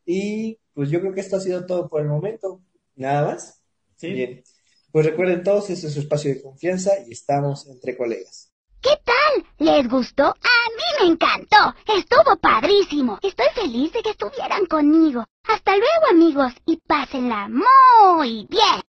Y 0.06 0.60
pues 0.74 0.90
yo 0.90 1.00
creo 1.00 1.14
que 1.14 1.22
esto 1.22 1.38
ha 1.38 1.40
sido 1.40 1.66
todo 1.66 1.88
por 1.88 2.02
el 2.02 2.08
momento. 2.10 2.62
Nada 2.98 3.26
más. 3.26 3.64
Sí. 3.96 4.12
Bien. 4.12 4.44
Pues 4.92 5.06
recuerden 5.06 5.44
todos, 5.44 5.70
este 5.70 5.88
es 5.88 5.94
su 5.94 6.02
espacio 6.02 6.34
de 6.34 6.42
confianza 6.42 6.92
y 7.08 7.14
estamos 7.14 7.70
entre 7.70 7.96
colegas. 7.96 8.52
¿Qué 8.86 9.02
tal? 9.04 9.44
¿Les 9.58 9.90
gustó? 9.90 10.26
A 10.26 10.58
mí 10.78 10.84
me 11.00 11.08
encantó. 11.08 11.74
Estuvo 11.92 12.36
padrísimo. 12.40 13.18
Estoy 13.24 13.48
feliz 13.56 13.92
de 13.92 14.04
que 14.04 14.12
estuvieran 14.12 14.68
conmigo. 14.68 15.26
Hasta 15.48 15.72
luego, 15.72 16.06
amigos, 16.12 16.54
y 16.68 16.78
pásenla 16.86 17.50
muy 17.50 18.46
bien. 18.48 18.82